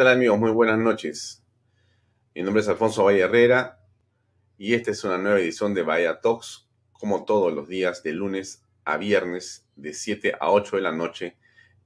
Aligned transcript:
tal 0.00 0.08
amigos? 0.08 0.38
Muy 0.38 0.50
buenas 0.50 0.78
noches. 0.78 1.44
Mi 2.34 2.42
nombre 2.42 2.62
es 2.62 2.68
Alfonso 2.70 3.04
Valle 3.04 3.20
Herrera 3.20 3.84
y 4.56 4.72
esta 4.72 4.92
es 4.92 5.04
una 5.04 5.18
nueva 5.18 5.38
edición 5.38 5.74
de 5.74 5.82
Bahía 5.82 6.22
Talks, 6.22 6.70
como 6.92 7.26
todos 7.26 7.52
los 7.52 7.68
días 7.68 8.02
de 8.02 8.14
lunes 8.14 8.64
a 8.86 8.96
viernes 8.96 9.68
de 9.76 9.92
7 9.92 10.36
a 10.40 10.52
8 10.52 10.76
de 10.76 10.82
la 10.82 10.92
noche. 10.92 11.36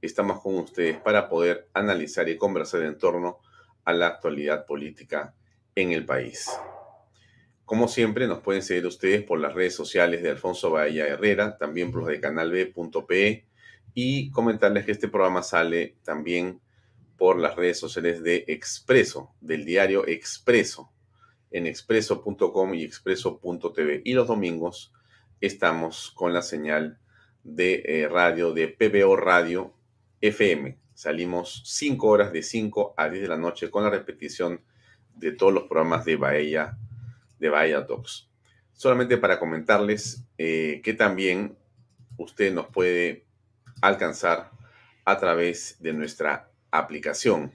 Estamos 0.01 0.41
con 0.41 0.55
ustedes 0.55 0.97
para 0.99 1.29
poder 1.29 1.69
analizar 1.75 2.29
y 2.29 2.39
conversar 2.39 2.83
en 2.83 2.99
torno 2.99 3.41
a 3.85 3.93
la 3.93 4.07
actualidad 4.07 4.65
política 4.65 5.35
en 5.75 5.91
el 5.91 6.07
país. 6.07 6.49
Como 7.65 7.89
siempre, 7.89 8.29
nos 8.29 8.43
pueden 8.43 8.63
seguir 8.63 8.87
ustedes 8.87 9.25
por 9.25 9.41
las 9.41 9.55
redes 9.55 9.75
sociales 9.75 10.23
de 10.23 10.31
Alfonso 10.31 10.71
Bahía 10.71 11.09
Herrera, 11.09 11.59
también 11.59 11.91
por 11.91 12.03
los 12.03 12.11
de 12.11 12.21
canalb.pe 12.21 13.49
y 13.93 14.31
comentarles 14.31 14.85
que 14.85 14.93
este 14.93 15.09
programa 15.09 15.43
sale 15.43 15.97
también 16.05 16.61
por 17.17 17.39
las 17.39 17.57
redes 17.57 17.79
sociales 17.79 18.23
de 18.23 18.45
Expreso, 18.49 19.35
del 19.41 19.65
diario 19.65 20.07
Expreso, 20.07 20.91
en 21.51 21.67
expreso.com 21.67 22.75
y 22.75 22.85
expreso.tv. 22.85 24.03
Y 24.05 24.13
los 24.15 24.27
domingos 24.27 24.93
estamos 25.41 26.11
con 26.15 26.33
la 26.33 26.43
señal 26.43 26.99
de 27.45 27.83
eh, 27.87 28.09
radio 28.09 28.53
de 28.53 28.69
PBO 28.69 29.17
Radio 29.17 29.75
FM. 30.21 30.79
Salimos 30.95 31.63
5 31.67 32.07
horas 32.07 32.33
de 32.33 32.43
5 32.43 32.95
a 32.97 33.09
10 33.09 33.23
de 33.23 33.29
la 33.29 33.37
noche 33.37 33.71
con 33.71 33.85
la 33.85 33.91
repetición 33.91 34.63
de 35.15 35.33
todos 35.33 35.53
los 35.53 35.65
programas 35.65 36.05
de 36.05 36.17
Bahía, 36.17 36.79
de 37.39 37.49
Bahía 37.49 37.87
Talks. 37.87 38.29
Solamente 38.73 39.19
para 39.19 39.39
comentarles 39.39 40.25
eh, 40.39 40.81
que 40.83 40.95
también 40.95 41.57
usted 42.17 42.53
nos 42.53 42.67
puede 42.67 43.27
alcanzar 43.81 44.51
a 45.05 45.19
través 45.19 45.77
de 45.81 45.93
nuestra 45.93 46.51
aplicación. 46.79 47.53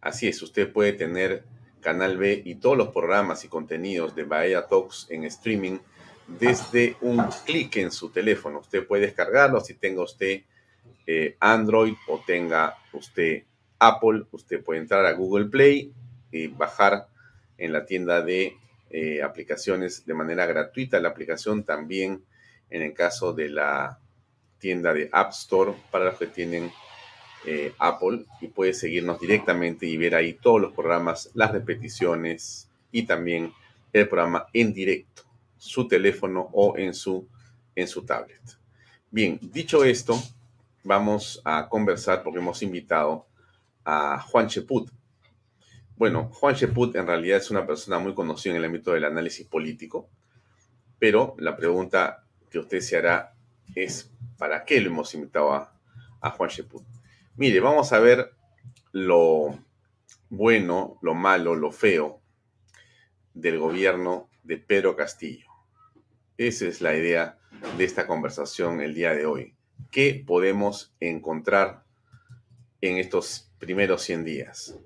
Así 0.00 0.28
es, 0.28 0.42
usted 0.42 0.72
puede 0.72 0.92
tener 0.92 1.44
Canal 1.80 2.18
B 2.18 2.42
y 2.44 2.56
todos 2.56 2.76
los 2.76 2.88
programas 2.88 3.44
y 3.44 3.48
contenidos 3.48 4.14
de 4.14 4.24
Bahía 4.24 4.66
Talks 4.66 5.06
en 5.10 5.24
streaming 5.24 5.78
desde 6.26 6.96
un 7.00 7.24
clic 7.44 7.76
en 7.76 7.90
su 7.90 8.10
teléfono. 8.10 8.60
Usted 8.60 8.86
puede 8.86 9.06
descargarlo 9.06 9.60
si 9.60 9.74
tenga 9.74 10.02
usted 10.02 10.42
eh, 11.06 11.36
Android 11.40 11.94
o 12.08 12.22
tenga 12.24 12.76
usted 12.92 13.44
Apple. 13.78 14.24
Usted 14.30 14.62
puede 14.62 14.80
entrar 14.80 15.06
a 15.06 15.12
Google 15.12 15.46
Play 15.46 15.92
y 16.30 16.48
bajar 16.48 17.08
en 17.56 17.72
la 17.72 17.84
tienda 17.84 18.22
de 18.22 18.56
eh, 18.90 19.22
aplicaciones 19.22 20.04
de 20.04 20.14
manera 20.14 20.46
gratuita 20.46 21.00
la 21.00 21.10
aplicación 21.10 21.62
también 21.62 22.24
en 22.70 22.82
el 22.82 22.94
caso 22.94 23.32
de 23.32 23.48
la 23.48 23.98
tienda 24.58 24.92
de 24.92 25.08
App 25.12 25.30
Store 25.30 25.74
para 25.90 26.06
los 26.06 26.18
que 26.18 26.26
tienen 26.26 26.70
eh, 27.46 27.74
Apple 27.78 28.26
y 28.40 28.48
puede 28.48 28.74
seguirnos 28.74 29.18
directamente 29.18 29.86
y 29.86 29.96
ver 29.96 30.14
ahí 30.14 30.34
todos 30.34 30.60
los 30.60 30.72
programas, 30.72 31.30
las 31.34 31.52
repeticiones 31.52 32.68
y 32.92 33.04
también 33.04 33.52
el 33.92 34.08
programa 34.08 34.46
en 34.52 34.72
directo, 34.72 35.22
su 35.56 35.88
teléfono 35.88 36.48
o 36.52 36.76
en 36.76 36.94
su, 36.94 37.26
en 37.74 37.88
su 37.88 38.04
tablet. 38.04 38.40
Bien, 39.10 39.38
dicho 39.40 39.84
esto, 39.84 40.20
vamos 40.84 41.40
a 41.44 41.68
conversar 41.68 42.22
porque 42.22 42.38
hemos 42.38 42.62
invitado 42.62 43.26
a 43.84 44.20
Juan 44.20 44.48
Cheput. 44.48 44.90
Bueno, 45.96 46.30
Juan 46.32 46.54
Cheput 46.54 46.94
en 46.96 47.06
realidad 47.06 47.38
es 47.38 47.50
una 47.50 47.66
persona 47.66 47.98
muy 47.98 48.14
conocida 48.14 48.52
en 48.52 48.58
el 48.58 48.64
ámbito 48.66 48.92
del 48.92 49.04
análisis 49.04 49.46
político, 49.46 50.08
pero 50.98 51.34
la 51.38 51.56
pregunta 51.56 52.24
que 52.50 52.58
usted 52.58 52.80
se 52.80 52.96
hará 52.96 53.34
es, 53.74 54.10
¿para 54.36 54.64
qué 54.64 54.80
lo 54.80 54.90
hemos 54.90 55.14
invitado 55.14 55.52
a, 55.52 55.72
a 56.20 56.30
Juan 56.30 56.50
Cheput? 56.50 56.84
Mire, 57.36 57.60
vamos 57.60 57.92
a 57.92 58.00
ver 58.00 58.34
lo 58.92 59.58
bueno, 60.28 60.98
lo 61.00 61.14
malo, 61.14 61.54
lo 61.54 61.70
feo 61.70 62.20
del 63.34 63.58
gobierno 63.58 64.28
de 64.42 64.58
Pedro 64.58 64.96
Castillo. 64.96 65.46
Esa 66.36 66.66
es 66.66 66.80
la 66.80 66.94
idea 66.94 67.38
de 67.78 67.84
esta 67.84 68.06
conversación 68.06 68.80
el 68.80 68.94
día 68.94 69.14
de 69.14 69.26
hoy. 69.26 69.54
¿Qué 69.90 70.22
podemos 70.26 70.92
encontrar 70.98 71.84
en 72.80 72.98
estos 72.98 73.50
primeros 73.58 74.02
100 74.02 74.24
días? 74.24 74.78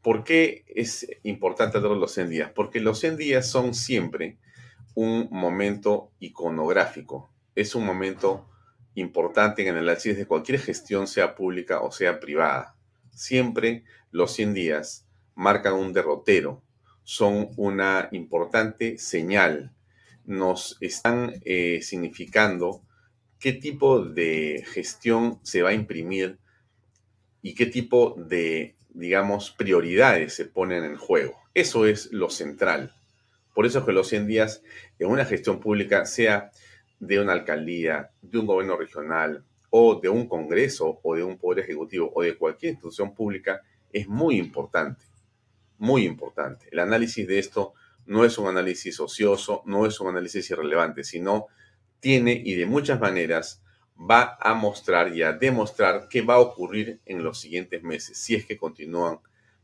¿Por 0.00 0.22
qué 0.22 0.64
es 0.68 1.06
importante 1.24 1.80
todos 1.80 1.98
los 1.98 2.12
100 2.12 2.30
días? 2.30 2.52
Porque 2.54 2.80
los 2.80 3.00
100 3.00 3.16
días 3.16 3.50
son 3.50 3.74
siempre 3.74 4.38
un 4.94 5.28
momento 5.30 6.12
iconográfico, 6.20 7.28
es 7.54 7.74
un 7.74 7.84
momento 7.84 8.48
importante 9.00 9.62
en 9.62 9.68
el 9.68 9.78
análisis 9.78 10.16
de 10.16 10.26
cualquier 10.26 10.60
gestión, 10.60 11.06
sea 11.06 11.34
pública 11.34 11.80
o 11.80 11.90
sea 11.90 12.20
privada. 12.20 12.76
Siempre 13.10 13.84
los 14.10 14.32
100 14.32 14.54
días 14.54 15.06
marcan 15.34 15.74
un 15.74 15.92
derrotero, 15.92 16.62
son 17.04 17.50
una 17.56 18.08
importante 18.12 18.98
señal, 18.98 19.72
nos 20.24 20.76
están 20.80 21.34
eh, 21.44 21.80
significando 21.82 22.82
qué 23.38 23.52
tipo 23.52 24.04
de 24.04 24.64
gestión 24.68 25.38
se 25.42 25.62
va 25.62 25.70
a 25.70 25.74
imprimir 25.74 26.38
y 27.40 27.54
qué 27.54 27.66
tipo 27.66 28.14
de, 28.18 28.76
digamos, 28.90 29.52
prioridades 29.52 30.34
se 30.34 30.44
ponen 30.44 30.84
en 30.84 30.96
juego. 30.96 31.38
Eso 31.54 31.86
es 31.86 32.12
lo 32.12 32.30
central. 32.30 32.94
Por 33.54 33.64
eso 33.64 33.78
es 33.78 33.84
que 33.84 33.92
los 33.92 34.08
100 34.08 34.26
días 34.26 34.62
en 34.98 35.08
una 35.08 35.24
gestión 35.24 35.60
pública, 35.60 36.04
sea 36.04 36.50
de 37.00 37.20
una 37.20 37.32
alcaldía, 37.32 38.10
de 38.22 38.38
un 38.38 38.46
gobierno 38.46 38.76
regional 38.76 39.44
o 39.70 40.00
de 40.00 40.08
un 40.08 40.28
congreso 40.28 41.00
o 41.02 41.14
de 41.14 41.22
un 41.22 41.38
poder 41.38 41.64
ejecutivo 41.64 42.10
o 42.14 42.22
de 42.22 42.36
cualquier 42.36 42.72
institución 42.72 43.14
pública 43.14 43.62
es 43.92 44.08
muy 44.08 44.38
importante, 44.38 45.04
muy 45.78 46.04
importante. 46.04 46.68
El 46.70 46.80
análisis 46.80 47.26
de 47.26 47.38
esto 47.38 47.74
no 48.06 48.24
es 48.24 48.38
un 48.38 48.48
análisis 48.48 48.98
ocioso, 49.00 49.62
no 49.66 49.86
es 49.86 50.00
un 50.00 50.08
análisis 50.08 50.50
irrelevante, 50.50 51.04
sino 51.04 51.46
tiene 52.00 52.32
y 52.44 52.54
de 52.54 52.66
muchas 52.66 53.00
maneras 53.00 53.62
va 53.98 54.36
a 54.40 54.54
mostrar 54.54 55.14
y 55.14 55.22
a 55.22 55.32
demostrar 55.32 56.08
qué 56.08 56.22
va 56.22 56.34
a 56.34 56.40
ocurrir 56.40 57.00
en 57.04 57.22
los 57.22 57.40
siguientes 57.40 57.82
meses, 57.82 58.16
si 58.16 58.34
es 58.34 58.46
que 58.46 58.56
continúan, 58.56 59.18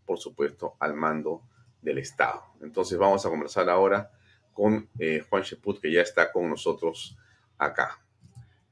por 0.05 0.19
supuesto, 0.19 0.77
al 0.81 0.95
mando 0.95 1.43
del 1.81 1.99
Estado. 1.99 2.43
Entonces 2.61 2.99
vamos 2.99 3.25
a 3.25 3.31
conversar 3.31 3.69
ahora 3.71 4.11
con 4.53 4.89
eh, 4.99 5.25
Juan 5.29 5.43
Sheput, 5.43 5.81
que 5.81 5.93
ya 5.93 6.03
está 6.03 6.33
con 6.33 6.49
nosotros 6.49 7.17
acá. 7.65 8.01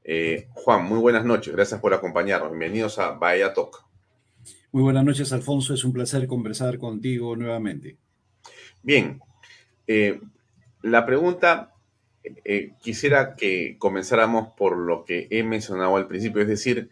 Eh, 0.03 0.47
Juan, 0.53 0.85
muy 0.85 0.99
buenas 0.99 1.25
noches, 1.25 1.53
gracias 1.53 1.79
por 1.79 1.93
acompañarnos. 1.93 2.49
Bienvenidos 2.49 2.99
a 2.99 3.11
Bahía 3.11 3.53
Talk. 3.53 3.85
Muy 4.71 4.83
buenas 4.83 5.05
noches, 5.05 5.31
Alfonso. 5.31 5.73
Es 5.73 5.83
un 5.85 5.93
placer 5.93 6.27
conversar 6.27 6.77
contigo 6.77 7.35
nuevamente. 7.35 7.97
Bien, 8.81 9.21
eh, 9.87 10.19
la 10.81 11.05
pregunta, 11.05 11.73
eh, 12.43 12.73
quisiera 12.81 13.35
que 13.35 13.77
comenzáramos 13.77 14.49
por 14.57 14.77
lo 14.77 15.05
que 15.05 15.27
he 15.29 15.43
mencionado 15.43 15.95
al 15.95 16.07
principio, 16.07 16.41
es 16.41 16.47
decir, 16.47 16.89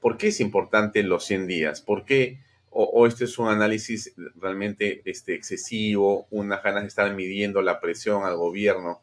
¿por 0.00 0.16
qué 0.16 0.28
es 0.28 0.40
importante 0.40 1.02
los 1.02 1.24
100 1.24 1.46
días? 1.46 1.80
¿Por 1.80 2.04
qué, 2.04 2.40
o, 2.70 3.06
este 3.06 3.24
es 3.24 3.38
un 3.38 3.48
análisis 3.48 4.14
realmente 4.36 5.02
este, 5.06 5.34
excesivo, 5.34 6.26
unas 6.30 6.62
ganas 6.62 6.82
de 6.82 6.88
estar 6.88 7.12
midiendo 7.14 7.62
la 7.62 7.80
presión 7.80 8.24
al 8.24 8.36
gobierno? 8.36 9.00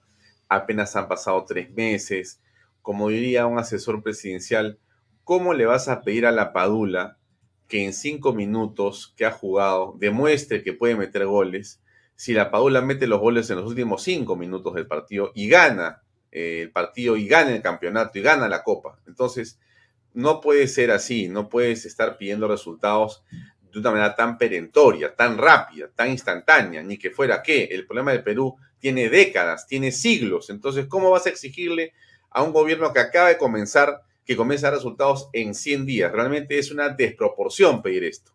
Apenas 0.49 0.95
han 0.95 1.07
pasado 1.07 1.43
tres 1.45 1.71
meses. 1.71 2.41
Como 2.81 3.09
diría 3.09 3.45
un 3.45 3.59
asesor 3.59 4.03
presidencial, 4.03 4.79
¿cómo 5.23 5.53
le 5.53 5.65
vas 5.65 5.87
a 5.87 6.01
pedir 6.01 6.25
a 6.25 6.31
la 6.31 6.53
Padula 6.53 7.17
que 7.67 7.85
en 7.85 7.93
cinco 7.93 8.33
minutos 8.33 9.13
que 9.17 9.25
ha 9.25 9.31
jugado 9.31 9.95
demuestre 9.97 10.63
que 10.63 10.73
puede 10.73 10.95
meter 10.95 11.25
goles 11.25 11.81
si 12.15 12.33
la 12.33 12.51
Padula 12.51 12.81
mete 12.81 13.07
los 13.07 13.19
goles 13.19 13.49
en 13.49 13.57
los 13.57 13.65
últimos 13.67 14.03
cinco 14.03 14.35
minutos 14.35 14.75
del 14.75 14.85
partido 14.85 15.31
y 15.33 15.49
gana 15.49 16.03
eh, 16.31 16.61
el 16.61 16.71
partido 16.71 17.17
y 17.17 17.27
gana 17.27 17.51
el 17.55 17.61
campeonato 17.61 18.19
y 18.19 18.21
gana 18.21 18.47
la 18.47 18.63
copa? 18.63 18.99
Entonces, 19.07 19.59
no 20.13 20.41
puede 20.41 20.67
ser 20.67 20.91
así, 20.91 21.27
no 21.27 21.49
puedes 21.49 21.85
estar 21.85 22.17
pidiendo 22.17 22.47
resultados 22.47 23.23
de 23.73 23.79
una 23.79 23.91
manera 23.91 24.15
tan 24.15 24.37
perentoria, 24.37 25.15
tan 25.15 25.37
rápida, 25.37 25.89
tan 25.95 26.09
instantánea, 26.09 26.83
ni 26.83 26.97
que 26.97 27.09
fuera 27.09 27.41
qué. 27.41 27.65
El 27.65 27.85
problema 27.85 28.11
del 28.11 28.23
Perú 28.23 28.55
tiene 28.79 29.09
décadas, 29.09 29.65
tiene 29.67 29.91
siglos. 29.91 30.49
Entonces, 30.49 30.85
¿cómo 30.87 31.09
vas 31.09 31.25
a 31.25 31.29
exigirle 31.29 31.93
a 32.29 32.43
un 32.43 32.53
gobierno 32.53 32.93
que 32.93 32.99
acaba 32.99 33.29
de 33.29 33.37
comenzar, 33.37 34.01
que 34.25 34.35
comienza 34.35 34.67
a 34.67 34.71
dar 34.71 34.79
resultados 34.79 35.29
en 35.33 35.55
100 35.55 35.85
días? 35.85 36.11
Realmente 36.11 36.59
es 36.59 36.71
una 36.71 36.89
desproporción 36.89 37.81
pedir 37.81 38.03
esto. 38.03 38.31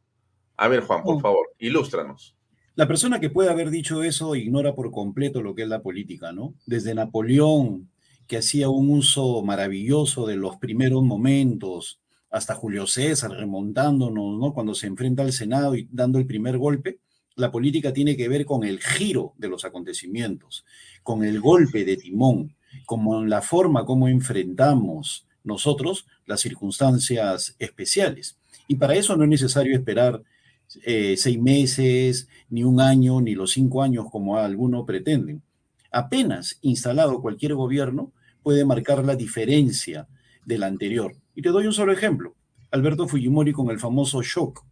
A 0.56 0.68
ver, 0.68 0.80
Juan, 0.80 1.02
por 1.02 1.20
favor, 1.20 1.52
ilústranos. 1.58 2.34
La 2.74 2.88
persona 2.88 3.20
que 3.20 3.30
puede 3.30 3.50
haber 3.50 3.70
dicho 3.70 4.02
eso 4.02 4.34
ignora 4.34 4.74
por 4.74 4.90
completo 4.90 5.42
lo 5.42 5.54
que 5.54 5.62
es 5.62 5.68
la 5.68 5.82
política, 5.82 6.32
¿no? 6.32 6.54
Desde 6.66 6.94
Napoleón, 6.94 7.90
que 8.26 8.36
hacía 8.36 8.68
un 8.68 8.90
uso 8.90 9.42
maravilloso 9.42 10.26
de 10.26 10.36
los 10.36 10.56
primeros 10.56 11.02
momentos, 11.02 12.00
hasta 12.30 12.54
Julio 12.54 12.86
César 12.86 13.30
remontándonos, 13.30 14.38
¿no? 14.38 14.52
Cuando 14.52 14.74
se 14.74 14.86
enfrenta 14.86 15.22
al 15.22 15.32
Senado 15.32 15.74
y 15.74 15.88
dando 15.90 16.18
el 16.18 16.26
primer 16.26 16.58
golpe, 16.58 16.98
la 17.36 17.50
política 17.50 17.92
tiene 17.92 18.16
que 18.16 18.28
ver 18.28 18.44
con 18.44 18.64
el 18.64 18.80
giro 18.80 19.34
de 19.38 19.48
los 19.48 19.64
acontecimientos, 19.64 20.64
con 21.02 21.24
el 21.24 21.40
golpe 21.40 21.84
de 21.84 21.96
timón, 21.96 22.56
con 22.84 23.30
la 23.30 23.40
forma 23.40 23.84
como 23.84 24.08
enfrentamos 24.08 25.26
nosotros 25.44 26.06
las 26.26 26.40
circunstancias 26.40 27.54
especiales. 27.58 28.36
Y 28.66 28.74
para 28.74 28.94
eso 28.94 29.16
no 29.16 29.24
es 29.24 29.30
necesario 29.30 29.74
esperar 29.74 30.22
eh, 30.84 31.16
seis 31.16 31.38
meses, 31.40 32.28
ni 32.50 32.64
un 32.64 32.80
año, 32.80 33.20
ni 33.20 33.34
los 33.34 33.52
cinco 33.52 33.82
años 33.82 34.06
como 34.10 34.36
algunos 34.36 34.84
pretenden. 34.84 35.42
Apenas 35.90 36.58
instalado 36.60 37.22
cualquier 37.22 37.54
gobierno 37.54 38.12
puede 38.42 38.64
marcar 38.64 39.04
la 39.04 39.16
diferencia 39.16 40.06
del 40.44 40.62
anterior. 40.62 41.14
Y 41.38 41.40
te 41.40 41.50
doy 41.50 41.68
un 41.68 41.72
solo 41.72 41.92
ejemplo. 41.92 42.34
Alberto 42.72 43.06
Fujimori 43.06 43.52
con 43.52 43.70
el 43.70 43.78
famoso 43.78 44.22
shock 44.22 44.66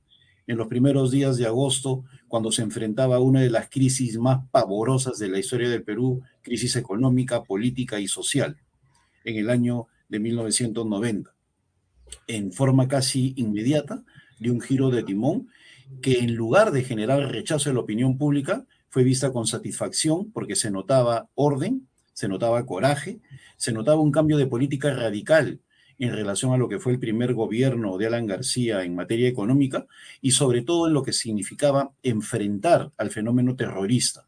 en 0.48 0.56
los 0.56 0.66
primeros 0.66 1.12
días 1.12 1.36
de 1.36 1.46
agosto, 1.46 2.02
cuando 2.26 2.50
se 2.50 2.62
enfrentaba 2.62 3.14
a 3.14 3.20
una 3.20 3.40
de 3.40 3.50
las 3.50 3.70
crisis 3.70 4.18
más 4.18 4.40
pavorosas 4.50 5.16
de 5.20 5.28
la 5.28 5.38
historia 5.38 5.70
del 5.70 5.84
Perú, 5.84 6.24
crisis 6.42 6.74
económica, 6.74 7.44
política 7.44 8.00
y 8.00 8.08
social, 8.08 8.56
en 9.22 9.36
el 9.36 9.48
año 9.48 9.86
de 10.08 10.18
1990. 10.18 11.32
En 12.26 12.52
forma 12.52 12.88
casi 12.88 13.32
inmediata, 13.36 14.02
de 14.40 14.50
un 14.50 14.60
giro 14.60 14.90
de 14.90 15.04
timón 15.04 15.46
que 16.02 16.18
en 16.18 16.34
lugar 16.34 16.72
de 16.72 16.82
generar 16.82 17.30
rechazo 17.30 17.70
de 17.70 17.74
la 17.74 17.80
opinión 17.82 18.18
pública, 18.18 18.66
fue 18.88 19.04
vista 19.04 19.30
con 19.32 19.46
satisfacción 19.46 20.32
porque 20.32 20.56
se 20.56 20.72
notaba 20.72 21.28
orden, 21.36 21.86
se 22.12 22.26
notaba 22.26 22.66
coraje, 22.66 23.20
se 23.56 23.70
notaba 23.70 24.00
un 24.00 24.10
cambio 24.10 24.36
de 24.36 24.48
política 24.48 24.92
radical 24.92 25.60
en 25.98 26.12
relación 26.12 26.52
a 26.52 26.56
lo 26.56 26.69
que 26.69 26.78
fue 26.78 26.93
el 26.93 26.98
primer 26.98 27.34
gobierno 27.34 27.98
de 27.98 28.06
Alan 28.06 28.26
García 28.26 28.82
en 28.82 28.94
materia 28.94 29.28
económica 29.28 29.87
y 30.20 30.32
sobre 30.32 30.62
todo 30.62 30.87
en 30.87 30.94
lo 30.94 31.02
que 31.02 31.12
significaba 31.12 31.93
enfrentar 32.02 32.93
al 32.96 33.10
fenómeno 33.10 33.56
terrorista 33.56 34.26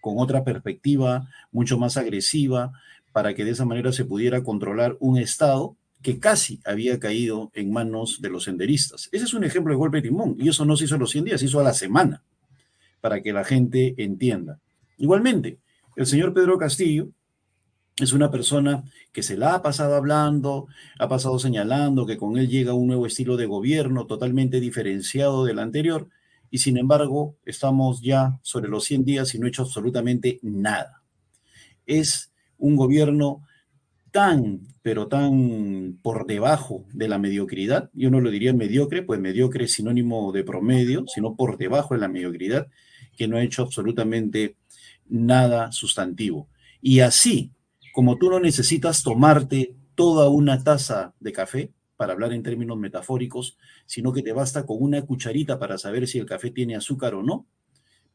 con 0.00 0.18
otra 0.18 0.44
perspectiva 0.44 1.28
mucho 1.52 1.78
más 1.78 1.96
agresiva 1.96 2.72
para 3.12 3.34
que 3.34 3.44
de 3.44 3.52
esa 3.52 3.64
manera 3.64 3.92
se 3.92 4.04
pudiera 4.04 4.42
controlar 4.42 4.96
un 5.00 5.18
Estado 5.18 5.76
que 6.02 6.18
casi 6.18 6.60
había 6.64 6.98
caído 6.98 7.50
en 7.54 7.72
manos 7.72 8.20
de 8.22 8.30
los 8.30 8.44
senderistas. 8.44 9.08
Ese 9.12 9.24
es 9.24 9.34
un 9.34 9.44
ejemplo 9.44 9.72
de 9.72 9.78
golpe 9.78 9.98
de 9.98 10.08
timón, 10.08 10.36
y 10.38 10.48
eso 10.48 10.64
no 10.64 10.76
se 10.76 10.86
hizo 10.86 10.94
a 10.94 10.98
los 10.98 11.10
100 11.10 11.24
días, 11.24 11.40
se 11.40 11.46
hizo 11.46 11.60
a 11.60 11.64
la 11.64 11.74
semana, 11.74 12.22
para 13.00 13.20
que 13.22 13.32
la 13.32 13.44
gente 13.44 13.94
entienda. 13.98 14.60
Igualmente, 14.96 15.58
el 15.96 16.06
señor 16.06 16.32
Pedro 16.32 16.56
Castillo 16.56 17.10
es 18.04 18.12
una 18.12 18.30
persona 18.30 18.84
que 19.12 19.22
se 19.22 19.36
la 19.36 19.54
ha 19.54 19.62
pasado 19.62 19.94
hablando, 19.94 20.66
ha 20.98 21.08
pasado 21.08 21.38
señalando 21.38 22.06
que 22.06 22.16
con 22.16 22.38
él 22.38 22.48
llega 22.48 22.74
un 22.74 22.86
nuevo 22.86 23.06
estilo 23.06 23.36
de 23.36 23.46
gobierno 23.46 24.06
totalmente 24.06 24.60
diferenciado 24.60 25.44
del 25.44 25.58
anterior, 25.58 26.08
y 26.50 26.58
sin 26.58 26.76
embargo 26.76 27.36
estamos 27.44 28.02
ya 28.02 28.38
sobre 28.42 28.68
los 28.68 28.84
100 28.84 29.04
días 29.04 29.34
y 29.34 29.38
no 29.38 29.46
ha 29.46 29.48
hecho 29.48 29.62
absolutamente 29.62 30.40
nada. 30.42 31.02
Es 31.86 32.32
un 32.58 32.76
gobierno 32.76 33.42
tan, 34.10 34.62
pero 34.82 35.06
tan 35.08 35.98
por 36.02 36.26
debajo 36.26 36.84
de 36.92 37.08
la 37.08 37.18
mediocridad, 37.18 37.90
yo 37.92 38.10
no 38.10 38.20
lo 38.20 38.30
diría 38.30 38.52
mediocre, 38.52 39.02
pues 39.02 39.20
mediocre 39.20 39.64
es 39.64 39.72
sinónimo 39.72 40.32
de 40.32 40.44
promedio, 40.44 41.04
sino 41.06 41.36
por 41.36 41.56
debajo 41.56 41.94
de 41.94 42.00
la 42.00 42.08
mediocridad, 42.08 42.66
que 43.16 43.28
no 43.28 43.36
ha 43.36 43.42
hecho 43.42 43.62
absolutamente 43.62 44.56
nada 45.08 45.72
sustantivo. 45.72 46.48
Y 46.80 47.00
así, 47.00 47.52
como 47.92 48.16
tú 48.16 48.30
no 48.30 48.40
necesitas 48.40 49.02
tomarte 49.02 49.74
toda 49.94 50.28
una 50.28 50.62
taza 50.62 51.14
de 51.20 51.32
café, 51.32 51.72
para 52.00 52.14
hablar 52.14 52.32
en 52.32 52.42
términos 52.42 52.78
metafóricos, 52.78 53.58
sino 53.84 54.14
que 54.14 54.22
te 54.22 54.32
basta 54.32 54.64
con 54.64 54.78
una 54.80 55.02
cucharita 55.02 55.58
para 55.58 55.76
saber 55.76 56.08
si 56.08 56.18
el 56.18 56.24
café 56.24 56.50
tiene 56.50 56.74
azúcar 56.74 57.14
o 57.14 57.22
no, 57.22 57.46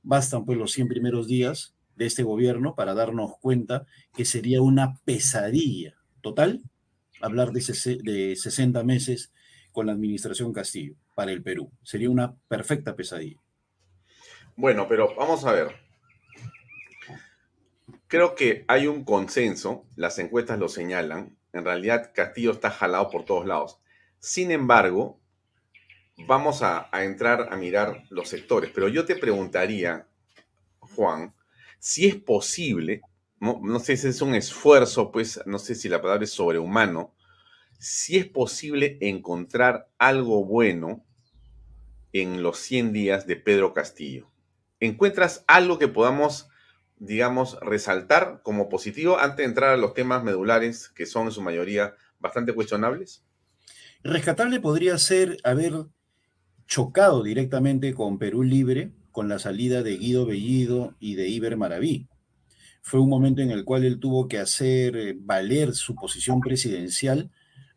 bastan 0.02 0.44
pues 0.44 0.58
los 0.58 0.72
100 0.72 0.88
primeros 0.88 1.28
días 1.28 1.76
de 1.96 2.08
este 2.08 2.24
gobierno 2.24 2.74
para 2.74 2.96
darnos 2.96 3.38
cuenta 3.40 3.86
que 4.16 4.26
sería 4.26 4.64
una 4.64 4.98
pesadilla 5.06 5.94
total 6.22 6.64
hablar 7.22 7.52
de, 7.52 7.62
de 8.02 8.36
60 8.36 8.84
meses 8.84 9.32
con 9.72 9.86
la 9.86 9.92
administración 9.92 10.52
Castillo 10.52 10.96
para 11.14 11.32
el 11.32 11.44
Perú. 11.44 11.70
Sería 11.84 12.10
una 12.10 12.34
perfecta 12.48 12.96
pesadilla. 12.96 13.40
Bueno, 14.56 14.88
pero 14.90 15.14
vamos 15.16 15.46
a 15.46 15.52
ver. 15.52 15.85
Creo 18.08 18.36
que 18.36 18.66
hay 18.68 18.88
un 18.88 19.04
consenso, 19.04 19.86
las 19.96 20.20
encuestas 20.20 20.60
lo 20.60 20.70
señalan. 20.70 21.38
En 21.54 21.66
realidad, 21.66 22.12
Castillo 22.14 22.52
está 22.52 22.70
jalado 22.70 23.10
por 23.10 23.26
todos 23.26 23.46
lados. 23.46 23.80
Sin 24.20 24.52
embargo, 24.52 25.20
vamos 26.18 26.62
a, 26.62 26.90
entrar 26.94 27.52
a 27.52 27.58
mirar 27.58 28.04
los 28.10 28.30
sectores. 28.30 28.72
Pero 28.74 28.88
yo 28.88 29.06
te 29.06 29.16
preguntaría, 29.16 30.08
Juan, 30.80 31.34
si 31.80 32.08
es 32.08 32.16
posible, 32.16 33.02
no, 33.40 33.80
sé 33.80 33.98
si 33.98 34.08
es 34.08 34.22
un 34.22 34.36
esfuerzo, 34.36 35.12
pues 35.12 35.42
no 35.46 35.60
sé 35.60 35.76
si 35.76 35.90
la 35.90 36.02
palabra 36.02 36.24
es 36.24 36.32
sobrehumano, 36.32 37.14
si 37.78 38.18
es 38.18 38.26
posible 38.26 38.98
encontrar 39.02 39.90
algo 39.98 40.46
bueno 40.46 41.06
en 42.14 42.42
los 42.42 42.58
100 42.60 42.94
días 42.94 43.28
de 43.28 43.36
Pedro 43.36 43.74
Castillo. 43.74 44.32
¿Encuentras 44.80 45.44
algo 45.48 45.78
que 45.78 45.88
podamos, 45.88 46.50
digamos, 46.98 47.58
resaltar 47.62 48.42
como 48.44 48.70
positivo 48.70 49.20
antes 49.20 49.38
de 49.38 49.46
entrar 49.46 49.72
a 49.72 49.78
los 49.78 49.94
temas 49.94 50.24
medulares 50.24 50.90
que 50.90 51.06
son 51.06 51.28
en 51.28 51.32
su 51.32 51.42
mayoría 51.42 51.96
bastante 52.20 52.54
cuestionables? 52.54 53.24
Rescatable 54.04 54.60
podría 54.60 54.98
ser 54.98 55.38
haber 55.44 55.86
chocado 56.68 57.24
directamente 57.24 57.94
con 57.94 58.18
Perú 58.18 58.44
Libre 58.44 58.92
con 59.12 59.30
la 59.30 59.40
salida 59.40 59.82
de 59.82 59.98
Guido 59.98 60.26
Bellido 60.26 60.94
y 61.00 61.16
de 61.16 61.30
Iber 61.30 61.58
Maraví. 61.58 62.08
Fue 62.82 63.00
un 63.00 63.10
momento 63.10 63.42
en 63.42 63.50
el 63.50 63.64
cual 63.64 63.86
él 63.86 64.00
tuvo 64.00 64.28
que 64.28 64.40
hacer 64.40 64.98
eh, 64.98 65.16
valer 65.18 65.74
su 65.74 65.96
posición 65.96 66.42
presidencial 66.42 67.32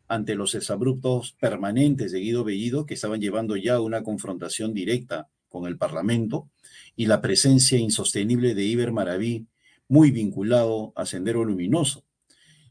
ante 0.07 0.35
los 0.35 0.53
exabruptos 0.53 1.37
permanentes 1.39 2.11
de 2.11 2.19
Guido 2.19 2.43
Bellido, 2.43 2.85
que 2.85 2.95
estaban 2.95 3.21
llevando 3.21 3.55
ya 3.55 3.79
una 3.79 4.03
confrontación 4.03 4.73
directa 4.73 5.29
con 5.47 5.65
el 5.65 5.77
Parlamento, 5.77 6.49
y 6.99 7.05
la 7.05 7.21
presencia 7.21 7.77
insostenible 7.77 8.53
de 8.55 8.65
Iber 8.65 8.91
Maraví, 8.91 9.47
muy 9.87 10.11
vinculado 10.11 10.91
a 10.97 11.05
Sendero 11.05 11.45
Luminoso. 11.45 12.03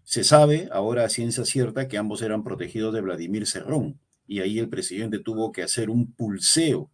Se 0.05 0.23
sabe 0.23 0.69
ahora 0.71 1.05
a 1.05 1.09
ciencia 1.09 1.47
cierta 1.47 1.89
que 1.89 1.97
ambos 1.97 2.21
eran 2.21 2.45
protegidos 2.45 2.93
de 2.93 3.01
Vladimir 3.01 3.47
Cerrón, 3.47 3.99
y 4.27 4.41
ahí 4.41 4.59
el 4.59 4.69
presidente 4.69 5.19
tuvo 5.19 5.51
que 5.51 5.63
hacer 5.63 5.89
un 5.89 6.13
pulseo 6.13 6.91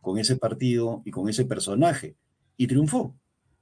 con 0.00 0.16
ese 0.16 0.36
partido 0.36 1.02
y 1.04 1.10
con 1.10 1.28
ese 1.28 1.44
personaje. 1.44 2.16
Y 2.56 2.66
triunfó, 2.66 3.14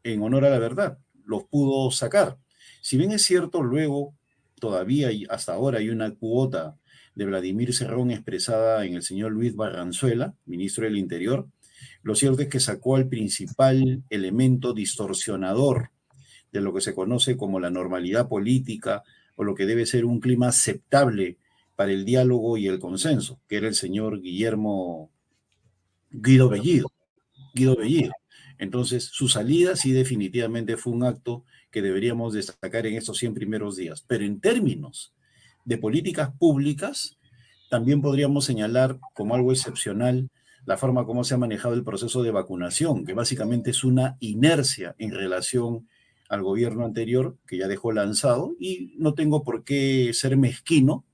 en 0.04 0.22
honor 0.22 0.44
a 0.44 0.50
la 0.50 0.60
verdad, 0.60 0.98
los 1.24 1.42
pudo 1.42 1.90
sacar. 1.90 2.38
Si 2.82 2.96
bien 2.96 3.10
es 3.10 3.22
cierto, 3.22 3.64
luego 3.64 4.14
todavía 4.60 5.10
y 5.10 5.26
hasta 5.28 5.54
ahora 5.54 5.80
hay 5.80 5.90
una 5.90 6.14
cuota 6.14 6.78
de 7.16 7.24
Vladimir 7.24 7.74
Cerrón 7.74 8.12
expresada 8.12 8.86
en 8.86 8.94
el 8.94 9.02
señor 9.02 9.32
Luis 9.32 9.56
Barranzuela, 9.56 10.36
ministro 10.46 10.84
del 10.84 10.96
Interior, 10.96 11.48
lo 12.02 12.14
cierto 12.14 12.42
es 12.42 12.48
que 12.48 12.60
sacó 12.60 12.96
al 12.96 13.08
principal 13.08 14.02
elemento 14.10 14.72
distorsionador 14.72 15.90
de 16.52 16.60
lo 16.60 16.72
que 16.72 16.80
se 16.80 16.94
conoce 16.94 17.36
como 17.36 17.60
la 17.60 17.70
normalidad 17.70 18.28
política 18.28 19.02
o 19.36 19.44
lo 19.44 19.54
que 19.54 19.66
debe 19.66 19.86
ser 19.86 20.04
un 20.04 20.20
clima 20.20 20.48
aceptable 20.48 21.38
para 21.76 21.92
el 21.92 22.04
diálogo 22.04 22.56
y 22.56 22.66
el 22.66 22.78
consenso, 22.78 23.40
que 23.48 23.56
era 23.56 23.68
el 23.68 23.74
señor 23.74 24.20
Guillermo 24.20 25.10
Guido 26.10 26.48
Bellido. 26.48 26.90
Guido 27.54 27.76
Bellido. 27.76 28.12
Entonces, 28.58 29.04
su 29.04 29.28
salida 29.28 29.76
sí 29.76 29.92
definitivamente 29.92 30.76
fue 30.76 30.92
un 30.92 31.04
acto 31.04 31.44
que 31.70 31.82
deberíamos 31.82 32.34
destacar 32.34 32.86
en 32.86 32.96
estos 32.96 33.18
100 33.18 33.34
primeros 33.34 33.76
días. 33.76 34.04
Pero 34.06 34.24
en 34.24 34.40
términos 34.40 35.12
de 35.64 35.78
políticas 35.78 36.32
públicas, 36.36 37.18
también 37.70 38.00
podríamos 38.00 38.44
señalar 38.44 38.98
como 39.14 39.34
algo 39.34 39.52
excepcional 39.52 40.30
la 40.66 40.76
forma 40.76 41.04
como 41.06 41.24
se 41.24 41.34
ha 41.34 41.38
manejado 41.38 41.74
el 41.74 41.84
proceso 41.84 42.22
de 42.22 42.30
vacunación, 42.30 43.04
que 43.04 43.14
básicamente 43.14 43.70
es 43.70 43.84
una 43.84 44.16
inercia 44.20 44.94
en 44.98 45.12
relación 45.12 45.88
al 46.28 46.42
gobierno 46.42 46.84
anterior 46.84 47.36
que 47.46 47.56
ya 47.56 47.68
dejó 47.68 47.92
lanzado 47.92 48.54
y 48.60 48.94
no 48.98 49.14
tengo 49.14 49.42
por 49.42 49.64
qué 49.64 50.10
ser 50.12 50.36
mezquino. 50.36 51.04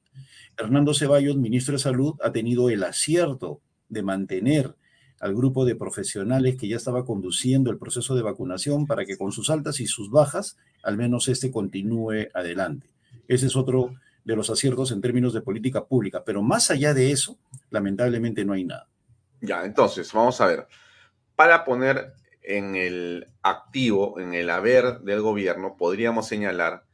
Hernando 0.58 0.94
Ceballos, 0.94 1.36
ministro 1.36 1.72
de 1.72 1.78
Salud, 1.78 2.14
ha 2.22 2.32
tenido 2.32 2.68
el 2.68 2.82
acierto 2.82 3.60
de 3.88 4.02
mantener 4.02 4.74
al 5.20 5.34
grupo 5.34 5.64
de 5.64 5.76
profesionales 5.76 6.56
que 6.56 6.68
ya 6.68 6.76
estaba 6.76 7.04
conduciendo 7.04 7.70
el 7.70 7.78
proceso 7.78 8.14
de 8.14 8.22
vacunación 8.22 8.86
para 8.86 9.04
que 9.04 9.16
con 9.16 9.32
sus 9.32 9.50
altas 9.50 9.80
y 9.80 9.86
sus 9.86 10.10
bajas, 10.10 10.56
al 10.82 10.96
menos 10.96 11.28
este 11.28 11.50
continúe 11.50 12.28
adelante. 12.34 12.88
Ese 13.28 13.46
es 13.46 13.56
otro 13.56 13.94
de 14.24 14.36
los 14.36 14.50
aciertos 14.50 14.90
en 14.90 15.00
términos 15.00 15.32
de 15.32 15.40
política 15.40 15.86
pública, 15.86 16.24
pero 16.24 16.42
más 16.42 16.70
allá 16.70 16.92
de 16.94 17.10
eso, 17.10 17.38
lamentablemente 17.70 18.44
no 18.44 18.52
hay 18.52 18.64
nada. 18.64 18.88
Ya, 19.44 19.64
entonces, 19.64 20.12
vamos 20.12 20.40
a 20.40 20.46
ver. 20.46 20.66
Para 21.36 21.64
poner 21.64 22.14
en 22.42 22.76
el 22.76 23.28
activo, 23.42 24.18
en 24.20 24.34
el 24.34 24.50
haber 24.50 25.00
del 25.00 25.20
gobierno, 25.20 25.76
podríamos 25.76 26.28
señalar 26.28 26.84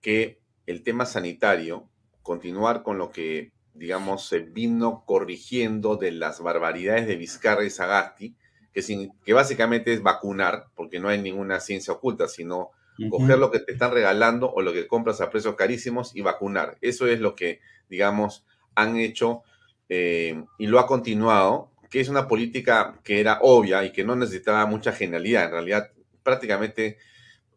que 0.00 0.40
el 0.66 0.82
tema 0.82 1.06
sanitario, 1.06 1.88
continuar 2.22 2.82
con 2.82 2.98
lo 2.98 3.10
que 3.10 3.54
digamos, 3.74 4.28
se 4.28 4.38
vino 4.38 5.04
corrigiendo 5.04 5.96
de 5.96 6.12
las 6.12 6.40
barbaridades 6.40 7.06
de 7.06 7.16
Vizcarra 7.16 7.64
y 7.64 7.70
Sagasti, 7.70 8.36
que, 8.72 9.10
que 9.24 9.32
básicamente 9.32 9.92
es 9.92 10.02
vacunar, 10.02 10.66
porque 10.74 11.00
no 11.00 11.08
hay 11.08 11.20
ninguna 11.20 11.60
ciencia 11.60 11.92
oculta, 11.92 12.28
sino 12.28 12.70
coger 13.10 13.38
lo 13.38 13.50
que 13.50 13.58
te 13.58 13.72
están 13.72 13.90
regalando 13.90 14.50
o 14.52 14.62
lo 14.62 14.72
que 14.72 14.86
compras 14.86 15.20
a 15.20 15.28
precios 15.28 15.56
carísimos 15.56 16.14
y 16.14 16.22
vacunar. 16.22 16.78
Eso 16.80 17.08
es 17.08 17.18
lo 17.18 17.34
que, 17.34 17.60
digamos, 17.88 18.46
han 18.76 18.96
hecho 18.96 19.42
eh, 19.88 20.44
y 20.58 20.68
lo 20.68 20.78
ha 20.78 20.86
continuado 20.86 21.72
que 21.94 22.00
es 22.00 22.08
una 22.08 22.26
política 22.26 22.98
que 23.04 23.20
era 23.20 23.38
obvia 23.42 23.84
y 23.84 23.92
que 23.92 24.02
no 24.02 24.16
necesitaba 24.16 24.66
mucha 24.66 24.90
genialidad. 24.90 25.44
En 25.44 25.50
realidad, 25.52 25.92
prácticamente 26.24 26.98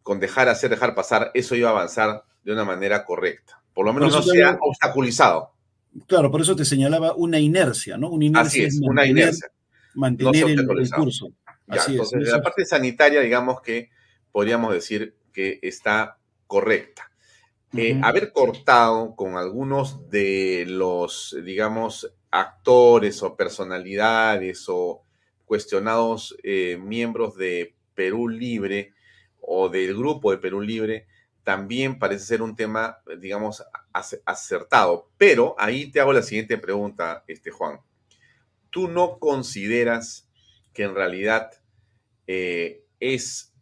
con 0.03 0.20
dejar 0.20 0.48
hacer, 0.48 0.70
dejar 0.70 0.94
pasar, 0.94 1.32
eso 1.34 1.56
iba 1.56 1.70
a 1.70 1.72
avanzar 1.72 2.24
de 2.44 2.53
una 2.53 2.63
manera 2.63 3.03
correcta. 3.03 3.60
Por 3.74 3.88
lo 3.88 3.94
menos 3.94 4.13
no 4.13 4.22
se 4.22 4.44
ha 4.44 4.56
obstaculizado. 4.62 5.53
Claro, 6.06 6.29
por 6.29 6.41
eso 6.41 6.56
te 6.56 6.65
señalaba 6.65 7.15
una 7.15 7.39
inercia, 7.39 7.98
¿no? 7.98 8.12
Una 8.12 8.25
inercia 8.25 8.67
Así 8.67 8.77
es, 8.77 8.79
una 8.79 9.08
inercia. 9.08 9.50
Mantener 9.96 10.50
el, 10.51 10.60
el, 10.60 10.89
curso. 10.91 11.32
Así 11.67 11.94
entonces, 11.94 12.29
la 12.29 12.44
parte 12.44 12.63
sanitaria, 12.63 13.22
digamos 13.22 13.60
que 13.62 13.89
podríamos 14.32 14.72
decir 14.72 15.15
que 15.34 15.58
está 15.63 16.20
correcta. 16.46 17.10
Eh, 17.76 18.00
haber 18.02 18.32
cortado 18.32 19.16
con 19.16 19.36
algunos 19.36 20.10
de 20.10 20.66
los, 20.68 21.36
digamos, 21.44 22.14
actores 22.32 23.22
o 23.24 23.36
personalidades 23.36 24.66
o 24.70 25.04
cuestionados 25.46 26.38
eh, 26.44 26.78
miembros 26.82 27.36
de 27.36 27.76
Perú 27.94 28.30
Libre 28.30 28.94
o 29.42 29.70
del 29.70 29.96
grupo 29.96 30.32
de 30.32 30.38
Perú 30.38 30.62
Libre, 30.62 31.08
también 31.44 32.00
parece 32.00 32.26
ser 32.26 32.42
un 32.42 32.56
tema, 32.56 33.00
digamos, 33.20 33.64
acertado. 34.26 35.10
Pero 35.18 35.56
ahí 35.58 35.92
te 35.92 36.00
hago 36.00 36.14
la 36.14 36.22
siguiente 36.22 36.58
pregunta, 36.58 37.24
este 37.28 37.52
Juan. 37.52 37.80
¿Tú 38.70 38.88
no 38.88 39.18
consideras 39.18 40.28
que 40.74 40.84
en 40.84 40.94
realidad 40.94 41.52
eh, 42.28 42.84
es 43.00 43.54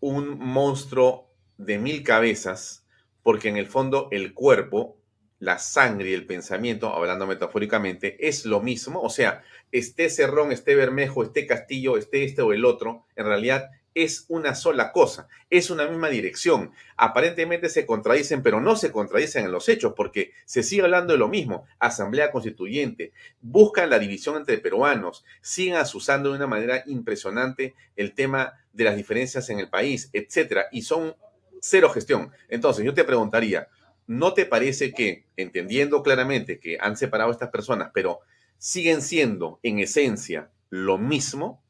un 0.00 0.38
monstruo 0.38 1.30
de 1.56 1.78
mil 1.78 2.02
cabezas, 2.02 2.84
porque 3.28 3.50
en 3.50 3.58
el 3.58 3.66
fondo 3.66 4.08
el 4.10 4.32
cuerpo, 4.32 4.96
la 5.38 5.58
sangre 5.58 6.08
y 6.08 6.14
el 6.14 6.24
pensamiento, 6.24 6.94
hablando 6.94 7.26
metafóricamente, 7.26 8.16
es 8.26 8.46
lo 8.46 8.62
mismo. 8.62 9.02
O 9.02 9.10
sea, 9.10 9.42
esté 9.70 10.08
Cerrón, 10.08 10.50
esté 10.50 10.74
Bermejo, 10.74 11.22
esté 11.22 11.46
Castillo, 11.46 11.98
esté 11.98 12.24
este 12.24 12.40
o 12.40 12.54
el 12.54 12.64
otro, 12.64 13.04
en 13.16 13.26
realidad 13.26 13.68
es 13.92 14.24
una 14.28 14.54
sola 14.54 14.92
cosa, 14.92 15.28
es 15.50 15.68
una 15.68 15.86
misma 15.86 16.08
dirección. 16.08 16.72
Aparentemente 16.96 17.68
se 17.68 17.84
contradicen, 17.84 18.42
pero 18.42 18.62
no 18.62 18.76
se 18.76 18.92
contradicen 18.92 19.44
en 19.44 19.52
los 19.52 19.68
hechos, 19.68 19.92
porque 19.94 20.32
se 20.46 20.62
sigue 20.62 20.84
hablando 20.84 21.12
de 21.12 21.18
lo 21.18 21.28
mismo. 21.28 21.66
Asamblea 21.80 22.30
Constituyente, 22.30 23.12
buscan 23.42 23.90
la 23.90 23.98
división 23.98 24.36
entre 24.36 24.56
peruanos, 24.56 25.26
siguen 25.42 25.74
asusando 25.74 26.30
de 26.30 26.36
una 26.36 26.46
manera 26.46 26.82
impresionante 26.86 27.74
el 27.94 28.14
tema 28.14 28.54
de 28.72 28.84
las 28.84 28.96
diferencias 28.96 29.50
en 29.50 29.58
el 29.58 29.68
país, 29.68 30.08
etcétera, 30.14 30.68
y 30.72 30.80
son 30.80 31.14
cero 31.60 31.90
gestión. 31.90 32.30
Entonces, 32.48 32.84
yo 32.84 32.94
te 32.94 33.04
preguntaría, 33.04 33.68
¿no 34.06 34.34
te 34.34 34.46
parece 34.46 34.92
que, 34.92 35.26
entendiendo 35.36 36.02
claramente 36.02 36.58
que 36.58 36.78
han 36.80 36.96
separado 36.96 37.30
estas 37.30 37.50
personas, 37.50 37.90
pero 37.92 38.20
siguen 38.58 39.02
siendo 39.02 39.60
en 39.62 39.78
esencia 39.78 40.50
lo 40.70 40.98
mismo? 40.98 41.62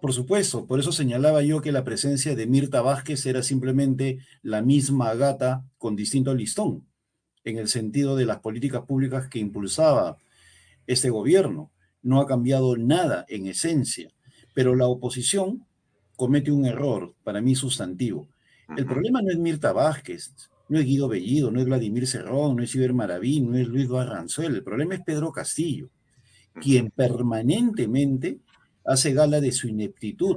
Por 0.00 0.12
supuesto, 0.12 0.66
por 0.66 0.78
eso 0.78 0.92
señalaba 0.92 1.42
yo 1.42 1.62
que 1.62 1.72
la 1.72 1.84
presencia 1.84 2.34
de 2.34 2.46
Mirta 2.46 2.82
Vázquez 2.82 3.24
era 3.24 3.42
simplemente 3.42 4.18
la 4.42 4.60
misma 4.60 5.14
gata 5.14 5.64
con 5.78 5.96
distinto 5.96 6.34
listón, 6.34 6.86
en 7.42 7.56
el 7.56 7.68
sentido 7.68 8.14
de 8.14 8.26
las 8.26 8.40
políticas 8.40 8.82
públicas 8.82 9.28
que 9.28 9.38
impulsaba 9.38 10.18
este 10.86 11.08
gobierno. 11.08 11.72
No 12.02 12.20
ha 12.20 12.26
cambiado 12.26 12.76
nada 12.76 13.24
en 13.28 13.46
esencia, 13.46 14.10
pero 14.52 14.74
la 14.74 14.86
oposición 14.86 15.66
comete 16.16 16.50
un 16.50 16.66
error, 16.66 17.14
para 17.24 17.40
mí 17.40 17.54
sustantivo. 17.54 18.28
El 18.76 18.86
problema 18.86 19.22
no 19.22 19.30
es 19.30 19.38
Mirta 19.38 19.72
Vázquez, 19.72 20.32
no 20.68 20.78
es 20.78 20.84
Guido 20.84 21.08
Bellido, 21.08 21.50
no 21.50 21.60
es 21.60 21.66
Vladimir 21.66 22.06
Cerrón, 22.06 22.56
no 22.56 22.62
es 22.62 22.74
Iber 22.74 22.92
Maravín, 22.92 23.50
no 23.50 23.58
es 23.58 23.68
Luis 23.68 23.88
Barranzuel, 23.88 24.56
el 24.56 24.62
problema 24.62 24.94
es 24.94 25.02
Pedro 25.02 25.32
Castillo, 25.32 25.90
quien 26.60 26.90
permanentemente 26.90 28.38
hace 28.84 29.12
gala 29.12 29.40
de 29.40 29.52
su 29.52 29.68
ineptitud 29.68 30.36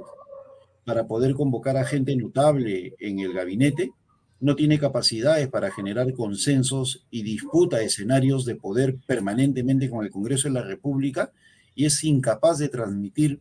para 0.86 1.06
poder 1.06 1.34
convocar 1.34 1.78
a 1.78 1.86
gente 1.86 2.16
notable 2.16 2.96
en 3.00 3.20
el 3.20 3.34
gabinete, 3.34 3.92
no 4.40 4.56
tiene 4.56 4.80
capacidades 4.80 5.48
para 5.48 5.72
generar 5.72 6.14
consensos 6.14 7.06
y 7.10 7.24
disputa 7.24 7.82
escenarios 7.82 8.46
de 8.46 8.56
poder 8.56 8.98
permanentemente 9.08 9.90
con 9.90 10.06
el 10.06 10.12
Congreso 10.12 10.48
de 10.48 10.54
la 10.54 10.62
República 10.62 11.32
y 11.76 11.86
es 11.86 12.04
incapaz 12.04 12.60
de 12.60 12.70
transmitir 12.70 13.40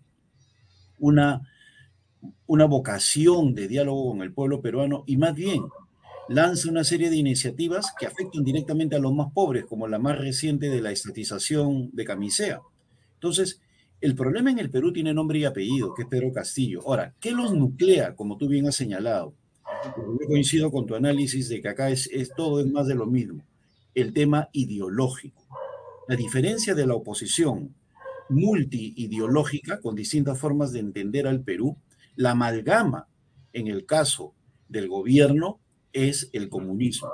una, 0.99 1.43
una 2.47 2.65
vocación 2.65 3.55
de 3.55 3.69
diálogo 3.69 4.11
con 4.11 4.23
el 4.23 4.33
pueblo 4.33 4.61
peruano 4.61 5.05
y 5.07 5.17
más 5.17 5.35
bien 5.35 5.63
lanza 6.29 6.69
una 6.69 6.85
serie 6.85 7.11
de 7.11 7.17
iniciativas 7.17 7.93
que 7.99 8.07
afectan 8.07 8.45
directamente 8.45 8.97
a 8.97 8.99
los 8.99 9.15
más 9.15 9.33
pobres, 9.33 9.65
como 9.65 9.87
la 9.89 9.99
más 9.99 10.19
reciente 10.19 10.69
de 10.69 10.81
la 10.81 10.91
estatización 10.91 11.91
de 11.93 12.05
Camisea. 12.05 12.61
Entonces, 13.15 13.61
el 14.01 14.15
problema 14.15 14.51
en 14.51 14.59
el 14.59 14.71
Perú 14.71 14.93
tiene 14.93 15.15
nombre 15.15 15.39
y 15.39 15.45
apellido, 15.45 15.95
que 15.95 16.03
es 16.03 16.09
Pedro 16.09 16.33
Castillo. 16.33 16.83
Ahora, 16.87 17.15
¿qué 17.21 17.33
los 17.33 17.55
nuclea, 17.55 18.15
como 18.15 18.37
tú 18.37 18.49
bien 18.49 18.67
has 18.67 18.77
señalado? 18.77 19.35
Yo 19.97 20.27
coincido 20.27 20.71
con 20.71 20.87
tu 20.87 20.95
análisis 20.95 21.49
de 21.49 21.61
que 21.61 21.69
acá 21.69 21.91
es, 21.91 22.09
todo 22.37 22.61
es 22.61 22.67
más 22.67 22.87
de 22.87 22.95
lo 22.95 23.07
mismo. 23.07 23.43
El 23.95 24.13
tema 24.13 24.49
ideológico. 24.53 25.47
La 26.09 26.17
diferencia 26.17 26.75
de 26.75 26.87
la 26.87 26.95
oposición 26.95 27.75
multiideológica, 28.29 29.81
con 29.81 29.95
distintas 29.95 30.39
formas 30.39 30.73
de 30.73 30.81
entender 30.81 31.27
al 31.27 31.43
Perú, 31.43 31.77
la 32.17 32.33
amalgama 32.33 33.09
en 33.53 33.69
el 33.69 33.87
caso 33.87 34.35
del 34.69 34.89
gobierno 34.89 35.61
es 35.93 36.29
el 36.33 36.49
comunismo. 36.49 37.11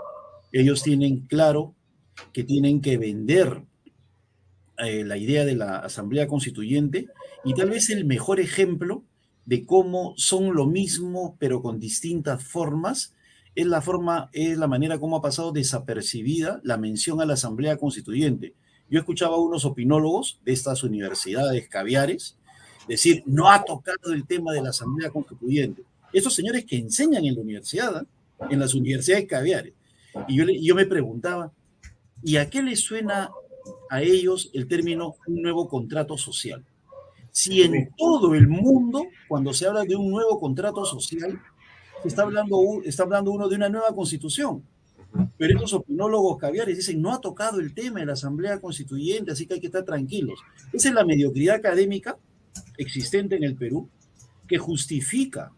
Ellos 0.52 0.82
tienen 0.82 1.26
claro 1.26 1.75
que 2.32 2.44
tienen 2.44 2.80
que 2.80 2.99
vender 2.99 3.62
eh, 4.78 5.04
la 5.04 5.16
idea 5.16 5.44
de 5.44 5.54
la 5.54 5.78
Asamblea 5.78 6.26
Constituyente 6.26 7.09
y 7.44 7.54
tal 7.54 7.71
vez 7.71 7.90
el 7.90 8.04
mejor 8.04 8.40
ejemplo 8.40 9.04
de 9.44 9.66
cómo 9.66 10.14
son 10.16 10.54
lo 10.54 10.66
mismo 10.66 11.37
pero 11.38 11.62
con 11.62 11.78
distintas 11.78 12.44
formas 12.44 13.14
es 13.54 13.66
la 13.66 13.82
forma, 13.82 14.30
es 14.32 14.56
la 14.56 14.66
manera 14.66 14.99
como 14.99 15.16
ha 15.16 15.23
pasado 15.23 15.52
desapercibida 15.52 16.61
la 16.64 16.78
mención 16.78 17.21
a 17.21 17.26
la 17.26 17.35
Asamblea 17.35 17.76
Constituyente. 17.76 18.54
Yo 18.88 18.99
escuchaba 18.99 19.37
a 19.37 19.40
unos 19.40 19.64
opinólogos 19.64 20.40
de 20.44 20.52
estas 20.52 20.82
universidades 20.82 21.68
caviares 21.68 22.38
decir, 22.88 23.22
no 23.26 23.50
ha 23.50 23.64
tocado 23.64 24.12
el 24.12 24.26
tema 24.26 24.52
de 24.52 24.62
la 24.62 24.70
Asamblea 24.70 25.10
Constituyente. 25.10 25.82
Esos 26.12 26.34
señores 26.34 26.64
que 26.64 26.76
enseñan 26.76 27.24
en 27.24 27.34
la 27.34 27.40
universidad, 27.40 28.02
¿eh? 28.02 28.06
en 28.50 28.60
las 28.60 28.74
universidades 28.74 29.26
caviares. 29.26 29.72
Y 30.28 30.36
yo, 30.36 30.44
yo 30.44 30.74
me 30.74 30.86
preguntaba, 30.86 31.52
¿y 32.22 32.36
a 32.36 32.50
qué 32.50 32.62
les 32.62 32.80
suena 32.80 33.30
a 33.90 34.02
ellos 34.02 34.50
el 34.54 34.66
término 34.66 35.16
un 35.26 35.42
nuevo 35.42 35.68
contrato 35.68 36.16
social. 36.16 36.64
Si 37.30 37.62
en 37.62 37.90
todo 37.96 38.34
el 38.34 38.48
mundo, 38.48 39.06
cuando 39.28 39.52
se 39.52 39.66
habla 39.66 39.84
de 39.84 39.96
un 39.96 40.10
nuevo 40.10 40.38
contrato 40.38 40.84
social, 40.84 41.40
se 42.02 42.08
está 42.08 42.22
hablando, 42.22 42.58
está 42.84 43.04
hablando 43.04 43.30
uno 43.30 43.48
de 43.48 43.56
una 43.56 43.68
nueva 43.68 43.94
constitución. 43.94 44.62
Pero 45.36 45.54
estos 45.54 45.74
opinólogos 45.74 46.38
caviares 46.38 46.76
dicen, 46.76 47.00
no 47.00 47.12
ha 47.12 47.20
tocado 47.20 47.60
el 47.60 47.74
tema 47.74 48.00
de 48.00 48.06
la 48.06 48.14
Asamblea 48.14 48.58
Constituyente, 48.60 49.32
así 49.32 49.46
que 49.46 49.54
hay 49.54 49.60
que 49.60 49.66
estar 49.66 49.84
tranquilos. 49.84 50.40
Esa 50.72 50.88
es 50.88 50.94
la 50.94 51.04
mediocridad 51.04 51.56
académica 51.56 52.16
existente 52.79 53.37
en 53.37 53.45
el 53.45 53.57
Perú 53.57 53.88
que 54.47 54.59
justifica 54.59 55.52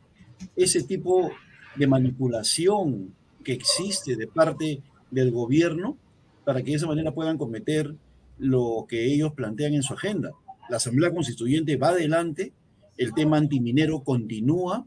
ese 0.56 0.82
tipo 0.82 1.30
de 1.76 1.86
manipulación 1.86 3.14
que 3.42 3.52
existe 3.52 4.16
de 4.16 4.26
parte 4.26 4.82
del 5.10 5.30
gobierno 5.30 5.96
para 6.44 6.62
que 6.62 6.70
de 6.70 6.76
esa 6.76 6.86
manera 6.86 7.12
puedan 7.12 7.38
cometer 7.38 7.94
lo 8.38 8.86
que 8.88 9.06
ellos 9.06 9.32
plantean 9.34 9.74
en 9.74 9.82
su 9.82 9.94
agenda. 9.94 10.32
La 10.68 10.76
Asamblea 10.76 11.12
Constituyente 11.12 11.76
va 11.76 11.88
adelante, 11.88 12.52
el 12.96 13.12
tema 13.14 13.36
antiminero 13.36 14.02
continúa, 14.02 14.86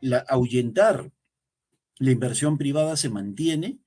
la, 0.00 0.18
ahuyentar 0.28 1.10
la 1.98 2.10
inversión 2.10 2.58
privada 2.58 2.96
se 2.96 3.08
mantiene 3.08 3.78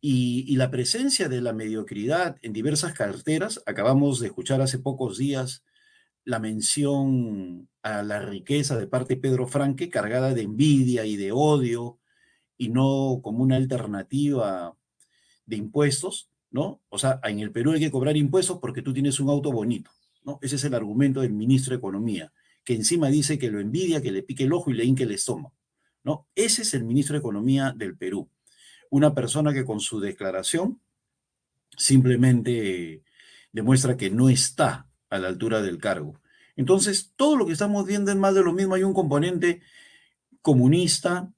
y, 0.00 0.44
y, 0.48 0.56
la 0.56 0.70
presencia 0.70 1.28
de 1.28 1.40
la 1.40 1.52
mediocridad 1.52 2.36
en 2.42 2.52
diversas 2.52 2.92
carteras, 2.92 3.62
acabamos 3.64 4.20
de 4.20 4.26
escuchar 4.26 4.60
hace 4.60 4.78
pocos 4.78 5.16
días 5.16 5.62
la 6.24 6.38
mención 6.38 7.68
a 7.82 8.02
la 8.02 8.20
riqueza 8.20 8.78
de 8.78 8.86
parte 8.86 9.14
de 9.14 9.20
Pedro 9.20 9.46
Franque, 9.46 9.90
cargada 9.90 10.32
de 10.32 10.42
envidia 10.42 11.04
y 11.04 11.16
de 11.16 11.32
odio, 11.32 11.98
y 12.56 12.70
no 12.70 13.20
como 13.22 13.42
una 13.42 13.56
alternativa 13.56 14.76
de 15.46 15.56
impuestos, 15.56 16.30
¿no? 16.50 16.80
O 16.88 16.98
sea, 16.98 17.20
en 17.24 17.40
el 17.40 17.50
Perú 17.50 17.72
hay 17.72 17.80
que 17.80 17.90
cobrar 17.90 18.16
impuestos 18.16 18.58
porque 18.58 18.82
tú 18.82 18.92
tienes 18.92 19.20
un 19.20 19.28
auto 19.28 19.52
bonito, 19.52 19.90
¿no? 20.24 20.38
Ese 20.40 20.56
es 20.56 20.64
el 20.64 20.74
argumento 20.74 21.20
del 21.20 21.32
ministro 21.32 21.72
de 21.72 21.78
Economía, 21.78 22.32
que 22.64 22.74
encima 22.74 23.08
dice 23.08 23.38
que 23.38 23.50
lo 23.50 23.60
envidia, 23.60 24.00
que 24.00 24.12
le 24.12 24.22
pique 24.22 24.44
el 24.44 24.52
ojo 24.52 24.70
y 24.70 24.74
le 24.74 24.84
hinque 24.84 25.02
el 25.02 25.12
estómago, 25.12 25.54
¿no? 26.02 26.26
Ese 26.34 26.62
es 26.62 26.72
el 26.74 26.84
ministro 26.84 27.14
de 27.14 27.20
Economía 27.20 27.74
del 27.76 27.96
Perú. 27.96 28.30
Una 28.90 29.14
persona 29.14 29.52
que 29.52 29.64
con 29.64 29.80
su 29.80 30.00
declaración 30.00 30.80
simplemente 31.76 33.02
demuestra 33.52 33.96
que 33.96 34.10
no 34.10 34.28
está 34.28 34.88
a 35.14 35.18
la 35.18 35.28
altura 35.28 35.62
del 35.62 35.78
cargo. 35.78 36.20
Entonces, 36.56 37.12
todo 37.16 37.36
lo 37.36 37.46
que 37.46 37.52
estamos 37.52 37.86
viendo 37.86 38.10
es 38.10 38.16
más 38.16 38.34
de 38.34 38.42
lo 38.42 38.52
mismo. 38.52 38.74
Hay 38.74 38.82
un 38.82 38.94
componente 38.94 39.62
comunista, 40.42 41.32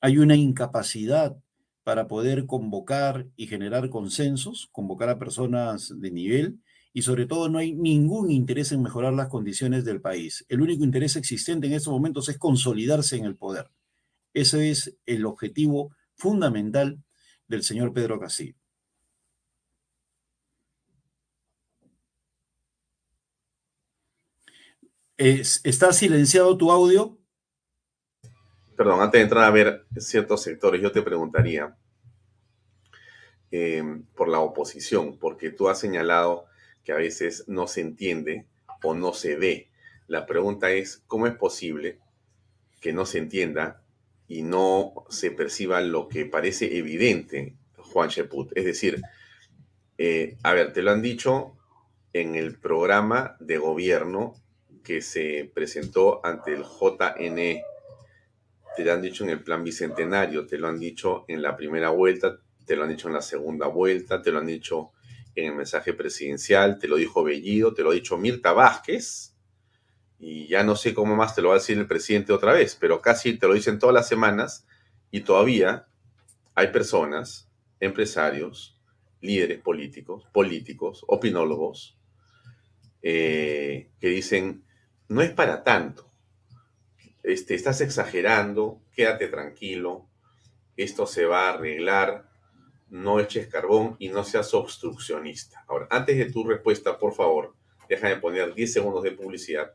hay 0.00 0.18
una 0.18 0.36
incapacidad 0.36 1.36
para 1.82 2.06
poder 2.06 2.46
convocar 2.46 3.26
y 3.36 3.48
generar 3.48 3.90
consensos, 3.90 4.68
convocar 4.70 5.08
a 5.08 5.18
personas 5.18 5.92
de 6.00 6.10
nivel, 6.12 6.60
y 6.92 7.02
sobre 7.02 7.26
todo 7.26 7.48
no 7.48 7.58
hay 7.58 7.72
ningún 7.72 8.30
interés 8.30 8.70
en 8.70 8.82
mejorar 8.82 9.12
las 9.12 9.28
condiciones 9.28 9.84
del 9.84 10.00
país. 10.00 10.44
El 10.48 10.60
único 10.60 10.84
interés 10.84 11.16
existente 11.16 11.66
en 11.66 11.72
estos 11.72 11.92
momentos 11.92 12.28
es 12.28 12.38
consolidarse 12.38 13.16
en 13.16 13.24
el 13.24 13.36
poder. 13.36 13.70
Ese 14.34 14.70
es 14.70 14.96
el 15.06 15.26
objetivo 15.26 15.94
fundamental 16.14 17.02
del 17.48 17.64
señor 17.64 17.92
Pedro 17.92 18.20
Castillo. 18.20 18.59
¿Está 25.22 25.92
silenciado 25.92 26.56
tu 26.56 26.72
audio? 26.72 27.18
Perdón, 28.74 29.02
antes 29.02 29.18
de 29.18 29.24
entrar 29.24 29.44
a 29.44 29.50
ver 29.50 29.84
ciertos 29.98 30.42
sectores, 30.42 30.80
yo 30.80 30.92
te 30.92 31.02
preguntaría 31.02 31.76
eh, 33.50 33.84
por 34.16 34.28
la 34.30 34.40
oposición, 34.40 35.18
porque 35.18 35.50
tú 35.50 35.68
has 35.68 35.78
señalado 35.78 36.46
que 36.82 36.92
a 36.92 36.96
veces 36.96 37.44
no 37.48 37.66
se 37.66 37.82
entiende 37.82 38.46
o 38.82 38.94
no 38.94 39.12
se 39.12 39.36
ve. 39.36 39.70
La 40.06 40.24
pregunta 40.24 40.70
es, 40.70 41.02
¿cómo 41.06 41.26
es 41.26 41.34
posible 41.34 41.98
que 42.80 42.94
no 42.94 43.04
se 43.04 43.18
entienda 43.18 43.82
y 44.26 44.40
no 44.40 45.04
se 45.10 45.30
perciba 45.30 45.82
lo 45.82 46.08
que 46.08 46.24
parece 46.24 46.78
evidente, 46.78 47.56
Juan 47.76 48.08
Sheput? 48.08 48.56
Es 48.56 48.64
decir, 48.64 49.02
eh, 49.98 50.38
a 50.42 50.54
ver, 50.54 50.72
te 50.72 50.80
lo 50.80 50.92
han 50.92 51.02
dicho 51.02 51.58
en 52.14 52.36
el 52.36 52.58
programa 52.58 53.36
de 53.38 53.58
gobierno 53.58 54.32
que 54.82 55.02
se 55.02 55.50
presentó 55.52 56.24
ante 56.24 56.54
el 56.54 56.64
JNE. 56.64 57.64
Te 58.76 58.84
lo 58.84 58.92
han 58.92 59.02
dicho 59.02 59.24
en 59.24 59.30
el 59.30 59.42
plan 59.42 59.64
bicentenario, 59.64 60.46
te 60.46 60.58
lo 60.58 60.68
han 60.68 60.78
dicho 60.78 61.24
en 61.28 61.42
la 61.42 61.56
primera 61.56 61.90
vuelta, 61.90 62.38
te 62.64 62.76
lo 62.76 62.84
han 62.84 62.90
dicho 62.90 63.08
en 63.08 63.14
la 63.14 63.22
segunda 63.22 63.66
vuelta, 63.66 64.22
te 64.22 64.30
lo 64.30 64.38
han 64.38 64.46
dicho 64.46 64.92
en 65.34 65.46
el 65.46 65.54
mensaje 65.54 65.92
presidencial, 65.92 66.78
te 66.78 66.88
lo 66.88 66.96
dijo 66.96 67.22
Bellido, 67.22 67.74
te 67.74 67.82
lo 67.82 67.90
ha 67.90 67.94
dicho 67.94 68.16
Mirta 68.16 68.52
Vázquez, 68.52 69.34
y 70.20 70.46
ya 70.48 70.62
no 70.62 70.76
sé 70.76 70.92
cómo 70.92 71.16
más 71.16 71.34
te 71.34 71.40
lo 71.40 71.48
va 71.48 71.54
a 71.54 71.58
decir 71.58 71.78
el 71.78 71.86
presidente 71.86 72.32
otra 72.32 72.52
vez, 72.52 72.76
pero 72.78 73.00
casi 73.00 73.38
te 73.38 73.48
lo 73.48 73.54
dicen 73.54 73.78
todas 73.78 73.94
las 73.94 74.06
semanas 74.06 74.66
y 75.10 75.20
todavía 75.20 75.86
hay 76.54 76.68
personas, 76.68 77.50
empresarios, 77.80 78.78
líderes 79.22 79.60
políticos, 79.60 80.26
políticos, 80.32 81.04
opinólogos, 81.08 81.98
eh, 83.02 83.90
que 83.98 84.08
dicen, 84.08 84.64
no 85.10 85.22
es 85.22 85.30
para 85.30 85.64
tanto, 85.64 86.08
este, 87.24 87.56
estás 87.56 87.80
exagerando, 87.80 88.80
quédate 88.94 89.26
tranquilo, 89.26 90.06
esto 90.76 91.04
se 91.04 91.24
va 91.24 91.48
a 91.48 91.54
arreglar, 91.54 92.30
no 92.90 93.18
eches 93.18 93.48
carbón 93.48 93.96
y 93.98 94.08
no 94.08 94.22
seas 94.22 94.54
obstruccionista. 94.54 95.64
Ahora, 95.66 95.88
antes 95.90 96.16
de 96.16 96.30
tu 96.30 96.44
respuesta, 96.44 96.96
por 96.96 97.12
favor, 97.12 97.56
déjame 97.88 98.16
poner 98.16 98.54
10 98.54 98.72
segundos 98.72 99.02
de 99.02 99.10
publicidad 99.10 99.72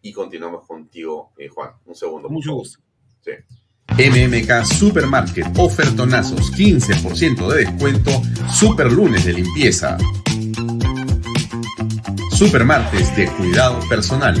y 0.00 0.10
continuamos 0.12 0.66
contigo, 0.66 1.32
eh, 1.36 1.48
Juan. 1.48 1.72
Un 1.84 1.94
segundo. 1.94 2.30
Mucho 2.30 2.54
gusto. 2.54 2.82
Sí. 3.20 3.32
MMK 3.90 4.64
Supermarket, 4.64 5.46
ofertonazos, 5.58 6.50
15% 6.52 7.52
de 7.52 7.66
descuento, 7.66 8.10
super 8.50 8.90
lunes 8.90 9.26
de 9.26 9.34
limpieza. 9.34 9.98
Super 12.30 12.64
martes 12.64 13.14
de 13.16 13.26
cuidado 13.32 13.80
personal. 13.88 14.40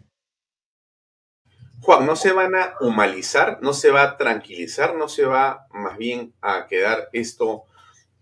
¿No 1.99 2.15
se 2.15 2.31
van 2.31 2.55
a 2.55 2.73
humanizar? 2.79 3.59
¿No 3.61 3.73
se 3.73 3.91
va 3.91 4.03
a 4.03 4.17
tranquilizar? 4.17 4.95
¿No 4.95 5.09
se 5.09 5.25
va 5.25 5.67
más 5.73 5.97
bien 5.97 6.33
a 6.41 6.67
quedar 6.67 7.09
esto 7.11 7.63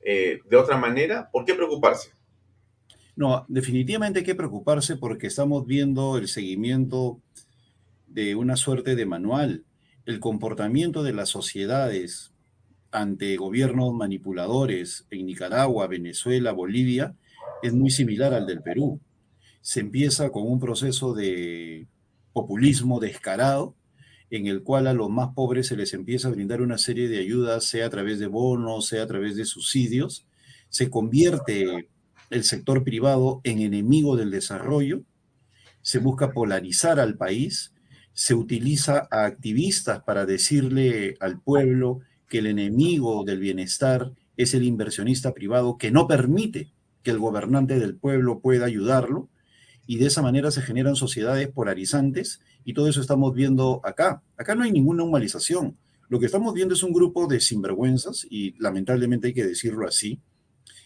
eh, 0.01 0.39
de 0.49 0.58
otra 0.58 0.77
manera? 0.77 1.29
¿Por 1.32 1.45
qué 1.45 1.53
preocuparse? 1.53 2.12
No, 3.15 3.45
definitivamente 3.47 4.19
hay 4.19 4.25
que 4.25 4.36
preocuparse 4.36 4.95
porque 4.95 5.27
estamos 5.27 5.65
viendo 5.67 6.17
el 6.17 6.27
seguimiento 6.27 7.19
de 8.08 8.36
una 8.36 8.55
suerte 8.55 8.95
de 8.95 9.05
manual. 9.05 9.65
El 10.05 10.19
comportamiento 10.19 11.03
de 11.03 11.13
las 11.13 11.29
sociedades 11.29 12.34
ante 12.91 13.36
gobiernos 13.36 13.93
manipuladores 13.93 15.05
en 15.12 15.27
Nicaragua, 15.27 15.88
Venezuela, 15.88 16.51
Bolivia, 16.51 17.15
es 17.62 17.73
muy 17.73 17.91
similar 17.91 18.34
al 18.34 18.47
del 18.47 18.62
Perú. 18.62 18.99
Se 19.62 19.82
empieza 19.82 20.32
con 20.32 20.47
un 20.47 20.60
proceso 20.60 21.13
de 21.13 21.88
populismo 22.39 23.02
descarado, 23.02 23.75
en 24.30 24.47
el 24.47 24.63
cual 24.63 24.88
a 24.88 24.93
los 24.93 25.10
más 25.10 25.34
pobres 25.34 25.67
se 25.67 25.75
les 25.75 25.93
empieza 25.93 26.30
a 26.30 26.32
brindar 26.32 26.62
una 26.62 26.78
serie 26.78 27.10
de 27.10 27.19
ayudas, 27.19 27.65
sea 27.65 27.88
a 27.88 27.89
través 27.89 28.17
de 28.17 28.28
bonos, 28.28 28.88
sea 28.88 29.04
a 29.04 29.08
través 29.08 29.36
de 29.36 29.43
subsidios. 29.43 30.25
Se 30.69 30.89
convierte 30.89 31.89
el 32.30 32.43
sector 32.45 32.86
privado 32.86 33.41
en 33.43 33.60
enemigo 33.60 34.15
del 34.15 34.32
desarrollo, 34.32 35.02
se 35.82 35.99
busca 35.99 36.32
polarizar 36.32 36.99
al 36.99 37.17
país, 37.17 37.73
se 38.13 38.36
utiliza 38.36 39.08
a 39.12 39.25
activistas 39.25 40.04
para 40.04 40.25
decirle 40.25 41.17
al 41.19 41.41
pueblo 41.41 41.99
que 42.30 42.39
el 42.39 42.47
enemigo 42.47 43.25
del 43.25 43.39
bienestar 43.39 44.13
es 44.38 44.54
el 44.54 44.63
inversionista 44.63 45.34
privado 45.34 45.78
que 45.78 45.91
no 45.91 46.08
permite 46.08 46.71
que 47.04 47.12
el 47.12 47.19
gobernante 47.19 47.80
del 47.80 47.95
pueblo 47.97 48.39
pueda 48.39 48.65
ayudarlo 48.65 49.28
y 49.89 49.97
de 49.97 50.06
esa 50.06 50.21
manera 50.21 50.52
se 50.52 50.62
generan 50.62 50.95
sociedades 50.95 51.47
polarizantes 51.47 52.41
y 52.63 52.75
todo 52.75 52.88
eso 52.88 53.02
estamos 53.02 53.34
viendo 53.34 53.82
acá. 53.84 54.21
Acá 54.38 54.54
no 54.54 54.62
hay 54.62 54.71
ninguna 54.71 55.04
humanización. 55.04 55.78
Lo 56.10 56.19
que 56.19 56.28
estamos 56.28 56.54
viendo 56.54 56.75
es 56.75 56.84
un 56.84 56.93
grupo 56.93 57.25
de 57.25 57.39
sinvergüenzas 57.39 58.28
y 58.30 58.54
lamentablemente 58.60 59.30
hay 59.30 59.34
que 59.34 59.47
decirlo 59.47 59.88
así, 59.88 60.21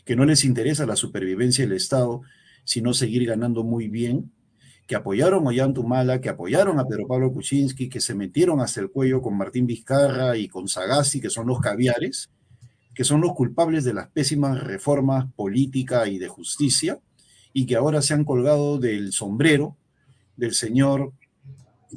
que 0.06 0.16
no 0.16 0.24
les 0.24 0.46
interesa 0.46 0.86
la 0.86 0.96
supervivencia 0.96 1.66
del 1.66 1.76
Estado, 1.76 2.22
sino 2.63 2.94
seguir 2.94 3.26
ganando 3.26 3.66
muy 3.66 3.89
bien, 3.89 4.32
que 4.88 4.96
apoyaron 4.96 5.44
a 5.44 5.50
Ollantumala, 5.50 6.22
que 6.22 6.30
apoyaron 6.30 6.80
a 6.80 6.86
Pedro 6.86 7.06
Pablo 7.06 7.34
Kuczynski, 7.34 7.89
que 7.89 8.00
se 8.00 8.16
metieron 8.16 8.62
hasta 8.62 8.80
el 8.80 8.89
cuello 8.89 9.22
con 9.22 9.36
Martín 9.36 9.68
Vizcarra 9.68 10.38
y 10.38 10.48
con 10.48 10.70
Sagasti, 10.70 11.20
que 11.20 11.30
son 11.30 11.48
los 11.48 11.60
caviares, 11.60 12.30
que 12.96 13.04
son 13.04 13.20
los 13.20 13.34
culpables 13.34 13.84
de 13.84 13.96
las 13.96 14.08
pésimas 14.12 14.63
reformas 14.63 15.26
política 15.36 16.08
y 16.08 16.20
de 16.20 16.30
justicia, 16.30 17.02
y 17.54 17.66
que 17.66 17.76
ahora 17.76 18.02
se 18.02 18.13
han 18.13 18.26
colgado 18.26 18.80
del 18.80 19.13
sombrero 19.13 19.78
del 20.36 20.54
señor 20.54 21.13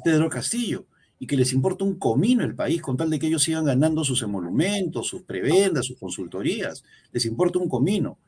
Pedro 0.03 0.29
Castillo 0.29 0.85
y 1.19 1.25
que 1.25 1.35
les 1.35 1.51
importa 1.53 1.83
un 1.83 1.95
comino 1.95 2.43
el 2.43 2.55
país 2.55 2.81
con 2.81 2.95
tal 2.95 3.09
de 3.09 3.17
que 3.17 3.27
ellos 3.27 3.43
sigan 3.43 3.65
ganando 3.65 4.03
sus 4.03 4.21
emolumentos, 4.21 5.07
sus 5.07 5.23
prebendas, 5.23 5.85
sus 5.85 5.97
consultorías. 5.97 6.83
Les 7.11 7.25
importa 7.25 7.59
un 7.59 7.69
comino. 7.69 8.19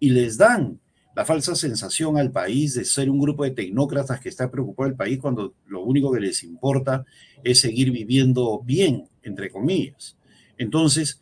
Y 0.00 0.10
les 0.10 0.38
dan 0.38 0.80
la 1.14 1.24
falsa 1.24 1.54
sensación 1.56 2.16
al 2.16 2.30
país 2.30 2.74
de 2.74 2.84
ser 2.84 3.10
un 3.10 3.18
grupo 3.18 3.44
de 3.44 3.50
tecnócratas 3.50 4.20
que 4.20 4.28
está 4.28 4.50
preocupado 4.50 4.88
el 4.88 4.94
país 4.94 5.18
cuando 5.18 5.52
lo 5.66 5.82
único 5.82 6.12
que 6.12 6.20
les 6.20 6.42
importa 6.42 7.04
es 7.44 7.60
seguir 7.60 7.90
viviendo 7.90 8.62
bien, 8.64 9.08
entre 9.22 9.50
comillas. 9.50 10.16
Entonces, 10.56 11.20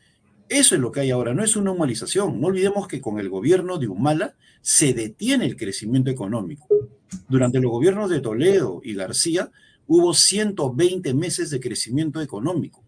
eso 0.48 0.74
es 0.74 0.80
lo 0.80 0.92
que 0.92 1.00
hay 1.00 1.10
ahora, 1.10 1.34
no 1.34 1.42
es 1.42 1.56
una 1.56 1.72
humanización. 1.72 2.40
No 2.40 2.48
olvidemos 2.48 2.86
que 2.86 3.00
con 3.00 3.18
el 3.18 3.28
gobierno 3.28 3.78
de 3.78 3.88
Humala 3.88 4.36
se 4.60 4.92
detiene 4.94 5.46
el 5.46 5.56
crecimiento 5.56 6.10
económico. 6.10 6.66
Durante 7.28 7.60
los 7.60 7.70
gobiernos 7.70 8.10
de 8.10 8.20
Toledo 8.20 8.80
y 8.82 8.94
García 8.94 9.50
hubo 9.86 10.14
120 10.14 11.14
meses 11.14 11.50
de 11.50 11.60
crecimiento 11.60 12.20
económico 12.20 12.82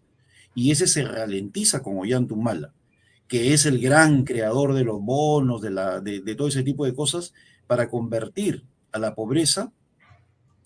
y 0.55 0.71
ese 0.71 0.87
se 0.87 1.03
ralentiza 1.03 1.81
con 1.81 1.97
Ollantumala, 1.97 2.73
que 3.27 3.53
es 3.53 3.65
el 3.65 3.79
gran 3.79 4.23
creador 4.23 4.73
de 4.73 4.83
los 4.83 5.01
bonos, 5.01 5.61
de, 5.61 5.69
la, 5.69 6.01
de, 6.01 6.35
todo 6.35 6.47
ese 6.47 6.63
tipo 6.63 6.85
de 6.85 6.93
cosas, 6.93 7.33
para 7.67 7.89
convertir 7.89 8.63
a 8.91 8.99
la 8.99 9.15
pobreza 9.15 9.71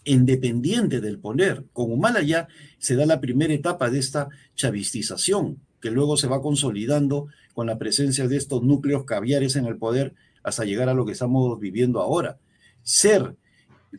en 0.05 0.25
dependiente 0.25 1.01
del 1.01 1.19
poder. 1.19 1.65
Con 1.73 1.91
Humala 1.91 2.21
ya 2.21 2.47
se 2.77 2.95
da 2.95 3.05
la 3.05 3.19
primera 3.19 3.53
etapa 3.53 3.89
de 3.89 3.99
esta 3.99 4.29
chavistización, 4.55 5.59
que 5.81 5.91
luego 5.91 6.17
se 6.17 6.27
va 6.27 6.41
consolidando 6.41 7.27
con 7.53 7.67
la 7.67 7.77
presencia 7.77 8.27
de 8.27 8.37
estos 8.37 8.63
núcleos 8.63 9.03
caviares 9.05 9.55
en 9.57 9.65
el 9.65 9.77
poder 9.77 10.15
hasta 10.43 10.65
llegar 10.65 10.89
a 10.89 10.93
lo 10.93 11.05
que 11.05 11.13
estamos 11.13 11.59
viviendo 11.59 12.01
ahora. 12.01 12.37
Ser 12.81 13.35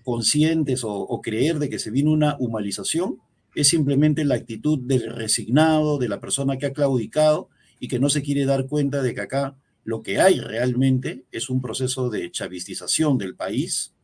conscientes 0.03 0.83
o, 0.85 1.21
creer 1.23 1.59
de 1.59 1.69
que 1.69 1.79
se 1.79 1.91
viene 1.91 2.11
una 2.11 2.37
humanización, 2.39 3.19
es 3.55 3.69
simplemente 3.69 4.25
la 4.25 4.35
actitud 4.35 4.79
del 4.81 5.13
resignado, 5.13 5.99
de 5.99 6.09
la 6.09 6.21
persona 6.21 6.59
que 6.59 6.67
ha 6.67 6.73
claudicado 6.73 7.49
y 7.79 7.89
que 7.89 8.01
no 8.01 8.09
se 8.09 8.23
quiere 8.23 8.45
dar 8.45 8.67
cuenta 8.67 9.03
de 9.03 9.15
que 9.15 9.21
acá 9.21 9.57
lo 9.85 10.03
que 10.03 10.21
hay 10.21 10.41
realmente 10.41 11.25
es 11.31 11.51
un 11.51 11.61
proceso 11.61 12.11
de 12.11 12.31
chavistización 12.31 13.19
del 13.19 13.37
país, 13.37 13.95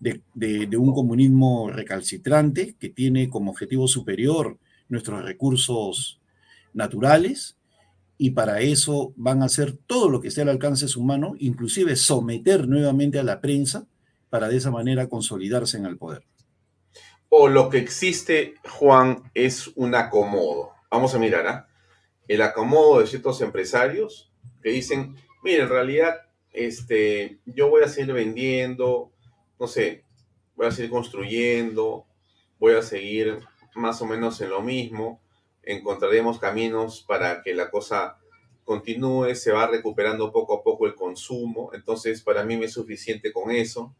de, 0.00 0.76
un 0.76 0.92
comunismo 0.92 1.70
recalcitrante 1.70 2.76
que 2.78 2.90
tiene 2.90 3.30
como 3.30 3.52
objetivo 3.52 3.88
superior 3.88 4.58
nuestros 4.88 5.24
recursos 5.24 6.20
naturales 6.74 7.56
y 8.24 8.30
para 8.30 8.62
eso 8.62 9.12
van 9.16 9.42
a 9.42 9.44
hacer 9.44 9.76
todo 9.76 10.08
lo 10.08 10.18
que 10.18 10.28
esté 10.28 10.40
al 10.40 10.48
alcance 10.48 10.88
su 10.88 11.02
mano, 11.02 11.34
inclusive 11.40 11.94
someter 11.94 12.66
nuevamente 12.66 13.18
a 13.18 13.22
la 13.22 13.42
prensa 13.42 13.86
para 14.30 14.48
de 14.48 14.56
esa 14.56 14.70
manera 14.70 15.10
consolidarse 15.10 15.76
en 15.76 15.84
el 15.84 15.98
poder. 15.98 16.24
O 17.28 17.48
lo 17.48 17.68
que 17.68 17.76
existe, 17.76 18.54
Juan, 18.66 19.30
es 19.34 19.68
un 19.74 19.94
acomodo. 19.94 20.72
Vamos 20.90 21.14
a 21.14 21.18
mirar, 21.18 21.46
¿ah? 21.46 21.68
El 22.26 22.40
acomodo 22.40 23.00
de 23.00 23.08
ciertos 23.08 23.42
empresarios 23.42 24.32
que 24.62 24.70
dicen, 24.70 25.16
mire, 25.42 25.64
en 25.64 25.68
realidad, 25.68 26.14
este, 26.50 27.40
yo 27.44 27.68
voy 27.68 27.82
a 27.82 27.88
seguir 27.88 28.14
vendiendo, 28.14 29.12
no 29.60 29.66
sé, 29.66 30.02
voy 30.56 30.68
a 30.68 30.70
seguir 30.70 30.90
construyendo, 30.90 32.06
voy 32.58 32.72
a 32.72 32.80
seguir 32.80 33.40
más 33.74 34.00
o 34.00 34.06
menos 34.06 34.40
en 34.40 34.48
lo 34.48 34.62
mismo, 34.62 35.20
encontraremos 35.66 36.38
caminos 36.38 37.04
para 37.06 37.42
que 37.42 37.54
la 37.54 37.70
cosa 37.70 38.18
continúe, 38.64 39.34
se 39.34 39.52
va 39.52 39.66
recuperando 39.66 40.32
poco 40.32 40.54
a 40.54 40.62
poco 40.62 40.86
el 40.86 40.94
consumo, 40.94 41.70
entonces 41.74 42.22
para 42.22 42.44
mí 42.44 42.56
me 42.56 42.66
es 42.66 42.72
suficiente 42.72 43.32
con 43.32 43.50
eso. 43.50 43.94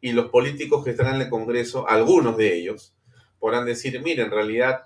Y 0.00 0.12
los 0.12 0.30
políticos 0.30 0.84
que 0.84 0.90
están 0.90 1.14
en 1.14 1.22
el 1.22 1.28
Congreso, 1.30 1.88
algunos 1.88 2.36
de 2.36 2.56
ellos, 2.56 2.94
podrán 3.38 3.66
decir, 3.66 4.00
mire, 4.02 4.22
en 4.22 4.30
realidad 4.30 4.84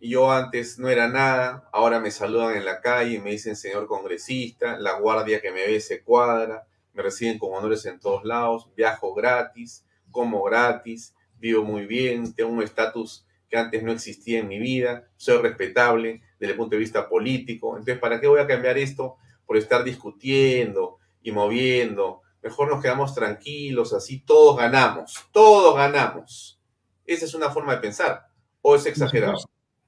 yo 0.00 0.30
antes 0.30 0.78
no 0.78 0.88
era 0.88 1.08
nada, 1.08 1.68
ahora 1.72 2.00
me 2.00 2.10
saludan 2.10 2.56
en 2.56 2.64
la 2.64 2.80
calle 2.80 3.14
y 3.14 3.18
me 3.18 3.30
dicen 3.30 3.56
señor 3.56 3.86
congresista, 3.86 4.78
la 4.78 4.98
guardia 4.98 5.40
que 5.40 5.50
me 5.50 5.66
ve 5.66 5.80
se 5.80 6.02
cuadra, 6.02 6.66
me 6.92 7.02
reciben 7.02 7.38
con 7.38 7.54
honores 7.54 7.84
en 7.86 7.98
todos 7.98 8.24
lados, 8.24 8.68
viajo 8.76 9.14
gratis, 9.14 9.84
como 10.10 10.42
gratis, 10.42 11.14
vivo 11.38 11.64
muy 11.64 11.86
bien, 11.86 12.34
tengo 12.34 12.50
un 12.50 12.62
estatus 12.62 13.25
que 13.48 13.56
antes 13.56 13.82
no 13.82 13.92
existía 13.92 14.40
en 14.40 14.48
mi 14.48 14.58
vida, 14.58 15.08
soy 15.16 15.38
respetable 15.38 16.22
desde 16.38 16.52
el 16.52 16.58
punto 16.58 16.76
de 16.76 16.80
vista 16.80 17.08
político. 17.08 17.70
Entonces, 17.70 17.98
¿para 17.98 18.20
qué 18.20 18.26
voy 18.26 18.40
a 18.40 18.46
cambiar 18.46 18.78
esto 18.78 19.16
por 19.46 19.56
estar 19.56 19.84
discutiendo 19.84 20.98
y 21.22 21.32
moviendo? 21.32 22.22
Mejor 22.42 22.68
nos 22.70 22.82
quedamos 22.82 23.14
tranquilos, 23.14 23.92
así 23.92 24.20
todos 24.20 24.56
ganamos, 24.56 25.26
todos 25.32 25.76
ganamos. 25.76 26.60
Esa 27.04 27.24
es 27.24 27.34
una 27.34 27.50
forma 27.50 27.74
de 27.74 27.80
pensar, 27.80 28.26
o 28.62 28.76
es 28.76 28.86
exagerado. 28.86 29.38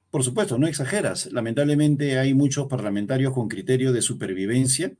Por 0.09 0.23
supuesto, 0.23 0.57
no 0.57 0.67
exageras. 0.67 1.27
Lamentablemente 1.27 2.17
hay 2.17 2.33
muchos 2.33 2.67
parlamentarios 2.67 3.33
con 3.33 3.47
criterio 3.47 3.91
de 3.91 4.01
supervivencia 4.01 4.91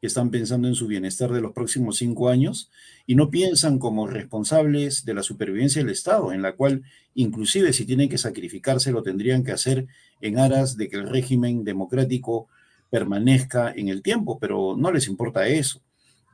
que 0.00 0.06
están 0.06 0.30
pensando 0.30 0.68
en 0.68 0.74
su 0.74 0.86
bienestar 0.86 1.32
de 1.32 1.40
los 1.40 1.52
próximos 1.52 1.96
cinco 1.96 2.28
años 2.28 2.70
y 3.06 3.14
no 3.14 3.30
piensan 3.30 3.78
como 3.78 4.06
responsables 4.06 5.04
de 5.04 5.14
la 5.14 5.22
supervivencia 5.22 5.82
del 5.82 5.90
Estado, 5.90 6.32
en 6.32 6.42
la 6.42 6.52
cual 6.52 6.82
inclusive 7.14 7.72
si 7.72 7.86
tienen 7.86 8.08
que 8.08 8.18
sacrificarse 8.18 8.92
lo 8.92 9.02
tendrían 9.02 9.42
que 9.42 9.52
hacer 9.52 9.86
en 10.20 10.38
aras 10.38 10.76
de 10.76 10.88
que 10.88 10.96
el 10.96 11.08
régimen 11.08 11.64
democrático 11.64 12.48
permanezca 12.90 13.72
en 13.74 13.88
el 13.88 14.02
tiempo, 14.02 14.38
pero 14.38 14.76
no 14.76 14.92
les 14.92 15.08
importa 15.08 15.48
eso. 15.48 15.82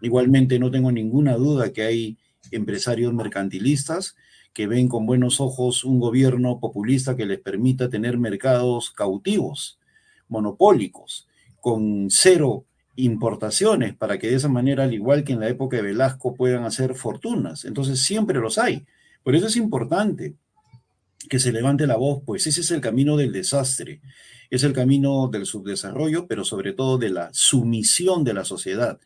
Igualmente 0.00 0.58
no 0.58 0.70
tengo 0.70 0.90
ninguna 0.90 1.36
duda 1.36 1.72
que 1.72 1.82
hay 1.82 2.18
empresarios 2.50 3.14
mercantilistas 3.14 4.16
que 4.52 4.66
ven 4.66 4.88
con 4.88 5.06
buenos 5.06 5.40
ojos 5.40 5.84
un 5.84 5.98
gobierno 5.98 6.60
populista 6.60 7.16
que 7.16 7.26
les 7.26 7.40
permita 7.40 7.88
tener 7.88 8.18
mercados 8.18 8.90
cautivos, 8.90 9.78
monopólicos, 10.28 11.28
con 11.60 12.08
cero 12.10 12.66
importaciones 12.96 13.94
para 13.94 14.18
que 14.18 14.28
de 14.28 14.36
esa 14.36 14.48
manera, 14.48 14.84
al 14.84 14.94
igual 14.94 15.24
que 15.24 15.32
en 15.32 15.40
la 15.40 15.48
época 15.48 15.76
de 15.76 15.82
Velasco, 15.82 16.34
puedan 16.34 16.64
hacer 16.64 16.94
fortunas. 16.94 17.64
Entonces 17.64 18.00
siempre 18.00 18.38
los 18.38 18.58
hay. 18.58 18.84
Por 19.22 19.34
eso 19.34 19.46
es 19.46 19.56
importante 19.56 20.34
que 21.28 21.38
se 21.38 21.52
levante 21.52 21.86
la 21.86 21.96
voz, 21.96 22.22
pues 22.24 22.46
ese 22.46 22.60
es 22.60 22.70
el 22.70 22.80
camino 22.80 23.16
del 23.16 23.32
desastre, 23.32 24.00
es 24.50 24.64
el 24.64 24.72
camino 24.72 25.28
del 25.28 25.46
subdesarrollo, 25.46 26.26
pero 26.26 26.44
sobre 26.44 26.72
todo 26.72 26.98
de 26.98 27.10
la 27.10 27.30
sumisión 27.32 28.24
de 28.24 28.34
la 28.34 28.44
sociedad, 28.44 28.98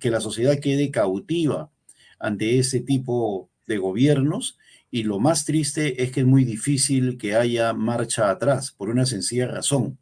que 0.00 0.10
la 0.10 0.20
sociedad 0.20 0.58
quede 0.58 0.90
cautiva 0.90 1.70
ante 2.18 2.58
ese 2.58 2.80
tipo 2.80 3.50
de 3.66 3.78
gobiernos 3.78 4.58
y 4.90 5.02
lo 5.02 5.18
más 5.18 5.44
triste 5.44 6.02
es 6.02 6.10
que 6.10 6.20
es 6.20 6.26
muy 6.26 6.44
difícil 6.44 7.18
que 7.18 7.34
haya 7.34 7.72
marcha 7.74 8.30
atrás, 8.30 8.72
por 8.72 8.88
una 8.88 9.04
sencilla 9.04 9.46
razón. 9.46 9.98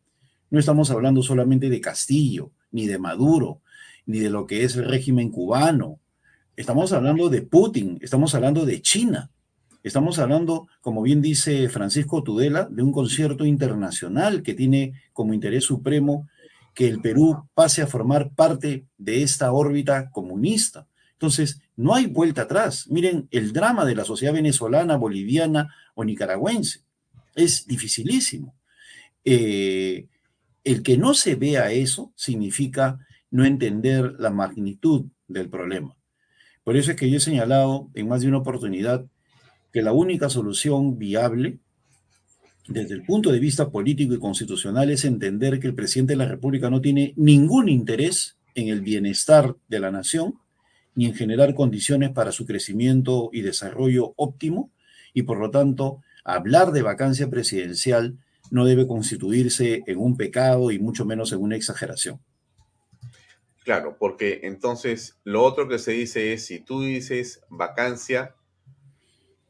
No 0.50 0.58
estamos 0.58 0.90
hablando 0.90 1.22
solamente 1.22 1.68
de 1.68 1.80
Castillo, 1.80 2.52
ni 2.74 2.88
de 2.88 2.98
Maduro, 2.98 3.60
ni 4.04 4.18
de 4.18 4.30
lo 4.30 4.46
que 4.46 4.64
es 4.64 4.74
el 4.76 4.87
régimen 4.87 5.30
cubano. 5.30 6.00
Estamos 6.56 6.92
hablando 6.92 7.30
de 7.30 7.42
Putin, 7.42 7.98
estamos 8.02 8.34
hablando 8.34 8.66
de 8.66 8.82
China, 8.82 9.30
estamos 9.84 10.18
hablando, 10.18 10.66
como 10.80 11.00
bien 11.02 11.22
dice 11.22 11.68
Francisco 11.68 12.24
Tudela, 12.24 12.66
de 12.68 12.82
un 12.82 12.90
concierto 12.90 13.44
internacional 13.44 14.42
que 14.42 14.54
tiene 14.54 15.00
como 15.12 15.34
interés 15.34 15.64
supremo 15.64 16.28
que 16.74 16.88
el 16.88 17.00
Perú 17.00 17.48
pase 17.54 17.80
a 17.80 17.87
formar 17.87 18.30
parte 18.34 18.87
de 18.98 19.22
esta 19.22 19.52
órbita 19.52 20.10
comunista. 20.10 20.88
Entonces, 21.12 21.60
no 21.76 21.94
hay 21.94 22.06
vuelta 22.06 22.42
atrás. 22.42 22.88
Miren 22.90 23.28
el 23.30 23.52
drama 23.52 23.84
de 23.84 23.94
la 23.94 24.04
sociedad 24.04 24.34
venezolana, 24.34 24.96
boliviana 24.96 25.72
o 25.94 26.04
nicaragüense. 26.04 26.80
Es 27.37 27.66
dificilísimo. 27.68 28.56
Eh, 29.24 30.08
el 30.64 30.83
que 30.83 30.96
no 30.96 31.14
se 31.14 31.35
vea 31.37 31.70
eso 31.70 32.12
significa 32.16 32.98
no 33.31 33.44
entender 33.44 34.14
la 34.18 34.31
magnitud 34.31 35.07
del 35.29 35.48
problema. 35.48 35.96
Por 36.64 36.77
eso 36.77 36.90
es 36.90 36.96
que 36.96 37.11
yo 37.11 37.18
he 37.18 37.20
señalado 37.20 37.90
en 37.94 38.09
más 38.09 38.22
de 38.22 38.29
una 38.29 38.38
oportunidad 38.38 39.05
que 39.72 39.83
la 39.83 39.92
única 39.92 40.31
solución 40.31 40.98
viable 40.98 41.59
desde 42.66 42.94
el 42.94 43.03
punto 43.03 43.31
de 43.31 43.40
vista 43.40 43.70
político 43.70 44.14
y 44.14 44.18
constitucional 44.18 44.88
es 44.90 45.05
entender 45.05 45.61
que 45.61 45.66
el 45.66 45.74
presidente 45.74 46.14
de 46.14 46.18
la 46.18 46.29
República 46.29 46.70
no 46.70 46.81
tiene 46.81 47.12
ningún 47.16 47.68
interés 47.68 48.38
en 48.55 48.68
el 48.68 48.81
bienestar 48.81 49.57
de 49.68 49.81
la 49.81 49.90
nación 49.90 50.35
ni 50.94 51.07
en 51.07 51.14
generar 51.14 51.55
condiciones 51.55 52.11
para 52.11 52.33
su 52.33 52.46
crecimiento 52.46 53.29
y 53.33 53.42
desarrollo 53.42 54.14
óptimo 54.16 54.70
y 55.12 55.22
por 55.22 55.38
lo 55.38 55.50
tanto 55.50 56.00
hablar 56.24 56.72
de 56.72 56.83
vacancia 56.83 57.29
presidencial 57.29 58.16
no 58.50 58.64
debe 58.64 58.87
constituirse 58.87 59.83
en 59.87 59.98
un 59.98 60.16
pecado 60.16 60.70
y 60.70 60.78
mucho 60.78 61.04
menos 61.04 61.33
en 61.33 61.40
una 61.40 61.57
exageración. 61.57 62.20
Claro, 63.64 63.96
porque 63.98 64.40
entonces 64.42 65.18
lo 65.24 65.42
otro 65.42 65.68
que 65.68 65.78
se 65.78 65.92
dice 65.92 66.35
es, 66.35 66.44
si 66.44 66.61
tú 66.61 66.83
dices 66.83 67.40
vacancia 67.48 68.35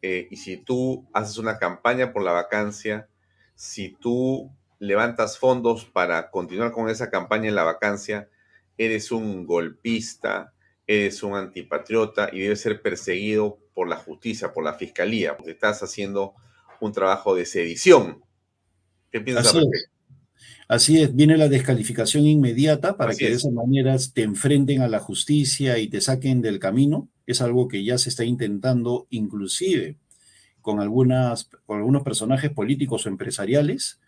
eh, 0.02 0.28
y 0.30 0.36
si 0.36 0.56
tú 0.56 1.08
haces 1.12 1.38
una 1.38 1.58
campaña 1.58 2.12
por 2.12 2.22
la 2.22 2.30
vacancia, 2.30 3.08
si 3.56 3.88
tú 3.88 4.52
levantas 4.78 5.38
fondos 5.38 5.84
para 5.84 6.30
continuar 6.30 6.70
con 6.70 6.88
esa 6.88 7.10
campaña 7.10 7.48
en 7.48 7.54
la 7.56 7.64
vacancia, 7.64 8.28
eres 8.78 9.10
un 9.10 9.46
golpista, 9.46 10.52
eres 10.86 11.22
un 11.22 11.34
antipatriota 11.34 12.28
y 12.32 12.40
debes 12.40 12.60
ser 12.60 12.82
perseguido 12.82 13.58
por 13.74 13.88
la 13.88 13.96
justicia, 13.96 14.52
por 14.52 14.64
la 14.64 14.74
fiscalía, 14.74 15.36
porque 15.36 15.52
estás 15.52 15.82
haciendo 15.82 16.34
un 16.80 16.92
trabajo 16.92 17.34
de 17.34 17.46
sedición. 17.46 18.22
¿Qué 19.14 19.20
piensas 19.20 19.46
Así 19.46 19.58
es. 19.58 19.90
Así 20.66 21.00
es, 21.00 21.14
viene 21.14 21.36
la 21.36 21.48
descalificación 21.48 22.26
inmediata 22.26 22.96
para 22.96 23.14
que 23.14 23.28
de 23.28 23.34
esa 23.34 23.48
manera 23.52 23.94
te 24.12 24.22
enfrenten 24.22 24.82
a 24.82 24.88
la 24.88 24.98
justicia 24.98 25.78
y 25.78 25.86
te 25.86 26.00
saquen 26.00 26.42
del 26.42 26.58
camino. 26.58 27.08
Es 27.24 27.40
algo 27.40 27.68
que 27.68 27.84
ya 27.84 27.96
se 27.96 28.08
está 28.08 28.24
intentando 28.24 29.06
inclusive 29.10 29.98
con, 30.62 30.80
algunas, 30.80 31.48
con 31.64 31.78
algunos 31.78 32.02
personajes 32.02 32.50
políticos 32.50 33.06
o 33.06 33.08
empresariales. 33.08 34.00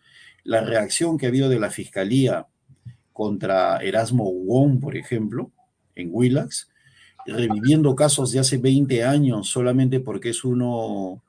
La 0.43 0.61
reacción 0.61 1.19
que 1.19 1.27
ha 1.27 1.29
habido 1.29 1.49
de 1.49 1.61
la 1.61 1.71
fiscalía 1.71 2.49
contra 3.13 3.77
Erasmo 3.79 4.33
Wong, 4.33 4.81
por 4.81 4.97
ejemplo, 4.97 5.53
en 5.95 6.09
Willax, 6.11 6.69
reviviendo 7.27 7.95
casos 7.95 8.33
de 8.33 8.41
hace 8.41 8.59
20 8.59 9.05
años 9.05 9.49
solamente 9.49 10.01
porque 10.01 10.31
es 10.31 10.43
uno 10.43 11.23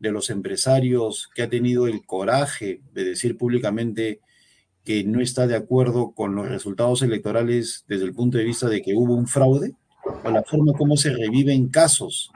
de 0.00 0.10
los 0.10 0.30
empresarios 0.30 1.30
que 1.34 1.42
ha 1.42 1.48
tenido 1.48 1.86
el 1.86 2.04
coraje 2.04 2.80
de 2.92 3.04
decir 3.04 3.36
públicamente 3.36 4.20
que 4.82 5.04
no 5.04 5.20
está 5.20 5.46
de 5.46 5.54
acuerdo 5.54 6.12
con 6.12 6.34
los 6.34 6.48
resultados 6.48 7.02
electorales 7.02 7.84
desde 7.86 8.06
el 8.06 8.14
punto 8.14 8.38
de 8.38 8.44
vista 8.44 8.68
de 8.68 8.80
que 8.82 8.94
hubo 8.94 9.14
un 9.14 9.26
fraude, 9.26 9.74
o 10.24 10.30
la 10.30 10.42
forma 10.42 10.72
como 10.72 10.96
se 10.96 11.10
reviven 11.10 11.68
casos 11.68 12.32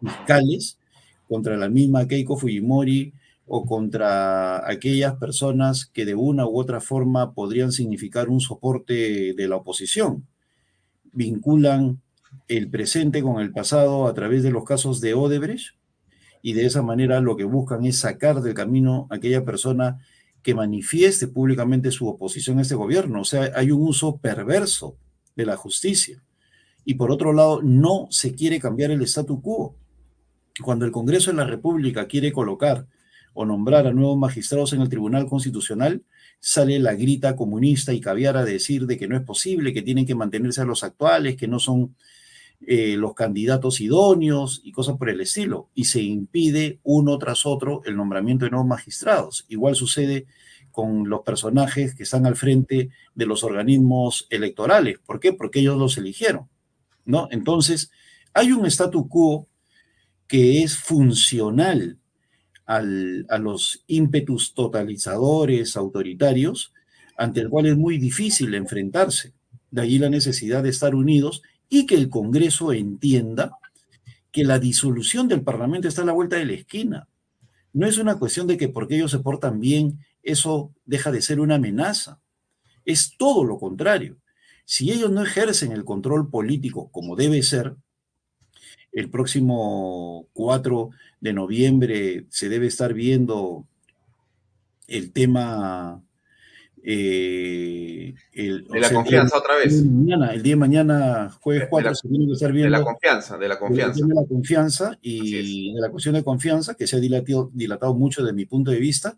fiscales 0.00 0.78
contra 1.28 1.56
la 1.56 1.68
misma 1.68 2.06
Keiko 2.06 2.36
Fujimori 2.36 3.12
o 3.46 3.66
contra 3.66 4.68
aquellas 4.68 5.16
personas 5.16 5.86
que 5.86 6.04
de 6.04 6.14
una 6.14 6.46
u 6.46 6.58
otra 6.58 6.80
forma 6.80 7.34
podrían 7.34 7.72
significar 7.72 8.28
un 8.28 8.40
soporte 8.40 9.34
de 9.34 9.48
la 9.48 9.56
oposición. 9.56 10.26
Vinculan 11.12 12.00
el 12.46 12.70
presente 12.70 13.22
con 13.22 13.40
el 13.40 13.50
pasado 13.52 14.06
a 14.06 14.14
través 14.14 14.42
de 14.42 14.50
los 14.50 14.64
casos 14.64 15.00
de 15.00 15.14
Odebrecht 15.14 15.78
y 16.42 16.52
de 16.52 16.66
esa 16.66 16.82
manera 16.82 17.20
lo 17.20 17.36
que 17.36 17.44
buscan 17.44 17.84
es 17.84 17.98
sacar 17.98 18.40
del 18.40 18.54
camino 18.54 19.06
a 19.10 19.16
aquella 19.16 19.44
persona 19.44 19.98
que 20.42 20.54
manifieste 20.54 21.28
públicamente 21.28 21.90
su 21.90 22.08
oposición 22.08 22.58
a 22.58 22.62
este 22.62 22.74
gobierno. 22.74 23.20
O 23.20 23.24
sea, 23.24 23.52
hay 23.54 23.70
un 23.70 23.82
uso 23.82 24.18
perverso 24.18 24.96
de 25.36 25.46
la 25.46 25.56
justicia. 25.56 26.22
Y 26.84 26.94
por 26.94 27.10
otro 27.10 27.32
lado, 27.32 27.60
no 27.62 28.06
se 28.10 28.34
quiere 28.34 28.60
cambiar 28.60 28.90
el 28.90 29.02
statu 29.02 29.42
quo. 29.42 29.76
cuando 30.64 30.84
el 30.84 30.90
Congreso 30.90 31.30
de 31.30 31.36
la 31.36 31.44
República 31.44 32.08
quiere 32.08 32.32
colocar 32.32 32.86
o 33.32 33.44
nombrar 33.44 33.86
a 33.86 33.92
nuevos 33.92 34.18
magistrados 34.18 34.72
en 34.72 34.80
el 34.80 34.88
Tribunal 34.88 35.26
Constitucional, 35.26 36.02
sale 36.40 36.78
la 36.78 36.94
grita 36.94 37.36
comunista 37.36 37.92
y 37.92 38.00
caviar 38.00 38.36
a 38.36 38.44
decir 38.44 38.86
de 38.86 38.96
que 38.96 39.06
no 39.06 39.16
es 39.16 39.22
posible, 39.22 39.72
que 39.72 39.82
tienen 39.82 40.06
que 40.06 40.14
mantenerse 40.14 40.60
a 40.60 40.64
los 40.64 40.82
actuales, 40.82 41.36
que 41.36 41.46
no 41.46 41.60
son 41.60 41.94
eh, 42.60 42.96
los 42.96 43.14
candidatos 43.14 43.80
idóneos 43.80 44.60
y 44.64 44.72
cosas 44.72 44.96
por 44.96 45.10
el 45.10 45.20
estilo. 45.20 45.68
Y 45.74 45.84
se 45.84 46.02
impide 46.02 46.80
uno 46.82 47.18
tras 47.18 47.46
otro 47.46 47.82
el 47.84 47.96
nombramiento 47.96 48.44
de 48.44 48.50
nuevos 48.50 48.68
magistrados. 48.68 49.44
Igual 49.48 49.74
sucede 49.74 50.26
con 50.70 51.08
los 51.08 51.22
personajes 51.22 51.94
que 51.94 52.02
están 52.02 52.26
al 52.26 52.36
frente 52.36 52.90
de 53.14 53.26
los 53.26 53.44
organismos 53.44 54.26
electorales. 54.30 54.98
¿Por 55.04 55.20
qué? 55.20 55.32
Porque 55.32 55.60
ellos 55.60 55.78
los 55.78 55.98
eligieron. 55.98 56.48
¿no? 57.04 57.28
Entonces, 57.30 57.90
hay 58.34 58.52
un 58.52 58.66
statu 58.66 59.08
quo 59.08 59.48
que 60.28 60.62
es 60.62 60.76
funcional 60.76 61.98
a 62.66 62.80
los 63.38 63.82
ímpetus 63.86 64.52
totalizadores, 64.52 65.74
autoritarios, 65.74 66.74
ante 67.16 67.40
el 67.40 67.48
cual 67.48 67.64
es 67.64 67.78
muy 67.78 67.96
difícil 67.96 68.54
enfrentarse. 68.54 69.32
De 69.70 69.80
allí 69.80 69.98
la 69.98 70.10
necesidad 70.10 70.62
de 70.62 70.68
estar 70.68 70.94
unidos 70.94 71.42
y 71.68 71.86
que 71.86 71.94
el 71.94 72.08
Congreso 72.08 72.72
entienda 72.72 73.58
que 74.30 74.44
la 74.44 74.58
disolución 74.58 75.28
del 75.28 75.42
Parlamento 75.42 75.88
está 75.88 76.02
a 76.02 76.06
la 76.06 76.12
vuelta 76.12 76.36
de 76.36 76.46
la 76.46 76.52
esquina. 76.52 77.08
No 77.72 77.86
es 77.86 77.98
una 77.98 78.18
cuestión 78.18 78.46
de 78.46 78.56
que 78.56 78.68
porque 78.68 78.96
ellos 78.96 79.10
se 79.10 79.18
portan 79.18 79.60
bien, 79.60 79.98
eso 80.22 80.72
deja 80.84 81.10
de 81.10 81.22
ser 81.22 81.40
una 81.40 81.56
amenaza. 81.56 82.20
Es 82.84 83.16
todo 83.16 83.44
lo 83.44 83.58
contrario. 83.58 84.18
Si 84.64 84.90
ellos 84.90 85.10
no 85.10 85.22
ejercen 85.22 85.72
el 85.72 85.84
control 85.84 86.30
político 86.30 86.90
como 86.90 87.16
debe 87.16 87.42
ser, 87.42 87.76
el 88.92 89.10
próximo 89.10 90.28
4 90.32 90.90
de 91.20 91.32
noviembre 91.32 92.26
se 92.30 92.48
debe 92.48 92.66
estar 92.66 92.94
viendo 92.94 93.66
el 94.86 95.12
tema 95.12 96.02
eh, 96.84 98.14
de 98.34 98.80
la 98.80 98.92
confianza 98.92 99.38
otra 99.38 99.56
vez. 99.56 99.74
El 99.74 99.82
día, 99.82 100.16
mañana, 100.16 100.34
el 100.34 100.42
día 100.42 100.52
de 100.52 100.56
mañana, 100.56 101.30
jueves 101.40 101.68
4, 101.70 101.94
se 101.94 102.08
tiene 102.08 102.26
que 102.26 102.32
estar 102.32 102.52
viendo. 102.52 102.76
De 102.76 102.78
la 102.78 102.84
confianza, 102.84 103.38
de 103.38 103.48
la 103.48 103.58
confianza. 103.58 104.06
De 104.06 104.14
la 104.14 104.26
confianza 104.26 104.98
y 105.02 105.72
de 105.74 105.80
la 105.80 105.90
cuestión 105.90 106.14
de 106.14 106.24
confianza, 106.24 106.74
que 106.74 106.86
se 106.86 106.96
ha 106.96 107.00
dilatado, 107.00 107.50
dilatado 107.52 107.94
mucho 107.94 108.24
de 108.24 108.32
mi 108.32 108.44
punto 108.44 108.70
de 108.70 108.78
vista, 108.78 109.16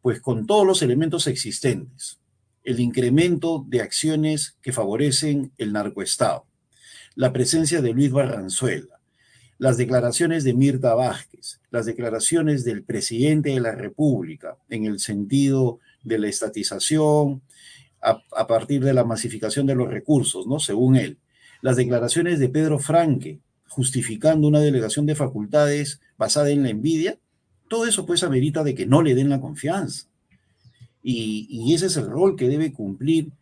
pues 0.00 0.20
con 0.20 0.46
todos 0.46 0.66
los 0.66 0.82
elementos 0.82 1.26
existentes. 1.26 2.20
El 2.64 2.80
incremento 2.80 3.64
de 3.68 3.80
acciones 3.80 4.56
que 4.62 4.72
favorecen 4.72 5.52
el 5.58 5.72
narcoestado, 5.72 6.46
la 7.14 7.32
presencia 7.32 7.82
de 7.82 7.92
Luis 7.92 8.10
Barranzuela, 8.10 9.00
las 9.58 9.76
declaraciones 9.76 10.42
de 10.42 10.54
Mirta 10.54 10.94
Vázquez, 10.94 11.60
las 11.70 11.86
declaraciones 11.86 12.64
del 12.64 12.82
presidente 12.82 13.50
de 13.50 13.60
la 13.60 13.72
República 13.72 14.56
en 14.68 14.86
el 14.86 14.98
sentido 14.98 15.78
de 16.02 16.18
la 16.18 16.28
estatización 16.28 17.42
a, 18.00 18.46
partir 18.46 18.82
de 18.82 18.94
la 18.94 19.04
masificación 19.04 19.66
de 19.66 19.76
los 19.76 19.88
recursos, 19.88 20.46
¿no? 20.46 20.58
Según 20.58 20.96
él. 20.96 21.18
Las 21.60 21.76
declaraciones 21.76 22.40
de 22.40 22.48
Pedro 22.48 22.78
Franque 22.78 23.38
justificando 23.68 24.48
una 24.48 24.60
delegación 24.60 25.06
de 25.06 25.14
facultades 25.14 26.00
basada 26.18 26.50
en 26.50 26.64
la 26.64 26.70
envidia, 26.70 27.18
todo 27.68 27.86
eso 27.86 28.04
pues 28.04 28.22
amerita 28.22 28.64
de 28.64 28.74
que 28.74 28.86
no 28.86 29.02
le 29.02 29.14
den 29.14 29.30
la 29.30 29.40
confianza. 29.40 30.08
Y, 31.02 31.46
y 31.48 31.74
ese 31.74 31.86
es 31.86 31.96
el 31.96 32.06
rol 32.06 32.36
que 32.36 32.48
debe 32.48 32.72
cumplir 32.72 33.32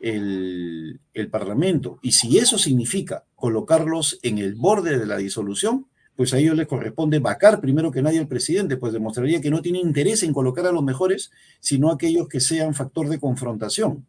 el, 0.00 1.00
Parlamento. 1.30 1.98
Y 2.02 2.12
si 2.12 2.38
eso 2.38 2.58
significa 2.58 3.24
colocarlos 3.34 4.18
en 4.22 4.38
el 4.38 4.54
borde 4.54 4.98
de 4.98 5.06
la 5.06 5.16
disolución, 5.16 5.86
pues 6.16 6.32
a 6.34 6.38
ellos 6.38 6.56
les 6.56 6.66
corresponde 6.66 7.18
vacar 7.18 7.60
primero 7.60 7.90
que 7.90 8.02
nadie 8.02 8.18
al 8.18 8.28
presidente, 8.28 8.76
pues 8.76 8.92
demostraría 8.92 9.40
que 9.40 9.50
no 9.50 9.62
tiene 9.62 9.78
interés 9.78 10.22
en 10.22 10.32
colocar 10.32 10.66
a 10.66 10.72
los 10.72 10.82
mejores, 10.82 11.30
sino 11.60 11.90
aquellos 11.90 12.28
que 12.28 12.40
sean 12.40 12.74
factor 12.74 13.08
de 13.08 13.20
confrontación. 13.20 14.06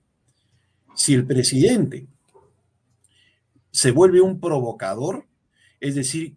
Si 0.96 1.14
el 1.14 1.26
presidente 1.26 2.08
se 3.72 3.92
vuelve 3.92 4.22
un 4.22 4.40
provocador, 4.40 5.26
es 5.80 5.96
decir, 5.96 6.36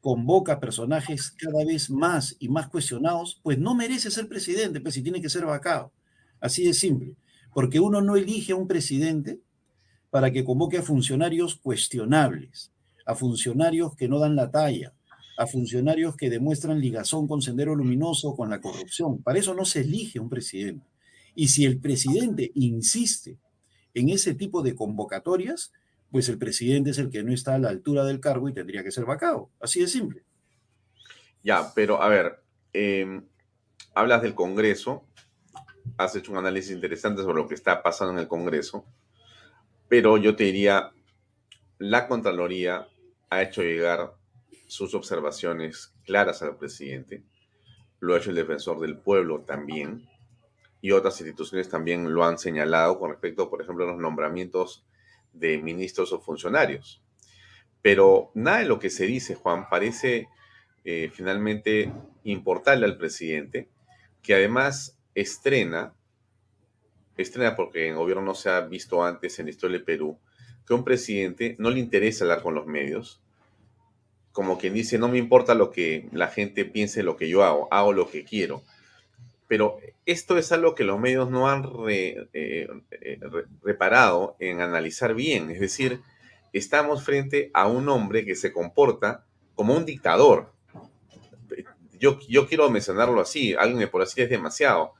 convoca 0.00 0.60
personajes 0.60 1.30
cada 1.30 1.64
vez 1.64 1.90
más 1.90 2.36
y 2.38 2.48
más 2.48 2.68
cuestionados, 2.68 3.40
pues 3.42 3.58
no 3.58 3.74
merece 3.74 4.10
ser 4.10 4.28
presidente, 4.28 4.80
pues 4.80 4.94
si 4.94 5.02
tiene 5.02 5.22
que 5.22 5.30
ser 5.30 5.46
vacado. 5.46 5.92
Así 6.40 6.64
de 6.64 6.74
simple 6.74 7.16
porque 7.52 7.80
uno 7.80 8.00
no 8.00 8.16
elige 8.16 8.52
a 8.52 8.56
un 8.56 8.66
presidente 8.66 9.40
para 10.10 10.30
que 10.30 10.44
convoque 10.44 10.78
a 10.78 10.82
funcionarios 10.82 11.56
cuestionables, 11.56 12.71
a 13.06 13.14
funcionarios 13.14 13.94
que 13.96 14.08
no 14.08 14.18
dan 14.18 14.36
la 14.36 14.50
talla, 14.50 14.92
a 15.36 15.46
funcionarios 15.46 16.16
que 16.16 16.30
demuestran 16.30 16.80
ligazón 16.80 17.26
con 17.26 17.42
Sendero 17.42 17.74
Luminoso, 17.74 18.36
con 18.36 18.50
la 18.50 18.60
corrupción. 18.60 19.22
Para 19.22 19.38
eso 19.38 19.54
no 19.54 19.64
se 19.64 19.80
elige 19.80 20.20
un 20.20 20.28
presidente. 20.28 20.86
Y 21.34 21.48
si 21.48 21.64
el 21.64 21.78
presidente 21.78 22.52
insiste 22.54 23.38
en 23.94 24.08
ese 24.08 24.34
tipo 24.34 24.62
de 24.62 24.74
convocatorias, 24.74 25.72
pues 26.10 26.28
el 26.28 26.38
presidente 26.38 26.90
es 26.90 26.98
el 26.98 27.10
que 27.10 27.22
no 27.22 27.32
está 27.32 27.54
a 27.54 27.58
la 27.58 27.70
altura 27.70 28.04
del 28.04 28.20
cargo 28.20 28.48
y 28.48 28.52
tendría 28.52 28.84
que 28.84 28.90
ser 28.90 29.06
vacado. 29.06 29.50
Así 29.60 29.80
de 29.80 29.88
simple. 29.88 30.22
Ya, 31.42 31.72
pero 31.74 32.02
a 32.02 32.08
ver, 32.08 32.42
em, 32.72 33.24
hablas 33.94 34.22
del 34.22 34.34
Congreso, 34.34 35.04
has 35.96 36.14
hecho 36.14 36.32
un 36.32 36.38
análisis 36.38 36.70
interesante 36.70 37.22
sobre 37.22 37.42
lo 37.42 37.48
que 37.48 37.54
está 37.54 37.82
pasando 37.82 38.12
en 38.12 38.20
el 38.20 38.28
Congreso, 38.28 38.84
pero 39.88 40.18
yo 40.18 40.36
te 40.36 40.44
diría, 40.44 40.92
la 41.78 42.06
Contraloría 42.06 42.86
ha 43.32 43.42
hecho 43.42 43.62
llegar 43.62 44.14
sus 44.66 44.94
observaciones 44.94 45.94
claras 46.04 46.42
al 46.42 46.56
presidente, 46.56 47.22
lo 47.98 48.14
ha 48.14 48.18
hecho 48.18 48.30
el 48.30 48.36
defensor 48.36 48.78
del 48.80 48.98
pueblo 48.98 49.40
también, 49.40 50.06
y 50.82 50.90
otras 50.90 51.18
instituciones 51.20 51.68
también 51.70 52.12
lo 52.12 52.24
han 52.24 52.38
señalado 52.38 52.98
con 52.98 53.10
respecto, 53.10 53.48
por 53.48 53.62
ejemplo, 53.62 53.84
a 53.84 53.92
los 53.92 54.00
nombramientos 54.00 54.84
de 55.32 55.56
ministros 55.58 56.12
o 56.12 56.20
funcionarios. 56.20 57.02
Pero 57.80 58.30
nada 58.34 58.58
de 58.58 58.66
lo 58.66 58.78
que 58.78 58.90
se 58.90 59.06
dice, 59.06 59.34
Juan, 59.34 59.68
parece 59.70 60.28
eh, 60.84 61.10
finalmente 61.14 61.90
importarle 62.24 62.84
al 62.84 62.98
presidente, 62.98 63.70
que 64.22 64.34
además 64.34 64.98
estrena, 65.14 65.94
estrena 67.16 67.56
porque 67.56 67.88
en 67.88 67.96
gobierno 67.96 68.24
no 68.24 68.34
se 68.34 68.50
ha 68.50 68.60
visto 68.60 69.02
antes 69.02 69.38
en 69.38 69.46
la 69.46 69.50
historia 69.50 69.78
del 69.78 69.84
Perú, 69.86 70.18
que 70.66 70.74
un 70.74 70.84
presidente 70.84 71.56
no 71.58 71.70
le 71.70 71.80
interesa 71.80 72.24
hablar 72.24 72.42
con 72.42 72.54
los 72.54 72.66
medios, 72.66 73.20
como 74.32 74.58
quien 74.58 74.74
dice, 74.74 74.98
no 74.98 75.08
me 75.08 75.18
importa 75.18 75.54
lo 75.54 75.70
que 75.70 76.08
la 76.12 76.28
gente 76.28 76.64
piense, 76.64 77.02
lo 77.02 77.16
que 77.16 77.28
yo 77.28 77.44
hago, 77.44 77.68
hago 77.70 77.92
lo 77.92 78.10
que 78.10 78.24
quiero. 78.24 78.62
Pero 79.46 79.78
esto 80.06 80.38
es 80.38 80.50
algo 80.52 80.74
que 80.74 80.84
los 80.84 80.98
medios 80.98 81.30
no 81.30 81.48
han 81.48 81.68
eh, 81.88 82.68
reparado 83.62 84.36
en 84.38 84.62
analizar 84.62 85.14
bien. 85.14 85.50
Es 85.50 85.60
decir, 85.60 86.00
estamos 86.54 87.04
frente 87.04 87.50
a 87.52 87.66
un 87.66 87.88
hombre 87.90 88.24
que 88.24 88.34
se 88.34 88.52
comporta 88.52 89.26
como 89.54 89.76
un 89.76 89.84
dictador. 89.84 90.52
Yo, 91.98 92.18
yo 92.26 92.48
quiero 92.48 92.70
mencionarlo 92.70 93.20
así, 93.20 93.54
alguien 93.54 93.90
por 93.90 94.00
así 94.00 94.22
es 94.22 94.30
demasiado 94.30 94.94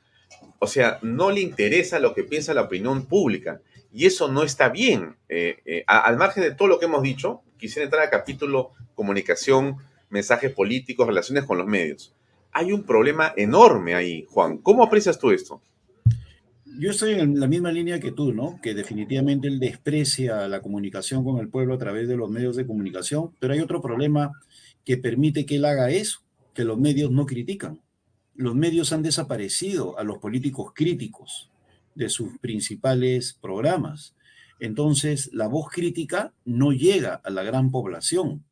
o 0.58 0.66
sea, 0.68 0.98
no 1.02 1.30
le 1.30 1.40
interesa 1.40 1.98
lo 1.98 2.14
que 2.14 2.22
piensa 2.22 2.54
la 2.54 2.62
opinión 2.62 3.06
pública. 3.06 3.60
Y 3.92 4.06
eso 4.06 4.30
no 4.30 4.42
está 4.42 4.68
bien. 4.68 5.16
Eh, 5.28 5.58
eh, 5.64 5.84
al 5.86 6.16
margen 6.16 6.42
de 6.42 6.54
todo 6.54 6.68
lo 6.68 6.78
que 6.78 6.86
hemos 6.86 7.02
dicho, 7.02 7.42
quisiera 7.58 7.84
entrar 7.84 8.02
al 8.02 8.10
capítulo 8.10 8.70
comunicación, 8.94 9.76
mensajes 10.10 10.52
políticos, 10.52 11.06
relaciones 11.06 11.44
con 11.44 11.58
los 11.58 11.66
medios. 11.66 12.14
Hay 12.52 12.72
un 12.72 12.84
problema 12.84 13.32
enorme 13.36 13.94
ahí, 13.94 14.26
Juan. 14.30 14.58
¿Cómo 14.58 14.82
aprecias 14.82 15.18
tú 15.18 15.30
esto? 15.30 15.62
Yo 16.78 16.90
estoy 16.90 17.14
en 17.14 17.38
la 17.38 17.46
misma 17.46 17.70
línea 17.70 18.00
que 18.00 18.12
tú, 18.12 18.32
¿no? 18.32 18.58
Que 18.62 18.74
definitivamente 18.74 19.48
él 19.48 19.58
desprecia 19.58 20.48
la 20.48 20.60
comunicación 20.62 21.24
con 21.24 21.38
el 21.38 21.48
pueblo 21.48 21.74
a 21.74 21.78
través 21.78 22.08
de 22.08 22.16
los 22.16 22.30
medios 22.30 22.56
de 22.56 22.66
comunicación, 22.66 23.32
pero 23.38 23.52
hay 23.52 23.60
otro 23.60 23.82
problema 23.82 24.32
que 24.84 24.96
permite 24.96 25.44
que 25.44 25.56
él 25.56 25.64
haga 25.64 25.90
eso, 25.90 26.20
que 26.54 26.64
los 26.64 26.78
medios 26.78 27.10
no 27.10 27.26
critican 27.26 27.78
los 28.34 28.54
medios 28.54 28.92
han 28.92 29.02
desaparecido 29.02 29.98
a 29.98 30.04
los 30.04 30.18
políticos 30.18 30.72
críticos 30.74 31.50
de 31.94 32.08
sus 32.08 32.38
principales 32.38 33.34
programas. 33.40 34.14
Entonces, 34.60 35.30
la 35.32 35.48
voz 35.48 35.68
crítica 35.70 36.32
no 36.44 36.72
llega 36.72 37.14
a 37.14 37.30
la 37.30 37.42
gran 37.42 37.70
población. 37.70 38.44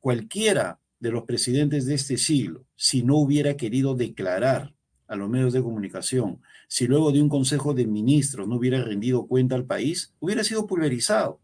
Cualquiera 0.00 0.80
de 1.00 1.10
los 1.10 1.24
presidentes 1.24 1.86
de 1.86 1.94
este 1.94 2.16
siglo, 2.16 2.64
si 2.76 3.02
no 3.02 3.16
hubiera 3.16 3.56
querido 3.56 3.94
declarar 3.94 4.74
a 5.06 5.16
los 5.16 5.28
medios 5.28 5.52
de 5.52 5.62
comunicación, 5.62 6.40
si 6.66 6.86
luego 6.86 7.12
de 7.12 7.22
un 7.22 7.28
consejo 7.28 7.74
de 7.74 7.86
ministros 7.86 8.48
no 8.48 8.56
hubiera 8.56 8.82
rendido 8.82 9.26
cuenta 9.26 9.54
al 9.54 9.64
país, 9.64 10.14
hubiera 10.20 10.44
sido 10.44 10.66
pulverizado. 10.66 11.40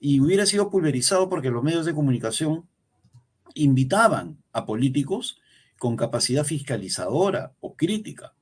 Y 0.00 0.20
hubiera 0.20 0.46
sido 0.46 0.70
pulverizado 0.70 1.28
porque 1.28 1.50
los 1.50 1.62
medios 1.62 1.84
de 1.86 1.94
comunicación 1.94 2.68
invitaban 3.54 4.42
a 4.52 4.64
políticos 4.64 5.40
con 5.78 5.96
capacidad 5.96 6.44
fiscalizadora 6.44 7.54
o 7.60 7.74
crítica. 7.74 8.34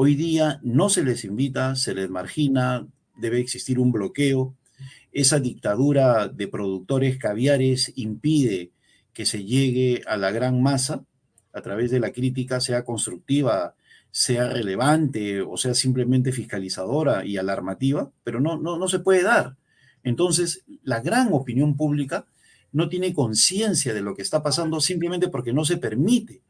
Hoy 0.00 0.14
día 0.14 0.60
no 0.62 0.88
se 0.90 1.02
les 1.02 1.24
invita, 1.24 1.74
se 1.74 1.92
les 1.92 2.08
margina, 2.08 2.86
debe 3.16 3.40
existir 3.40 3.80
un 3.80 3.90
bloqueo. 3.90 4.54
Esa 5.10 5.40
dictadura 5.40 6.28
de 6.28 6.46
productores 6.46 7.18
caviares 7.18 7.92
impide 7.96 8.70
que 9.12 9.26
se 9.26 9.42
llegue 9.44 10.02
a 10.06 10.16
la 10.16 10.30
gran 10.30 10.62
masa 10.62 11.04
a 11.52 11.62
través 11.62 11.90
de 11.90 11.98
la 11.98 12.12
crítica, 12.12 12.60
sea 12.60 12.84
constructiva, 12.84 13.74
sea 14.12 14.48
relevante 14.48 15.40
o 15.40 15.56
sea 15.56 15.74
simplemente 15.74 16.30
fiscalizadora 16.30 17.26
y 17.26 17.36
alarmativa, 17.36 18.08
pero 18.22 18.38
no, 18.38 18.56
no, 18.56 18.78
no 18.78 18.86
se 18.86 19.00
puede 19.00 19.24
dar. 19.24 19.56
Entonces, 20.04 20.62
la 20.84 21.00
gran 21.00 21.32
opinión 21.32 21.76
pública 21.76 22.24
no 22.70 22.88
tiene 22.88 23.12
conciencia 23.12 23.92
de 23.92 24.02
lo 24.02 24.14
que 24.14 24.22
está 24.22 24.44
pasando 24.44 24.80
simplemente 24.80 25.26
porque 25.26 25.52
no 25.52 25.64
se 25.64 25.76
permite. 25.76 26.40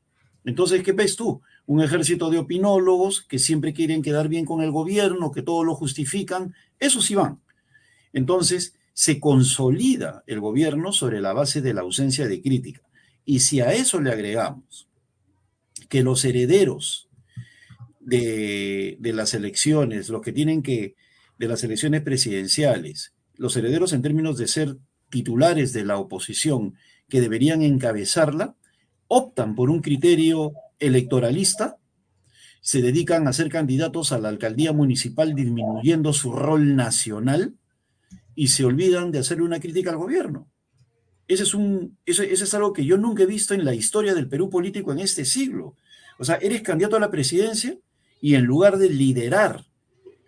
Entonces, 0.48 0.82
¿qué 0.82 0.92
ves 0.92 1.14
tú? 1.14 1.42
Un 1.66 1.82
ejército 1.82 2.30
de 2.30 2.38
opinólogos 2.38 3.20
que 3.20 3.38
siempre 3.38 3.74
quieren 3.74 4.00
quedar 4.00 4.28
bien 4.28 4.46
con 4.46 4.62
el 4.62 4.70
gobierno, 4.70 5.30
que 5.30 5.42
todo 5.42 5.62
lo 5.62 5.74
justifican, 5.74 6.54
esos 6.78 7.04
sí 7.04 7.14
van. 7.14 7.42
Entonces, 8.14 8.74
se 8.94 9.20
consolida 9.20 10.24
el 10.26 10.40
gobierno 10.40 10.90
sobre 10.92 11.20
la 11.20 11.34
base 11.34 11.60
de 11.60 11.74
la 11.74 11.82
ausencia 11.82 12.26
de 12.26 12.40
crítica. 12.40 12.80
Y 13.26 13.40
si 13.40 13.60
a 13.60 13.74
eso 13.74 14.00
le 14.00 14.10
agregamos 14.10 14.88
que 15.90 16.02
los 16.02 16.24
herederos 16.24 17.10
de, 18.00 18.96
de 19.00 19.12
las 19.12 19.34
elecciones, 19.34 20.08
los 20.08 20.22
que 20.22 20.32
tienen 20.32 20.62
que, 20.62 20.94
de 21.38 21.46
las 21.46 21.62
elecciones 21.62 22.00
presidenciales, 22.00 23.12
los 23.36 23.54
herederos 23.54 23.92
en 23.92 24.00
términos 24.00 24.38
de 24.38 24.48
ser 24.48 24.78
titulares 25.10 25.74
de 25.74 25.84
la 25.84 25.98
oposición 25.98 26.74
que 27.10 27.20
deberían 27.20 27.60
encabezarla, 27.60 28.56
optan 29.08 29.54
por 29.54 29.70
un 29.70 29.80
criterio 29.80 30.52
electoralista, 30.78 31.78
se 32.60 32.82
dedican 32.82 33.26
a 33.26 33.32
ser 33.32 33.48
candidatos 33.48 34.12
a 34.12 34.18
la 34.18 34.28
alcaldía 34.28 34.72
municipal 34.72 35.34
disminuyendo 35.34 36.12
su 36.12 36.32
rol 36.32 36.76
nacional 36.76 37.54
y 38.34 38.48
se 38.48 38.64
olvidan 38.64 39.10
de 39.10 39.18
hacer 39.18 39.42
una 39.42 39.58
crítica 39.58 39.90
al 39.90 39.96
gobierno. 39.96 40.48
Ese 41.26 41.42
es, 41.42 41.54
un, 41.54 41.98
ese, 42.06 42.32
es 42.32 42.54
algo 42.54 42.72
que 42.72 42.84
yo 42.84 42.96
nunca 42.96 43.22
he 43.22 43.26
visto 43.26 43.54
en 43.54 43.64
la 43.64 43.74
historia 43.74 44.14
del 44.14 44.28
Perú 44.28 44.48
político 44.48 44.92
en 44.92 44.98
este 44.98 45.24
siglo. 45.24 45.76
O 46.18 46.24
sea, 46.24 46.36
eres 46.36 46.62
candidato 46.62 46.96
a 46.96 47.00
la 47.00 47.10
presidencia 47.10 47.76
y 48.20 48.34
en 48.34 48.44
lugar 48.44 48.78
de 48.78 48.90
liderar 48.90 49.64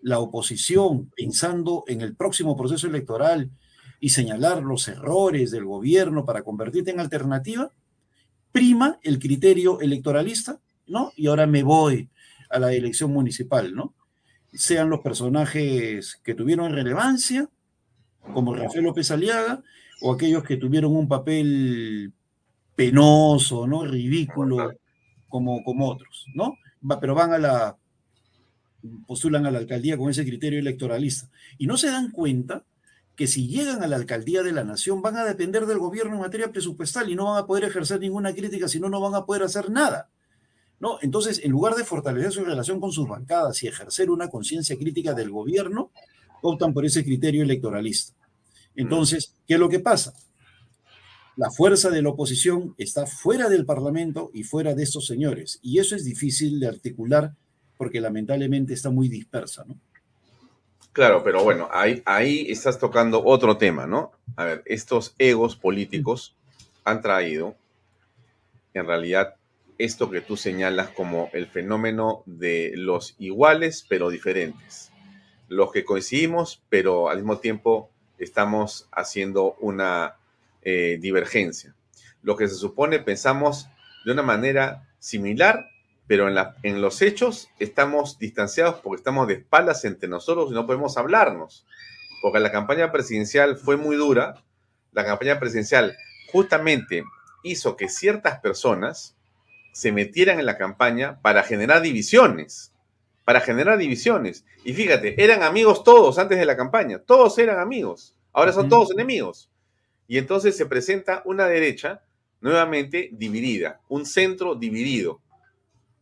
la 0.02 0.18
oposición 0.18 1.10
pensando 1.16 1.84
en 1.86 2.00
el 2.00 2.16
próximo 2.16 2.56
proceso 2.56 2.86
electoral 2.86 3.50
y 3.98 4.10
señalar 4.10 4.62
los 4.62 4.88
errores 4.88 5.50
del 5.50 5.64
gobierno 5.64 6.24
para 6.24 6.42
convertirte 6.42 6.90
en 6.90 7.00
alternativa, 7.00 7.72
prima 8.52 8.98
el 9.02 9.18
criterio 9.18 9.80
electoralista, 9.80 10.60
¿no? 10.86 11.12
Y 11.16 11.26
ahora 11.26 11.46
me 11.46 11.62
voy 11.62 12.10
a 12.48 12.58
la 12.58 12.72
elección 12.72 13.12
municipal, 13.12 13.74
¿no? 13.74 13.94
Sean 14.52 14.90
los 14.90 15.00
personajes 15.00 16.20
que 16.24 16.34
tuvieron 16.34 16.72
relevancia, 16.72 17.48
como 18.34 18.54
Rafael 18.54 18.84
López 18.84 19.10
Aliaga, 19.10 19.62
o 20.02 20.12
aquellos 20.12 20.42
que 20.42 20.56
tuvieron 20.56 20.96
un 20.96 21.08
papel 21.08 22.12
penoso, 22.74 23.66
¿no? 23.66 23.84
Ridículo, 23.84 24.72
como, 25.28 25.62
como 25.62 25.88
otros, 25.88 26.26
¿no? 26.34 26.56
pero 27.00 27.14
van 27.14 27.32
a 27.32 27.38
la, 27.38 27.76
postulan 29.06 29.46
a 29.46 29.50
la 29.50 29.58
alcaldía 29.58 29.96
con 29.96 30.10
ese 30.10 30.24
criterio 30.24 30.58
electoralista. 30.58 31.28
Y 31.58 31.66
no 31.66 31.76
se 31.76 31.88
dan 31.88 32.10
cuenta 32.10 32.64
que 33.16 33.26
si 33.26 33.48
llegan 33.48 33.82
a 33.82 33.86
la 33.86 33.96
alcaldía 33.96 34.42
de 34.42 34.52
la 34.52 34.64
nación 34.64 35.02
van 35.02 35.16
a 35.16 35.24
depender 35.24 35.66
del 35.66 35.78
gobierno 35.78 36.14
en 36.14 36.20
materia 36.20 36.50
presupuestal 36.50 37.10
y 37.10 37.16
no 37.16 37.26
van 37.26 37.42
a 37.42 37.46
poder 37.46 37.64
ejercer 37.64 38.00
ninguna 38.00 38.32
crítica, 38.34 38.68
si 38.68 38.80
no, 38.80 38.88
no 38.88 39.00
van 39.00 39.14
a 39.14 39.26
poder 39.26 39.42
hacer 39.42 39.70
nada. 39.70 40.10
¿no? 40.78 40.98
Entonces, 41.02 41.40
en 41.44 41.50
lugar 41.50 41.74
de 41.74 41.84
fortalecer 41.84 42.32
su 42.32 42.44
relación 42.44 42.80
con 42.80 42.92
sus 42.92 43.06
bancadas 43.06 43.62
y 43.62 43.68
ejercer 43.68 44.10
una 44.10 44.28
conciencia 44.28 44.76
crítica 44.76 45.12
del 45.12 45.30
gobierno, 45.30 45.92
optan 46.42 46.72
por 46.72 46.86
ese 46.86 47.04
criterio 47.04 47.42
electoralista. 47.42 48.14
Entonces, 48.74 49.36
¿qué 49.46 49.54
es 49.54 49.60
lo 49.60 49.68
que 49.68 49.80
pasa? 49.80 50.14
La 51.36 51.50
fuerza 51.50 51.90
de 51.90 52.02
la 52.02 52.10
oposición 52.10 52.74
está 52.78 53.06
fuera 53.06 53.48
del 53.48 53.66
Parlamento 53.66 54.30
y 54.32 54.42
fuera 54.42 54.74
de 54.74 54.82
estos 54.82 55.06
señores. 55.06 55.58
Y 55.62 55.78
eso 55.78 55.94
es 55.94 56.04
difícil 56.04 56.58
de 56.60 56.68
articular 56.68 57.34
porque 57.76 58.00
lamentablemente 58.00 58.74
está 58.74 58.90
muy 58.90 59.08
dispersa, 59.08 59.64
¿no? 59.66 59.78
Claro, 60.92 61.22
pero 61.22 61.44
bueno, 61.44 61.68
ahí, 61.72 62.46
estás 62.50 62.80
tocando 62.80 63.24
otro 63.24 63.56
tema, 63.56 63.86
¿no? 63.86 64.10
A 64.36 64.44
ver, 64.44 64.62
estos 64.66 65.14
egos 65.18 65.54
políticos 65.54 66.34
han 66.84 67.00
traído, 67.00 67.54
en 68.74 68.86
realidad, 68.86 69.36
esto 69.78 70.10
que 70.10 70.20
tú 70.20 70.36
señalas 70.36 70.88
como 70.90 71.30
el 71.32 71.46
fenómeno 71.46 72.22
de 72.26 72.72
los 72.74 73.14
iguales 73.18 73.86
pero 73.88 74.10
diferentes. 74.10 74.90
Los 75.48 75.70
que 75.70 75.84
coincidimos, 75.84 76.60
pero 76.68 77.08
al 77.08 77.18
mismo 77.18 77.38
tiempo 77.38 77.88
estamos 78.18 78.88
haciendo 78.90 79.54
una 79.60 80.16
eh, 80.62 80.98
divergencia. 81.00 81.74
Lo 82.22 82.36
que 82.36 82.48
se 82.48 82.56
supone 82.56 82.98
pensamos 82.98 83.68
de 84.04 84.12
una 84.12 84.22
manera 84.22 84.88
similar, 84.98 85.70
pero 86.10 86.26
en, 86.26 86.34
la, 86.34 86.56
en 86.64 86.82
los 86.82 87.02
hechos 87.02 87.50
estamos 87.60 88.18
distanciados 88.18 88.80
porque 88.82 88.98
estamos 88.98 89.28
de 89.28 89.34
espaldas 89.34 89.84
entre 89.84 90.08
nosotros 90.08 90.50
y 90.50 90.54
no 90.54 90.66
podemos 90.66 90.96
hablarnos. 90.96 91.64
Porque 92.20 92.40
la 92.40 92.50
campaña 92.50 92.90
presidencial 92.90 93.56
fue 93.56 93.76
muy 93.76 93.94
dura. 93.94 94.34
La 94.90 95.04
campaña 95.04 95.38
presidencial 95.38 95.96
justamente 96.32 97.04
hizo 97.44 97.76
que 97.76 97.88
ciertas 97.88 98.40
personas 98.40 99.16
se 99.72 99.92
metieran 99.92 100.40
en 100.40 100.46
la 100.46 100.58
campaña 100.58 101.20
para 101.22 101.44
generar 101.44 101.80
divisiones. 101.80 102.72
Para 103.24 103.40
generar 103.40 103.78
divisiones. 103.78 104.44
Y 104.64 104.72
fíjate, 104.72 105.22
eran 105.22 105.44
amigos 105.44 105.84
todos 105.84 106.18
antes 106.18 106.40
de 106.40 106.44
la 106.44 106.56
campaña. 106.56 106.98
Todos 106.98 107.38
eran 107.38 107.60
amigos. 107.60 108.16
Ahora 108.32 108.52
son 108.52 108.68
todos 108.68 108.90
enemigos. 108.90 109.48
Y 110.08 110.18
entonces 110.18 110.56
se 110.56 110.66
presenta 110.66 111.22
una 111.24 111.46
derecha 111.46 112.02
nuevamente 112.40 113.10
dividida, 113.12 113.80
un 113.88 114.04
centro 114.04 114.56
dividido 114.56 115.20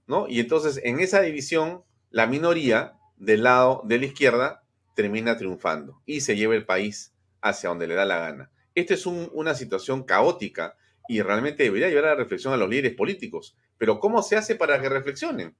¿no? 0.09 0.27
Y 0.29 0.41
entonces 0.41 0.81
en 0.83 0.99
esa 0.99 1.21
división, 1.21 1.83
la 2.11 2.27
minoría 2.27 2.95
del 3.17 3.45
lado 3.45 3.83
de 3.85 3.99
la 3.99 4.07
izquierda 4.07 4.65
termina 4.97 5.37
triunfando 5.37 6.03
y 6.07 6.23
se 6.23 6.37
lleva 6.37 6.57
el 6.57 6.65
país 6.65 7.13
hacia 7.41 7.69
donde 7.69 7.87
le 7.87 7.95
da 7.95 8.05
la 8.05 8.19
gana. 8.19 8.51
Esta 8.75 8.95
es 8.95 9.07
una 9.07 9.55
situación 9.55 10.03
caótica 10.03 10.77
y 11.09 11.23
realmente 11.23 11.63
debería 11.63 11.89
llevar 11.89 12.07
a 12.07 12.09
la 12.09 12.17
reflexión 12.17 12.53
a 12.53 12.57
los 12.57 12.69
líderes 12.69 12.95
políticos. 12.95 13.57
Pero 13.77 14.01
¿cómo 14.01 14.23
se 14.23 14.37
hace 14.37 14.57
para 14.57 14.81
que 14.81 14.89
reflexionen? 14.89 15.55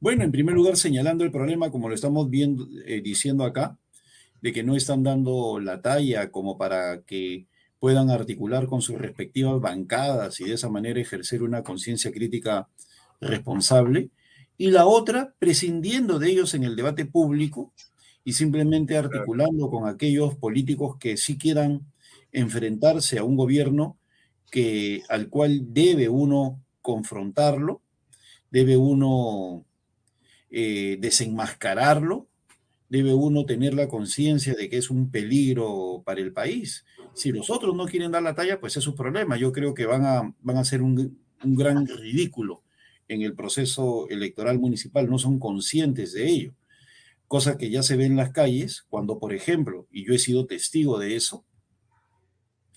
Bueno, 0.00 0.24
en 0.24 0.30
primer 0.30 0.54
lugar, 0.54 0.76
señalando 0.76 1.24
el 1.24 1.32
problema, 1.32 1.70
como 1.70 1.88
lo 1.88 1.94
estamos 1.94 2.30
viendo, 2.30 2.68
eh, 2.86 3.00
diciendo 3.02 3.44
acá, 3.44 3.76
de 4.40 4.52
que 4.52 4.62
no 4.62 4.76
están 4.76 5.02
dando 5.02 5.58
la 5.60 5.82
talla 5.82 6.30
como 6.30 6.56
para 6.56 7.02
que 7.02 7.46
puedan 7.80 8.10
articular 8.10 8.66
con 8.66 8.82
sus 8.82 8.98
respectivas 8.98 9.60
bancadas 9.60 10.40
y 10.40 10.44
de 10.44 10.54
esa 10.54 10.68
manera 10.68 11.00
ejercer 11.00 11.42
una 11.42 11.62
conciencia 11.62 12.12
crítica 12.12 12.68
responsable, 13.20 14.10
y 14.56 14.70
la 14.70 14.86
otra 14.86 15.34
prescindiendo 15.38 16.18
de 16.18 16.30
ellos 16.30 16.52
en 16.54 16.64
el 16.64 16.76
debate 16.76 17.06
público 17.06 17.72
y 18.24 18.32
simplemente 18.32 18.96
articulando 18.96 19.70
con 19.70 19.88
aquellos 19.88 20.34
políticos 20.34 20.96
que 20.98 21.16
sí 21.16 21.38
quieran 21.38 21.86
enfrentarse 22.32 23.18
a 23.18 23.24
un 23.24 23.36
gobierno 23.36 23.96
que, 24.50 25.02
al 25.08 25.28
cual 25.28 25.72
debe 25.72 26.08
uno 26.08 26.60
confrontarlo, 26.82 27.82
debe 28.50 28.76
uno 28.76 29.64
eh, 30.50 30.96
desenmascararlo, 31.00 32.26
debe 32.88 33.14
uno 33.14 33.46
tener 33.46 33.74
la 33.74 33.88
conciencia 33.88 34.54
de 34.54 34.68
que 34.68 34.78
es 34.78 34.90
un 34.90 35.10
peligro 35.10 36.02
para 36.04 36.20
el 36.20 36.32
país. 36.32 36.84
Si 37.14 37.30
los 37.30 37.50
otros 37.50 37.76
no 37.76 37.86
quieren 37.86 38.12
dar 38.12 38.22
la 38.22 38.34
talla, 38.34 38.58
pues 38.58 38.76
es 38.76 38.84
su 38.84 38.94
problema. 38.94 39.36
Yo 39.36 39.52
creo 39.52 39.72
que 39.74 39.86
van 39.86 40.04
a, 40.04 40.34
van 40.40 40.56
a 40.56 40.64
ser 40.64 40.82
un, 40.82 41.18
un 41.44 41.54
gran 41.54 41.86
ridículo 41.86 42.62
en 43.08 43.22
el 43.22 43.34
proceso 43.34 44.08
electoral 44.08 44.58
municipal 44.58 45.08
no 45.08 45.18
son 45.18 45.38
conscientes 45.38 46.12
de 46.12 46.28
ello. 46.28 46.54
Cosa 47.26 47.58
que 47.58 47.70
ya 47.70 47.82
se 47.82 47.96
ve 47.96 48.06
en 48.06 48.16
las 48.16 48.30
calles 48.30 48.84
cuando, 48.88 49.18
por 49.18 49.34
ejemplo, 49.34 49.86
y 49.90 50.06
yo 50.06 50.14
he 50.14 50.18
sido 50.18 50.46
testigo 50.46 50.98
de 50.98 51.16
eso, 51.16 51.44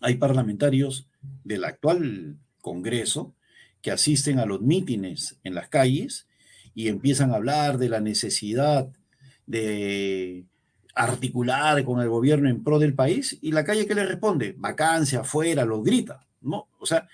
hay 0.02 0.16
parlamentarios 0.16 1.08
del 1.44 1.64
actual 1.64 2.38
Congreso 2.62 3.36
que 3.82 3.92
asisten 3.92 4.40
a 4.40 4.46
los 4.46 4.62
mítines 4.62 5.38
en 5.44 5.56
las 5.56 5.70
calles 5.70 6.28
y 6.74 6.88
empiezan 6.88 7.32
a 7.32 7.36
hablar 7.36 7.78
de 7.78 7.90
la 7.90 8.00
necesidad 8.00 8.90
de 9.46 10.46
articular 10.96 11.84
con 11.84 12.02
el 12.02 12.10
gobierno 12.10 12.50
en 12.50 12.64
pro 12.64 12.80
del 12.80 12.94
país 12.94 13.38
y 13.42 13.52
la 13.52 13.64
calle 13.64 13.88
que 13.88 13.96
le 13.96 14.06
responde, 14.06 14.56
vacancia 14.58 15.22
afuera, 15.22 15.66
lo 15.66 15.82
grita, 15.82 16.28
¿no? 16.42 16.68
O 16.80 16.86
sea, 16.86 17.08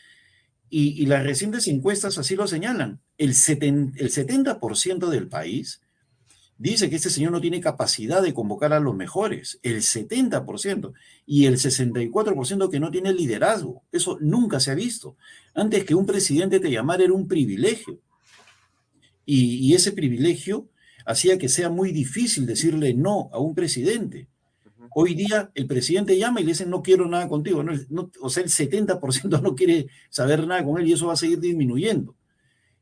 y, 0.69 1.05
las 1.05 1.23
recientes 1.23 1.67
encuestas 1.67 2.17
así 2.17 2.35
lo 2.35 2.47
señalan. 2.47 3.01
El, 3.17 3.29
el 3.29 3.33
70% 3.33 5.09
del 5.09 5.27
país 5.27 5.81
dice 6.57 6.89
que 6.89 6.97
este 6.97 7.09
señor 7.09 7.31
no 7.31 7.41
tiene 7.41 7.61
capacidad 7.61 8.21
de 8.21 8.33
convocar 8.33 8.73
a 8.73 8.79
los 8.79 8.95
mejores. 8.95 9.59
El 9.63 9.77
70%. 9.77 10.93
Y 11.25 11.45
el 11.45 11.57
64% 11.57 12.69
que 12.69 12.79
no 12.79 12.91
tiene 12.91 13.13
liderazgo. 13.13 13.83
Eso 13.91 14.17
nunca 14.19 14.59
se 14.59 14.71
ha 14.71 14.75
visto. 14.75 15.15
Antes 15.53 15.85
que 15.85 15.95
un 15.95 16.05
presidente 16.05 16.59
te 16.59 16.71
llamara 16.71 17.03
era 17.03 17.13
un 17.13 17.27
privilegio. 17.27 17.99
Y 19.25 19.73
ese 19.73 19.91
privilegio 19.91 20.69
hacía 21.05 21.37
que 21.37 21.49
sea 21.49 21.69
muy 21.69 21.91
difícil 21.91 22.45
decirle 22.45 22.93
no 22.93 23.29
a 23.31 23.39
un 23.39 23.55
presidente. 23.55 24.27
Hoy 24.93 25.13
día 25.13 25.51
el 25.53 25.67
presidente 25.67 26.17
llama 26.17 26.41
y 26.41 26.43
le 26.43 26.51
dice 26.51 26.65
no 26.65 26.81
quiero 26.81 27.07
nada 27.07 27.27
contigo. 27.27 27.63
o 28.21 28.29
sea, 28.29 28.43
el 28.43 28.49
70% 28.49 29.41
no 29.43 29.55
quiere 29.55 29.87
saber 30.09 30.45
nada 30.47 30.63
con 30.63 30.79
él 30.79 30.87
y 30.87 30.93
eso 30.93 31.07
va 31.07 31.13
a 31.13 31.17
seguir 31.17 31.39
disminuyendo. 31.39 32.15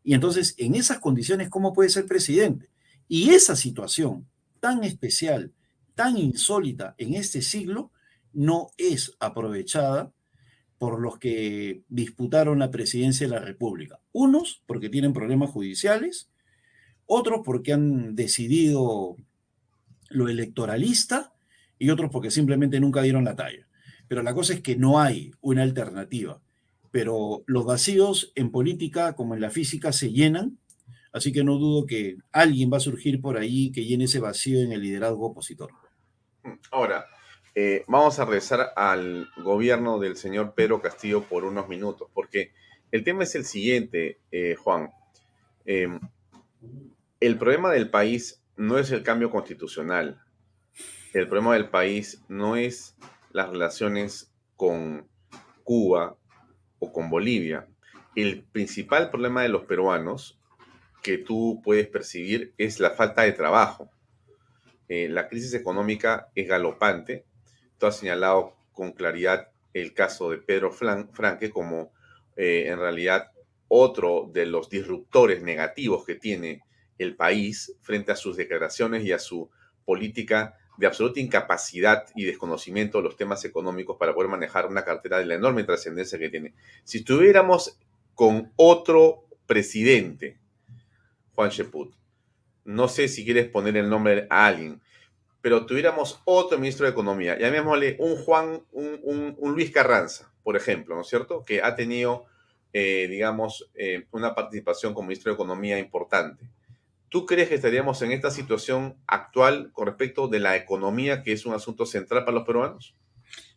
Y 0.03 0.13
entonces, 0.13 0.53
en 0.57 0.75
esas 0.75 0.99
condiciones, 0.99 1.49
¿cómo 1.49 1.73
puede 1.73 1.89
ser 1.89 2.05
presidente? 2.05 2.69
Y 3.07 3.31
esa 3.31 3.55
situación 3.55 4.27
tan 4.59 4.83
especial, 4.83 5.51
tan 5.95 6.17
insólita 6.17 6.95
en 6.97 7.15
este 7.15 7.41
siglo, 7.41 7.91
no 8.33 8.69
es 8.77 9.13
aprovechada 9.19 10.11
por 10.77 10.99
los 10.99 11.17
que 11.17 11.83
disputaron 11.87 12.59
la 12.59 12.69
presidencia 12.71 13.27
de 13.27 13.33
la 13.33 13.39
República. 13.39 13.99
Unos 14.11 14.61
porque 14.67 14.89
tienen 14.89 15.13
problemas 15.13 15.49
judiciales, 15.49 16.29
otros 17.05 17.41
porque 17.43 17.73
han 17.73 18.15
decidido 18.15 19.15
lo 20.09 20.27
electoralista 20.27 21.34
y 21.79 21.89
otros 21.89 22.09
porque 22.11 22.31
simplemente 22.31 22.79
nunca 22.79 23.01
dieron 23.01 23.23
la 23.23 23.35
talla. 23.35 23.67
Pero 24.07 24.21
la 24.23 24.33
cosa 24.33 24.53
es 24.53 24.61
que 24.61 24.75
no 24.75 24.99
hay 24.99 25.31
una 25.41 25.63
alternativa. 25.63 26.41
Pero 26.91 27.43
los 27.47 27.65
vacíos 27.65 28.31
en 28.35 28.51
política 28.51 29.15
como 29.15 29.35
en 29.35 29.41
la 29.41 29.49
física 29.49 29.91
se 29.91 30.11
llenan, 30.11 30.59
así 31.11 31.31
que 31.31 31.43
no 31.43 31.57
dudo 31.57 31.85
que 31.85 32.17
alguien 32.31 32.71
va 32.71 32.77
a 32.77 32.81
surgir 32.81 33.21
por 33.21 33.37
ahí 33.37 33.71
que 33.71 33.85
llene 33.85 34.05
ese 34.05 34.19
vacío 34.19 34.61
en 34.61 34.71
el 34.71 34.81
liderazgo 34.81 35.27
opositor. 35.27 35.71
Ahora, 36.71 37.05
eh, 37.53 37.83
vamos 37.87 38.19
a 38.19 38.25
regresar 38.25 38.73
al 38.75 39.29
gobierno 39.37 39.97
del 39.97 40.17
señor 40.17 40.53
Pedro 40.55 40.81
Castillo 40.81 41.23
por 41.23 41.45
unos 41.45 41.67
minutos, 41.67 42.09
porque 42.13 42.51
el 42.91 43.03
tema 43.03 43.23
es 43.23 43.35
el 43.35 43.45
siguiente, 43.45 44.19
eh, 44.31 44.55
Juan. 44.55 44.91
Em, 45.65 45.99
el 47.19 47.37
problema 47.37 47.71
del 47.71 47.89
país 47.89 48.41
no 48.57 48.77
es 48.77 48.91
el 48.91 49.03
cambio 49.03 49.29
constitucional. 49.31 50.21
El 51.15 51.29
problema 51.29 51.53
del 51.53 51.69
país 51.69 52.21
no 52.27 52.57
es 52.57 52.97
las 53.31 53.49
relaciones 53.49 54.33
con 54.57 55.07
Cuba 55.63 56.17
o 56.79 56.91
con 56.91 57.09
Bolivia. 57.09 57.69
El 58.17 58.43
principal 58.43 59.09
problema 59.09 59.41
de 59.41 59.47
los 59.47 59.63
peruanos 59.63 60.37
que 61.01 61.17
tú 61.17 61.61
puedes 61.63 61.87
percibir 61.87 62.53
es 62.57 62.81
la 62.81 62.89
falta 62.89 63.21
de 63.21 63.31
trabajo. 63.31 63.89
Eh, 64.89 65.07
la 65.07 65.29
crisis 65.29 65.53
económica 65.53 66.27
es 66.35 66.49
galopante. 66.49 67.23
Tú 67.77 67.85
has 67.85 67.95
señalado 67.95 68.53
con 68.73 68.91
claridad 68.91 69.47
el 69.73 69.93
caso 69.93 70.31
de 70.31 70.39
Pedro 70.39 70.73
Franque 70.73 71.49
como 71.49 71.93
eh, 72.35 72.65
en 72.67 72.77
realidad 72.77 73.31
otro 73.69 74.29
de 74.33 74.47
los 74.47 74.69
disruptores 74.69 75.41
negativos 75.41 76.03
que 76.03 76.15
tiene 76.15 76.63
el 76.97 77.15
país 77.15 77.73
frente 77.83 78.11
a 78.11 78.17
sus 78.17 78.35
declaraciones 78.35 79.05
y 79.05 79.13
a 79.13 79.19
su 79.19 79.49
política 79.85 80.57
de 80.77 80.87
absoluta 80.87 81.19
incapacidad 81.19 82.05
y 82.15 82.25
desconocimiento 82.25 82.97
de 82.97 83.05
los 83.05 83.15
temas 83.15 83.43
económicos 83.45 83.97
para 83.97 84.13
poder 84.13 84.29
manejar 84.29 84.67
una 84.67 84.83
cartera 84.83 85.19
de 85.19 85.25
la 85.25 85.35
enorme 85.35 85.63
trascendencia 85.63 86.19
que 86.19 86.29
tiene. 86.29 86.53
Si 86.83 86.99
estuviéramos 86.99 87.77
con 88.13 88.51
otro 88.55 89.25
presidente, 89.45 90.37
Juan 91.33 91.49
Sheput, 91.49 91.93
no 92.65 92.87
sé 92.87 93.07
si 93.07 93.23
quieres 93.23 93.47
poner 93.47 93.77
el 93.77 93.89
nombre 93.89 94.27
a 94.29 94.47
alguien, 94.47 94.81
pero 95.41 95.65
tuviéramos 95.65 96.21
otro 96.25 96.57
ministro 96.57 96.85
de 96.85 96.91
Economía, 96.91 97.37
llamémosle 97.37 97.97
un 97.99 98.15
Juan, 98.17 98.63
un, 98.71 99.35
Luis 99.39 99.71
Carranza, 99.71 100.31
por 100.43 100.55
ejemplo, 100.57 100.95
¿no 100.95 101.01
es 101.01 101.07
cierto? 101.07 101.45
Que 101.45 101.61
ha 101.61 101.75
tenido, 101.75 102.25
eh, 102.73 103.07
digamos, 103.07 103.69
eh, 103.75 104.05
una 104.11 104.33
participación 104.33 104.93
como 104.93 105.07
ministro 105.07 105.31
de 105.31 105.35
Economía 105.35 105.77
importante 105.77 106.49
¿Tú 107.15 107.25
crees 107.25 107.47
que 107.47 107.55
estaríamos 107.55 108.01
en 108.01 108.11
esta 108.11 108.29
situación 108.29 108.97
actual 109.07 109.71
con 109.71 109.85
respecto 109.87 110.27
de 110.27 110.41
la 110.41 110.57
economía, 110.57 111.23
que 111.23 111.31
es 111.31 111.45
un 111.45 111.53
asunto 111.53 111.85
central 111.85 112.25
para 112.25 112.35
los 112.35 112.45
peruanos? 112.45 112.93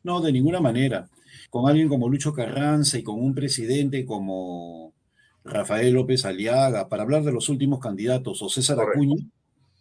No, 0.04 0.20
de 0.20 0.30
ninguna 0.30 0.60
manera. 0.60 1.08
Con 1.50 1.68
alguien 1.68 1.88
como 1.88 2.08
Lucho 2.08 2.32
Carranza 2.32 2.98
y 2.98 3.02
con 3.02 3.20
un 3.20 3.34
presidente 3.34 4.06
como 4.06 4.92
Rafael 5.42 5.92
López 5.92 6.24
Aliaga, 6.24 6.88
para 6.88 7.02
hablar 7.02 7.24
de 7.24 7.32
los 7.32 7.48
últimos 7.48 7.80
candidatos, 7.80 8.42
o 8.42 8.48
César 8.48 8.78
Acuña, 8.78 9.16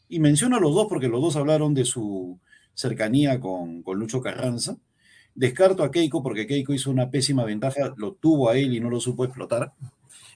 y 0.10 0.20
menciono 0.22 0.56
a 0.56 0.60
los 0.60 0.74
dos 0.74 0.88
porque 0.90 1.08
los 1.08 1.22
dos 1.22 1.36
hablaron 1.36 1.76
de 1.76 1.86
su 1.86 2.40
cercanía 2.74 3.40
con, 3.40 3.84
con 3.84 4.00
Lucho 4.00 4.22
Carranza. 4.22 4.78
Descarto 5.36 5.84
a 5.84 5.92
Keiko 5.92 6.24
porque 6.24 6.48
Keiko 6.48 6.74
hizo 6.74 6.90
una 6.90 7.12
pésima 7.12 7.46
ventaja, 7.46 7.94
lo 7.96 8.14
tuvo 8.14 8.50
a 8.50 8.58
él 8.58 8.74
y 8.74 8.80
no 8.80 8.90
lo 8.90 9.00
supo 9.00 9.24
explotar 9.24 9.74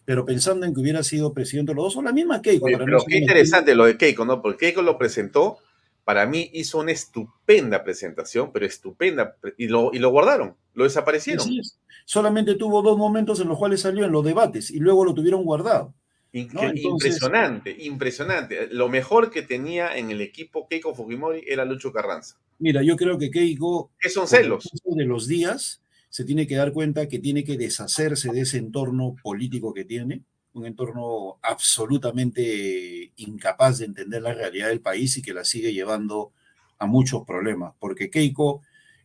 pero 0.06 0.26
pensando 0.26 0.66
en 0.66 0.74
que 0.74 0.80
hubiera 0.80 1.04
sido 1.04 1.34
presidente 1.34 1.74
los 1.74 1.86
dos, 1.86 1.97
o 1.97 2.02
la 2.02 2.12
misma 2.12 2.41
Keiko. 2.41 2.66
pero 2.66 3.04
qué 3.08 3.18
interesante 3.18 3.76
lo 3.76 3.86
de 3.86 3.97
Keiko, 3.97 4.26
¿no? 4.26 4.41
Porque 4.41 4.68
Keiko 4.68 4.82
lo 4.82 4.97
presentó, 4.97 5.58
para 6.04 6.26
mí 6.26 6.49
hizo 6.54 6.80
una 6.80 6.91
estupenda 6.91 7.84
presentación, 7.84 8.52
pero 8.52 8.66
estupenda, 8.66 9.38
y 9.58 9.68
lo, 9.68 9.91
y 9.93 9.99
lo 9.99 10.10
guardaron, 10.10 10.56
lo 10.74 10.84
desaparecieron. 10.84 11.47
Solamente 12.06 12.56
tuvo 12.56 12.82
dos 12.82 12.97
momentos 12.97 13.39
en 13.39 13.47
los 13.47 13.58
cuales 13.58 13.82
salió 13.82 14.06
en 14.06 14.12
los 14.12 14.26
debates 14.26 14.72
y 14.72 14.80
luego 14.80 15.06
lo 15.06 15.14
tuvieron 15.14 15.43
guardado. 15.43 15.93
Impresionante, 16.34 17.76
impresionante. 17.78 18.68
Lo 18.72 18.88
mejor 18.88 19.32
que 19.32 19.41
tenía 19.41 19.97
en 19.97 20.12
el 20.12 20.22
equipo 20.22 20.68
Keiko 20.68 20.95
Fujimori 20.95 21.43
era 21.45 21.66
Lucho 21.66 21.91
Carranza. 21.91 22.38
Mira, 22.58 22.84
yo 22.84 22.95
creo 22.95 23.18
que 23.18 23.30
Keiko. 23.30 23.91
¿Qué 23.99 24.10
son 24.10 24.28
celos? 24.28 24.70
De 24.86 25.06
los 25.06 25.28
días 25.28 25.82
se 26.12 26.26
tiene 26.26 26.45
que 26.45 26.57
dar 26.57 26.74
cuenta 26.74 27.07
que 27.07 27.20
tiene 27.20 27.45
que 27.45 27.57
deshacerse 27.57 28.32
de 28.34 28.41
ese 28.41 28.57
entorno 28.57 29.16
político 29.24 29.74
que 29.74 29.86
tiene, 29.86 30.24
un 30.53 30.66
entorno 30.66 31.39
absolutamente 31.41 33.14
incapaz 33.16 33.78
de 33.78 33.86
entender 33.86 34.22
la 34.22 34.34
realidad 34.34 34.68
del 34.68 34.82
país 34.82 35.16
y 35.16 35.22
que 35.22 35.34
la 35.34 35.45
sigue 35.45 35.72
llevando 35.72 36.34
a 36.78 36.86
muchos 36.86 37.24
problemas, 37.26 37.74
porque 37.80 38.09
Keiko 38.09 38.62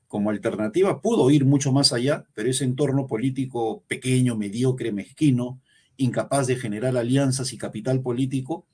como 0.09 0.31
alternativa 0.31 1.01
pudo 1.01 1.31
ir 1.31 1.45
mucho 1.45 1.71
más 1.71 1.93
allá, 1.93 2.25
pero 2.35 2.51
ese 2.51 2.65
entorno 2.65 3.07
político 3.07 3.85
pequeño, 3.87 4.35
mediocre, 4.35 4.91
mezquino, 4.91 5.61
incapaz 5.97 6.49
de 6.49 6.57
generar 6.57 6.97
alianzas 6.97 7.53
y 7.53 7.59
capital 7.59 8.01
político, 8.01 8.67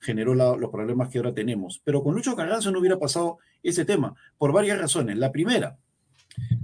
generó 0.00 0.34
los 0.34 0.70
problemas 0.70 1.08
que 1.08 1.18
ahora 1.18 1.34
tenemos. 1.34 1.80
Pero 1.84 2.02
con 2.02 2.16
Lucho 2.16 2.34
Carranza 2.34 2.72
no 2.72 2.80
hubiera 2.80 2.98
pasado 2.98 3.38
ese 3.62 3.84
tema, 3.84 4.16
por 4.38 4.52
varias 4.52 4.78
razones. 4.78 5.16
La 5.16 5.30
primera, 5.30 5.78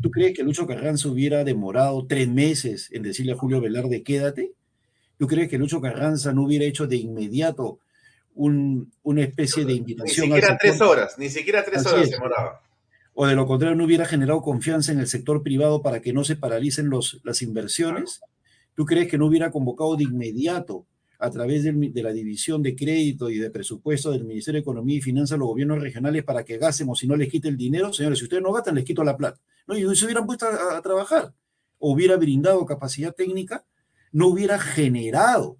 ¿Tú 0.00 0.10
crees 0.10 0.34
que 0.34 0.42
Lucho 0.42 0.66
Carranza 0.66 1.08
hubiera 1.08 1.44
demorado 1.44 2.06
tres 2.06 2.28
meses 2.28 2.88
en 2.92 3.02
decirle 3.02 3.32
a 3.32 3.36
Julio 3.36 3.60
Velarde, 3.60 4.02
quédate? 4.02 4.52
¿Tú 5.18 5.26
crees 5.26 5.48
que 5.48 5.58
Lucho 5.58 5.80
Carranza 5.80 6.32
no 6.32 6.42
hubiera 6.42 6.64
hecho 6.64 6.86
de 6.86 6.96
inmediato 6.96 7.78
una 8.34 9.22
especie 9.22 9.64
de 9.64 9.74
invitación? 9.74 10.28
Ni 10.28 10.34
siquiera 10.34 10.58
tres 10.60 10.80
horas, 10.80 11.18
ni 11.18 11.28
siquiera 11.28 11.64
tres 11.64 11.86
horas 11.86 12.10
demoraba. 12.10 12.62
O 13.14 13.26
de 13.26 13.34
lo 13.34 13.46
contrario, 13.46 13.76
no 13.76 13.84
hubiera 13.84 14.06
generado 14.06 14.40
confianza 14.40 14.90
en 14.90 14.98
el 14.98 15.06
sector 15.06 15.42
privado 15.42 15.82
para 15.82 16.00
que 16.00 16.12
no 16.12 16.24
se 16.24 16.36
paralicen 16.36 16.88
los, 16.88 17.20
las 17.24 17.42
inversiones. 17.42 18.20
¿Tú 18.74 18.86
crees 18.86 19.08
que 19.08 19.18
no 19.18 19.26
hubiera 19.26 19.50
convocado 19.50 19.96
de 19.96 20.04
inmediato 20.04 20.86
a 21.22 21.30
través 21.30 21.62
de, 21.62 22.02
la 22.02 22.12
división 22.12 22.64
de 22.64 22.74
crédito 22.74 23.30
y 23.30 23.38
de 23.38 23.48
presupuesto 23.48 24.10
del 24.10 24.24
Ministerio 24.24 24.58
de 24.58 24.62
Economía 24.62 24.96
y 24.96 25.00
Finanzas 25.00 25.38
los 25.38 25.46
gobiernos 25.46 25.80
regionales 25.80 26.24
para 26.24 26.44
que 26.44 26.58
gastemos 26.58 27.00
y 27.04 27.06
no 27.06 27.14
les 27.14 27.28
quite 27.28 27.46
el 27.46 27.56
dinero, 27.56 27.92
señores, 27.92 28.18
si 28.18 28.24
ustedes 28.24 28.42
no 28.42 28.50
gastan, 28.50 28.74
les 28.74 28.84
quito 28.84 29.04
la 29.04 29.16
plata. 29.16 29.40
¿No? 29.68 29.76
Y 29.76 29.82
se 29.94 30.04
hubieran 30.04 30.26
puesto 30.26 30.46
a, 30.46 30.82
trabajar, 30.82 31.32
hubiera 31.78 32.16
brindado 32.16 32.66
capacidad 32.66 33.14
técnica, 33.14 33.64
no 34.10 34.26
hubiera 34.26 34.58
generado, 34.58 35.58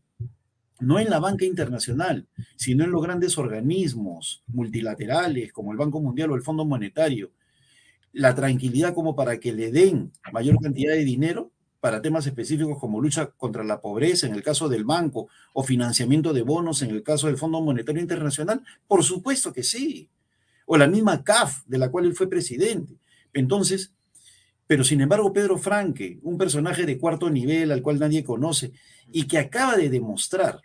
no 0.80 0.98
en 0.98 1.08
la 1.08 1.20
banca 1.20 1.44
internacional, 1.44 2.26
sino 2.56 2.82
en 2.82 2.90
los 2.90 3.00
grandes 3.00 3.38
organismos 3.38 4.42
multilaterales 4.48 5.52
como 5.52 5.70
el 5.70 5.78
Banco 5.78 6.00
Mundial 6.00 6.32
o 6.32 6.34
el 6.34 6.42
Fondo 6.42 6.64
Monetario, 6.64 7.30
la 8.12 8.34
tranquilidad 8.34 8.94
como 8.94 9.14
para 9.14 9.38
que 9.38 9.52
le 9.52 9.70
den 9.70 10.10
mayor 10.32 10.58
cantidad 10.60 10.92
de 10.92 11.04
dinero 11.04 11.52
para 11.82 12.00
temas 12.00 12.24
específicos 12.28 12.78
como 12.78 13.00
lucha 13.00 13.26
contra 13.26 13.64
la 13.64 13.80
pobreza 13.80 14.28
en 14.28 14.34
el 14.34 14.42
caso 14.44 14.68
del 14.68 14.84
banco 14.84 15.26
o 15.52 15.64
financiamiento 15.64 16.32
de 16.32 16.42
bonos 16.42 16.80
en 16.82 16.90
el 16.90 17.02
caso 17.02 17.26
del 17.26 17.36
Fondo 17.36 17.60
Monetario 17.60 18.00
Internacional? 18.00 18.62
Por 18.86 19.02
supuesto 19.02 19.52
que 19.52 19.64
sí. 19.64 20.08
O 20.64 20.76
la 20.76 20.86
misma 20.86 21.24
CAF, 21.24 21.64
de 21.66 21.78
la 21.78 21.90
cual 21.90 22.04
él 22.04 22.14
fue 22.14 22.30
presidente. 22.30 22.94
Entonces, 23.32 23.92
pero 24.64 24.84
sin 24.84 25.00
embargo, 25.00 25.32
Pedro 25.32 25.58
Franque, 25.58 26.20
un 26.22 26.38
personaje 26.38 26.86
de 26.86 26.98
cuarto 26.98 27.28
nivel 27.28 27.72
al 27.72 27.82
cual 27.82 27.98
nadie 27.98 28.22
conoce 28.22 28.70
y 29.10 29.24
que 29.26 29.38
acaba 29.38 29.76
de 29.76 29.90
demostrar 29.90 30.60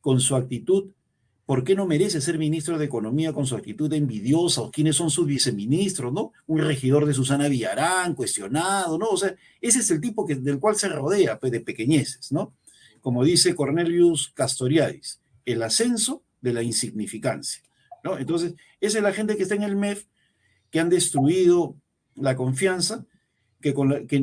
con 0.00 0.20
su 0.20 0.36
actitud 0.36 0.88
¿Por 1.50 1.64
qué 1.64 1.74
no 1.74 1.84
merece 1.84 2.20
ser 2.20 2.38
ministro 2.38 2.78
de 2.78 2.84
Economía 2.84 3.32
con 3.32 3.44
su 3.44 3.56
actitud 3.56 3.92
envidiosa? 3.92 4.60
¿O 4.60 4.70
quiénes 4.70 4.94
son 4.94 5.10
sus 5.10 5.26
viceministros, 5.26 6.12
no? 6.12 6.32
Un 6.46 6.60
regidor 6.60 7.06
de 7.06 7.12
Susana 7.12 7.48
Villarán, 7.48 8.14
cuestionado, 8.14 8.96
¿no? 8.96 9.08
O 9.08 9.16
sea, 9.16 9.34
ese 9.60 9.80
es 9.80 9.90
el 9.90 10.00
tipo 10.00 10.24
del 10.28 10.60
cual 10.60 10.76
se 10.76 10.88
rodea, 10.88 11.40
pues, 11.40 11.50
de 11.50 11.58
pequeñeces, 11.58 12.30
¿no? 12.30 12.54
Como 13.00 13.24
dice 13.24 13.56
Cornelius 13.56 14.30
Castoriadis, 14.32 15.22
el 15.44 15.60
ascenso 15.64 16.22
de 16.40 16.52
la 16.52 16.62
insignificancia, 16.62 17.64
¿no? 18.04 18.16
Entonces, 18.16 18.54
esa 18.80 18.98
es 18.98 19.02
la 19.02 19.12
gente 19.12 19.36
que 19.36 19.42
está 19.42 19.56
en 19.56 19.64
el 19.64 19.74
MEF, 19.74 20.04
que 20.70 20.78
han 20.78 20.88
destruido 20.88 21.74
la 22.14 22.36
confianza, 22.36 23.06
que, 23.60 23.74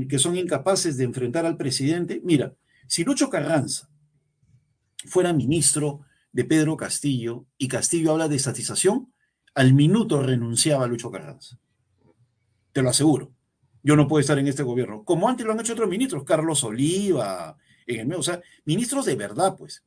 que 0.08 0.20
son 0.20 0.38
incapaces 0.38 0.96
de 0.96 1.04
enfrentar 1.04 1.46
al 1.46 1.58
presidente. 1.58 2.22
Mira, 2.24 2.54
si 2.88 3.04
Lucho 3.04 3.30
Carranza 3.30 3.90
fuera 5.08 5.34
ministro 5.34 6.07
de 6.38 6.46
Pedro 6.46 6.78
Castillo 6.78 7.48
y 7.58 7.68
Castillo 7.68 8.12
habla 8.12 8.28
de 8.28 8.36
estatización, 8.36 9.12
al 9.56 9.74
minuto 9.74 10.22
renunciaba 10.22 10.86
Lucho 10.86 11.10
Carranza. 11.10 11.58
te 12.72 12.84
lo 12.84 12.92
aseguro. 12.92 13.32
Yo 13.82 13.96
no 13.96 14.08
puedo 14.08 14.22
estar 14.22 14.38
en 14.38 14.46
este 14.46 14.62
gobierno, 14.62 15.04
como 15.04 15.28
antes 15.28 15.48
lo 15.48 15.54
han 15.54 15.60
hecho 15.62 15.74
otros 15.74 15.90
ministros, 15.90 16.24
Carlos 16.24 16.64
Oliva, 16.64 17.58
en 17.88 18.02
el 18.02 18.06
medio, 18.06 18.20
o 18.20 18.24
sea, 18.24 18.40
ministros 18.66 19.06
de 19.06 19.16
verdad, 19.16 19.56
pues. 19.58 19.84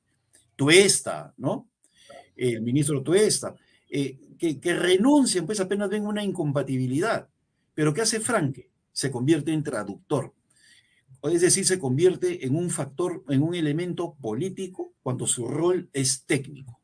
Tuesta, 0.57 1.33
¿no? 1.37 1.69
El 2.35 2.63
ministro 2.63 3.01
Tuesta, 3.01 3.55
eh, 3.89 4.19
que, 4.37 4.59
que 4.59 4.75
renuncian, 4.75 5.47
pues 5.47 5.61
apenas 5.61 5.89
ven 5.89 6.05
una 6.05 6.25
incompatibilidad. 6.25 7.29
Pero 7.75 7.95
¿qué 7.95 8.01
hace 8.01 8.19
Franque? 8.19 8.71
Se 8.91 9.13
convierte 9.13 9.53
en 9.53 9.63
traductor. 9.63 10.35
Es 11.23 11.43
decir, 11.43 11.67
se 11.67 11.79
convierte 11.79 12.47
en 12.47 12.57
un 12.57 12.71
factor, 12.71 13.25
en 13.29 13.43
un 13.43 13.55
elemento 13.55 14.15
político 14.21 14.95
cuando 15.03 15.27
su 15.27 15.47
rol 15.47 15.91
es 15.93 16.25
técnico. 16.25 16.81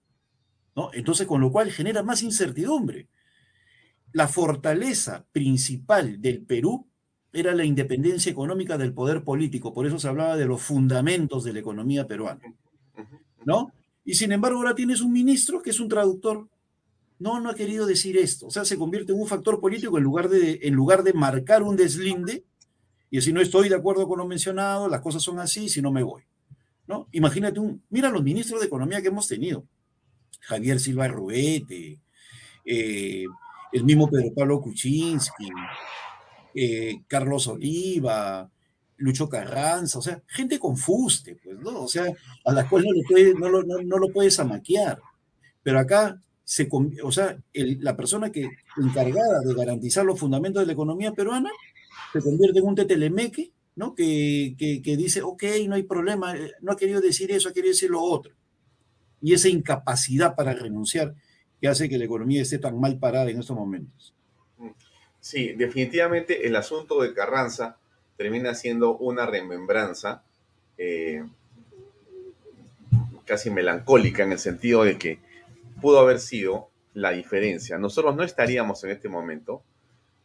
¿no? 0.75 0.91
Entonces, 0.93 1.27
con 1.27 1.41
lo 1.41 1.51
cual 1.51 1.71
genera 1.71 2.03
más 2.03 2.23
incertidumbre. 2.23 3.09
La 4.13 4.29
fortaleza 4.29 5.27
principal 5.33 6.21
del 6.21 6.43
Perú 6.43 6.87
era 7.33 7.55
la 7.55 7.65
independencia 7.65 8.31
económica 8.31 8.79
del 8.79 8.95
poder 8.95 9.25
político, 9.25 9.73
por 9.75 9.87
eso 9.87 9.99
se 9.99 10.09
hablaba 10.09 10.37
de 10.37 10.47
los 10.47 10.63
fundamentos 10.63 11.45
de 11.45 11.53
la 11.53 11.59
economía 11.59 12.07
peruana. 12.07 12.41
¿No? 13.45 13.73
Y 14.05 14.15
sin 14.15 14.33
embargo, 14.33 14.59
ahora 14.59 14.75
tienes 14.75 15.01
un 15.01 15.13
ministro 15.13 15.63
que 15.63 15.71
es 15.71 15.81
un 15.81 15.89
traductor. 15.89 16.49
No, 17.19 17.41
no 17.41 17.51
ha 17.51 17.55
querido 17.55 17.87
decir 17.87 18.17
esto. 18.17 18.47
O 18.47 18.51
sea, 18.51 18.65
se 18.65 18.77
convierte 18.77 19.13
en 19.13 19.21
un 19.21 19.27
factor 19.27 19.61
político 19.61 19.99
en 19.99 20.05
lugar 20.05 20.29
de, 20.29 20.61
en 20.63 20.75
lugar 20.75 21.03
de 21.03 21.13
marcar 21.13 21.63
un 21.63 21.77
deslinde 21.77 22.45
y 23.11 23.21
si 23.21 23.33
no 23.33 23.41
estoy 23.41 23.69
de 23.69 23.77
acuerdo 23.77 24.09
con 24.09 24.19
lo 24.19 24.27
mencionado, 24.27 24.89
las 24.89 25.01
cosas 25.01 25.23
son 25.23 25.39
así, 25.39 25.69
si 25.69 25.81
no 25.81 25.91
me 25.91 26.03
voy. 26.03 26.23
¿no? 26.87 27.09
Imagínate 27.13 27.61
un, 27.61 27.83
mira 27.91 28.11
los 28.11 28.23
ministros 28.23 28.61
de 28.61 28.67
Economía 28.67 29.03
que 29.03 29.09
hemos 29.09 29.29
tenido. 29.29 29.65
Javier 30.41 30.79
Silva 30.79 31.09
Ruete, 31.09 32.01
eh, 32.65 33.25
el 33.73 33.85
mismo 33.85 34.09
Pedro 34.09 34.33
Pablo 34.35 34.61
Kuczynski, 34.61 35.49
eh, 36.55 37.03
Carlos 37.09 37.49
Oliva, 37.49 38.49
Lucho 38.99 39.29
Carranza, 39.29 39.99
o 39.99 40.03
sea, 40.03 40.23
gente 40.27 40.59
con 40.59 40.77
fuste, 40.77 41.37
pues, 41.43 41.59
¿no? 41.59 41.83
O 41.83 41.89
sea, 41.89 42.07
a 42.45 42.53
la 42.53 42.69
cual 42.69 42.85
no 42.85 42.93
lo, 42.93 43.03
puede, 43.09 43.35
no, 43.85 43.99
lo, 43.99 44.09
puedes 44.13 44.39
amaquear. 44.39 45.01
Pero 45.63 45.81
acá, 45.81 46.21
se, 46.45 46.69
o 47.03 47.13
sea, 47.13 47.37
la 47.53 47.97
persona 47.97 48.31
que 48.31 48.49
encargada 48.79 49.41
de 49.41 49.55
garantizar 49.55 50.05
los 50.05 50.19
fundamentos 50.19 50.63
de 50.63 50.67
la 50.67 50.73
economía 50.73 51.13
peruana 51.13 51.51
se 52.13 52.23
convierte 52.23 52.59
en 52.59 52.67
un 52.67 52.75
tetelemeque, 52.75 53.53
¿no? 53.77 53.95
Que, 53.95 54.55
que, 54.59 54.83
que, 54.83 54.97
dice, 54.97 55.23
ok, 55.23 55.45
no 55.69 55.75
hay 55.75 55.83
problema, 55.83 56.37
eh, 56.37 56.53
no 56.61 56.73
ha 56.73 56.77
querido 56.77 57.01
decir 57.01 57.31
eso, 57.31 57.49
ha 57.49 57.53
querido 57.53 57.73
decir 57.73 57.91
lo 57.91 58.03
otro. 58.03 58.33
Y 59.21 59.35
esa 59.35 59.49
incapacidad 59.49 60.35
para 60.35 60.55
renunciar 60.55 61.15
que 61.61 61.69
hace 61.69 61.89
que 61.89 61.99
la 61.99 62.05
economía 62.05 62.43
esté 62.43 62.59
tan 62.59 62.79
mal 62.79 62.99
parada 62.99 63.31
en 63.31 63.41
estos 63.41 63.57
momentos. 63.57 64.15
Sí, 65.21 65.55
definitivamente 65.55 66.47
el 66.47 66.55
asunto 66.55 67.03
de 67.03 67.13
Carranza 67.13 67.79
termina 68.17 68.55
siendo 68.55 68.97
una 68.97 69.27
remembranza 69.27 70.23
eh, 70.79 71.25
casi 73.25 73.51
melancólica 73.51 74.23
en 74.23 74.33
el 74.33 74.39
sentido 74.39 74.85
de 74.85 74.99
que 74.99 75.19
pudo 75.81 75.99
haber 75.99 76.21
sido 76.21 76.69
la 76.95 77.11
diferencia. 77.11 77.77
Nosotros 77.77 78.15
no 78.17 78.23
estaríamos 78.23 78.83
en 78.85 78.91
este 78.91 79.09
momento 79.09 79.63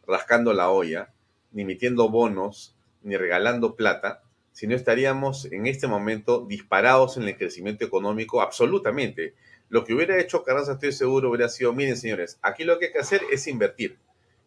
rascando 0.08 0.54
la 0.54 0.70
olla, 0.70 1.12
ni 1.52 1.64
emitiendo 1.64 2.10
bonos, 2.10 2.76
ni 3.04 3.18
regalando 3.18 3.76
plata, 3.76 4.24
sino 4.52 4.76
estaríamos 4.76 5.46
en 5.46 5.68
este 5.68 5.88
momento 5.88 6.46
disparados 6.48 7.18
en 7.18 7.24
el 7.24 7.38
crecimiento 7.38 7.86
económico 7.86 8.42
absolutamente. 8.42 9.34
Lo 9.70 9.84
que 9.84 9.94
hubiera 9.94 10.20
hecho 10.20 10.44
Carranza, 10.44 10.74
estoy 10.74 10.92
seguro, 10.92 11.30
hubiera 11.30 11.50
sido, 11.50 11.74
miren 11.74 11.98
señores, 11.98 12.40
aquí 12.42 12.64
lo 12.64 12.78
que 12.78 12.88
hay 12.88 12.92
que 12.92 13.00
hacer 13.00 13.22
es 13.32 13.48
invertir 13.48 13.98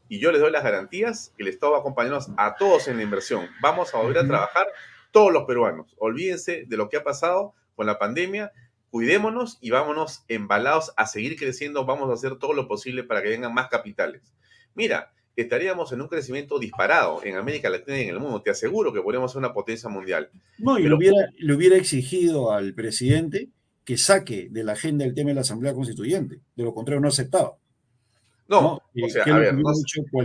y 0.08 0.18
yo 0.18 0.32
les 0.32 0.40
doy 0.40 0.50
las 0.50 0.62
garantías 0.62 1.32
que 1.36 1.42
el 1.42 1.48
Estado 1.48 1.72
va 1.72 1.78
a 1.78 1.80
acompañarnos 1.80 2.30
a 2.36 2.56
todos 2.56 2.88
en 2.88 2.98
la 2.98 3.02
inversión. 3.02 3.48
Vamos 3.60 3.94
a 3.94 3.98
volver 3.98 4.18
a 4.18 4.26
trabajar 4.26 4.66
todos 5.10 5.32
los 5.32 5.44
peruanos. 5.44 5.94
Olvídense 5.98 6.64
de 6.66 6.76
lo 6.76 6.88
que 6.88 6.98
ha 6.98 7.04
pasado 7.04 7.54
con 7.74 7.86
la 7.86 7.98
pandemia. 7.98 8.52
Cuidémonos 8.90 9.58
y 9.60 9.70
vámonos 9.70 10.24
embalados 10.28 10.92
a 10.96 11.06
seguir 11.06 11.36
creciendo. 11.36 11.86
Vamos 11.86 12.10
a 12.10 12.14
hacer 12.14 12.36
todo 12.36 12.52
lo 12.52 12.68
posible 12.68 13.02
para 13.02 13.22
que 13.22 13.30
vengan 13.30 13.54
más 13.54 13.68
capitales. 13.68 14.34
Mira, 14.74 15.13
estaríamos 15.36 15.92
en 15.92 16.00
un 16.00 16.08
crecimiento 16.08 16.58
disparado 16.58 17.20
en 17.24 17.36
América 17.36 17.70
Latina 17.70 17.98
y 17.98 18.04
en 18.04 18.10
el 18.10 18.20
mundo. 18.20 18.42
Te 18.42 18.50
aseguro 18.50 18.92
que 18.92 19.00
podríamos 19.00 19.32
ser 19.32 19.40
una 19.40 19.52
potencia 19.52 19.88
mundial. 19.88 20.30
No, 20.58 20.78
y 20.78 20.84
le, 20.84 20.94
hubiera, 20.94 21.28
le 21.36 21.54
hubiera 21.54 21.76
exigido 21.76 22.52
al 22.52 22.74
presidente 22.74 23.50
que 23.84 23.98
saque 23.98 24.48
de 24.50 24.64
la 24.64 24.72
agenda 24.72 25.04
el 25.04 25.14
tema 25.14 25.28
de 25.28 25.34
la 25.34 25.40
Asamblea 25.42 25.74
Constituyente. 25.74 26.40
De 26.54 26.64
lo 26.64 26.72
contrario, 26.72 27.00
no 27.00 27.08
aceptaba. 27.08 27.56
No, 28.46 28.74
o 28.76 29.08
sea, 29.08 29.24
a 29.24 29.38
ver, 29.38 29.56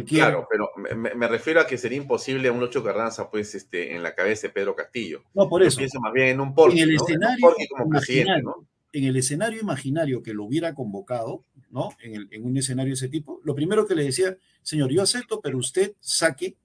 claro, 0.05 0.45
pero 0.51 0.69
me, 0.75 1.27
refiero 1.29 1.61
a 1.61 1.67
que 1.67 1.77
sería 1.77 1.97
imposible 1.97 2.49
un 2.49 2.59
Lucho 2.59 2.83
Carranza, 2.83 3.29
pues, 3.29 3.55
este, 3.55 3.95
en 3.95 4.03
la 4.03 4.13
cabeza 4.13 4.47
de 4.47 4.53
Pedro 4.53 4.75
Castillo. 4.75 5.23
No, 5.33 5.47
por 5.47 5.63
eso. 5.63 5.77
pienso 5.77 6.01
más 6.01 6.11
bien 6.11 6.27
en 6.27 6.41
un 6.41 6.53
Porky, 6.53 6.81
en 6.81 6.89
el 6.89 6.95
escenario 6.95 7.55
imaginario, 7.85 8.67
En 8.91 9.03
el 9.03 9.15
escenario 9.15 9.61
imaginario 9.61 10.23
que 10.23 10.33
lo 10.33 10.45
hubiera 10.45 10.73
convocado, 10.73 11.45
¿no? 11.69 11.89
En, 12.01 12.27
en, 12.31 12.45
un 12.45 12.57
escenario 12.57 12.91
de 12.91 12.95
ese 12.95 13.09
tipo, 13.09 13.39
lo 13.43 13.53
primero 13.55 13.85
que 13.85 13.95
le 13.95 14.03
decía, 14.03 14.37
señor, 14.61 14.91
yo 14.91 15.01
acepto, 15.01 15.41
pero 15.41 15.57
usted 15.57 15.93
saque 15.99 16.57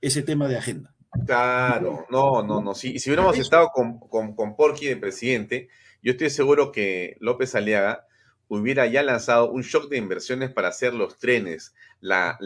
ese 0.00 0.22
tema 0.22 0.48
de 0.48 0.56
agenda. 0.56 0.94
Claro, 1.26 2.06
no, 2.10 2.42
no, 2.42 2.60
no. 2.60 2.74
Si, 2.74 2.98
si 2.98 3.10
hubiéramos 3.10 3.36
estado 3.36 3.68
con, 3.74 3.98
con, 3.98 4.34
con 4.34 4.56
Porky 4.56 4.86
de 4.86 4.96
presidente, 4.96 5.68
yo 6.02 6.12
estoy 6.12 6.30
seguro 6.30 6.72
que 6.72 7.16
López 7.20 7.54
Aliaga 7.54 8.06
hubiera 8.48 8.86
ya 8.86 9.02
lanzado 9.02 9.50
un 9.50 9.62
shock 9.62 9.88
de 9.88 9.98
inversiones 9.98 10.50
para 10.50 10.68
hacer 10.68 10.94
los 10.94 11.18
trenes, 11.18 11.74
la, 12.00 12.38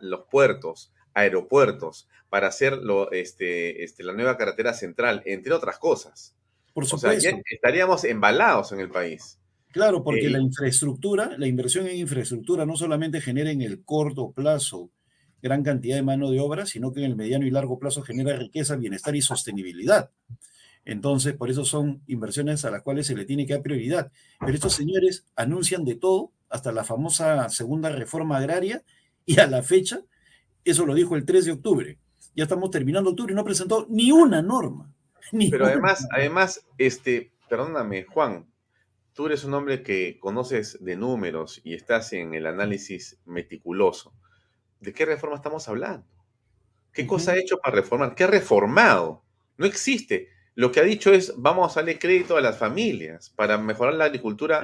los 0.00 0.24
puertos, 0.30 0.92
aeropuertos, 1.14 2.08
para 2.28 2.48
hacer 2.48 2.80
este, 3.12 3.84
este, 3.84 4.02
la 4.02 4.12
nueva 4.12 4.36
carretera 4.36 4.74
central, 4.74 5.22
entre 5.24 5.54
otras 5.54 5.78
cosas. 5.78 6.36
Por 6.76 6.84
supuesto. 6.84 7.30
estaríamos 7.50 8.04
embalados 8.04 8.70
en 8.72 8.80
el 8.80 8.90
país. 8.90 9.38
Claro, 9.72 10.04
porque 10.04 10.26
eh, 10.26 10.30
la 10.30 10.40
infraestructura, 10.40 11.34
la 11.38 11.46
inversión 11.46 11.86
en 11.86 11.96
infraestructura 11.96 12.66
no 12.66 12.76
solamente 12.76 13.22
genera 13.22 13.50
en 13.50 13.62
el 13.62 13.82
corto 13.82 14.30
plazo 14.32 14.90
gran 15.40 15.62
cantidad 15.62 15.96
de 15.96 16.02
mano 16.02 16.30
de 16.30 16.38
obra, 16.38 16.66
sino 16.66 16.92
que 16.92 17.00
en 17.00 17.06
el 17.06 17.16
mediano 17.16 17.46
y 17.46 17.50
largo 17.50 17.78
plazo 17.78 18.02
genera 18.02 18.36
riqueza, 18.36 18.76
bienestar 18.76 19.16
y 19.16 19.22
sostenibilidad. 19.22 20.10
Entonces, 20.84 21.32
por 21.32 21.48
eso 21.48 21.64
son 21.64 22.02
inversiones 22.08 22.66
a 22.66 22.70
las 22.70 22.82
cuales 22.82 23.06
se 23.06 23.16
le 23.16 23.24
tiene 23.24 23.46
que 23.46 23.54
dar 23.54 23.62
prioridad. 23.62 24.12
Pero 24.38 24.52
estos 24.52 24.74
señores 24.74 25.24
anuncian 25.34 25.82
de 25.82 25.94
todo, 25.94 26.32
hasta 26.50 26.72
la 26.72 26.84
famosa 26.84 27.48
segunda 27.48 27.88
reforma 27.88 28.36
agraria, 28.36 28.84
y 29.24 29.40
a 29.40 29.46
la 29.46 29.62
fecha, 29.62 30.02
eso 30.62 30.84
lo 30.84 30.92
dijo 30.92 31.16
el 31.16 31.24
3 31.24 31.46
de 31.46 31.52
octubre. 31.52 31.98
Ya 32.34 32.42
estamos 32.42 32.70
terminando 32.70 33.08
octubre 33.08 33.32
y 33.32 33.34
no 33.34 33.40
ha 33.40 33.46
presentado 33.46 33.86
ni 33.88 34.12
una 34.12 34.42
norma. 34.42 34.92
Pero 35.50 35.66
además, 35.66 36.06
además, 36.12 36.66
este, 36.78 37.32
perdóname, 37.48 38.04
Juan, 38.04 38.50
tú 39.12 39.26
eres 39.26 39.44
un 39.44 39.54
hombre 39.54 39.82
que 39.82 40.18
conoces 40.18 40.82
de 40.84 40.96
números 40.96 41.60
y 41.64 41.74
estás 41.74 42.12
en 42.12 42.34
el 42.34 42.46
análisis 42.46 43.18
meticuloso. 43.24 44.14
¿De 44.80 44.92
qué 44.92 45.04
reforma 45.04 45.36
estamos 45.36 45.68
hablando? 45.68 46.06
¿Qué 46.92 47.06
cosa 47.06 47.32
ha 47.32 47.36
hecho 47.36 47.58
para 47.58 47.76
reformar? 47.76 48.14
¿Qué 48.14 48.24
ha 48.24 48.28
reformado? 48.28 49.22
No 49.58 49.66
existe 49.66 50.28
lo 50.56 50.72
que 50.72 50.80
ha 50.80 50.84
dicho 50.84 51.12
es, 51.12 51.34
vamos 51.36 51.76
a 51.76 51.80
darle 51.80 51.98
crédito 51.98 52.34
a 52.34 52.40
las 52.40 52.56
familias 52.56 53.28
para 53.28 53.58
mejorar 53.58 53.92
la 53.92 54.06
agricultura 54.06 54.62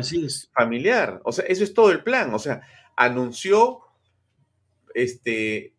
familiar. 0.55 1.21
O 1.23 1.33
sea, 1.33 1.45
eso 1.45 1.63
es 1.63 1.75
todo 1.75 1.91
el 1.91 2.03
plan. 2.03 2.33
O 2.33 2.39
sea, 2.39 2.63
anunció, 2.97 3.81
este, 4.95 5.75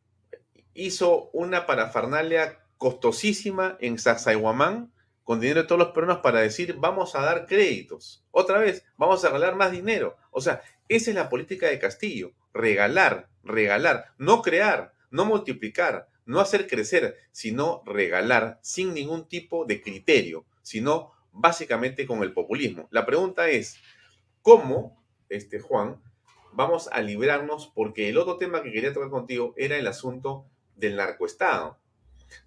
hizo 0.75 1.31
una 1.31 1.65
parafernalia 1.65 2.62
costosísima 2.83 3.77
en 3.79 3.97
Sacsayhuamán 3.97 4.91
con 5.23 5.39
dinero 5.39 5.61
de 5.61 5.67
todos 5.69 5.79
los 5.79 5.93
peruanos 5.93 6.17
para 6.21 6.41
decir, 6.41 6.75
vamos 6.79 7.15
a 7.15 7.21
dar 7.21 7.45
créditos. 7.45 8.25
Otra 8.29 8.59
vez, 8.59 8.83
vamos 8.97 9.23
a 9.23 9.29
regalar 9.29 9.55
más 9.55 9.71
dinero. 9.71 10.17
O 10.31 10.41
sea, 10.41 10.61
esa 10.89 11.11
es 11.11 11.15
la 11.15 11.29
política 11.29 11.67
de 11.67 11.79
Castillo. 11.79 12.33
Regalar, 12.53 13.29
regalar, 13.41 14.07
no 14.17 14.41
crear, 14.41 14.93
no 15.11 15.23
multiplicar, 15.23 16.09
no 16.25 16.41
hacer 16.41 16.67
crecer, 16.67 17.15
sino 17.31 17.83
regalar 17.85 18.59
sin 18.61 18.93
ningún 18.93 19.29
tipo 19.29 19.63
de 19.63 19.81
criterio, 19.81 20.45
sino 20.61 21.13
básicamente 21.31 22.05
con 22.05 22.21
el 22.21 22.33
populismo. 22.33 22.89
La 22.91 23.05
pregunta 23.05 23.47
es, 23.47 23.77
¿cómo, 24.41 25.01
este 25.29 25.61
Juan, 25.61 26.01
vamos 26.51 26.89
a 26.91 26.99
librarnos? 26.99 27.71
Porque 27.73 28.09
el 28.09 28.17
otro 28.17 28.35
tema 28.35 28.61
que 28.61 28.73
quería 28.73 28.91
tocar 28.91 29.09
contigo 29.09 29.53
era 29.55 29.77
el 29.77 29.87
asunto 29.87 30.47
del 30.75 30.97
narcoestado, 30.97 31.79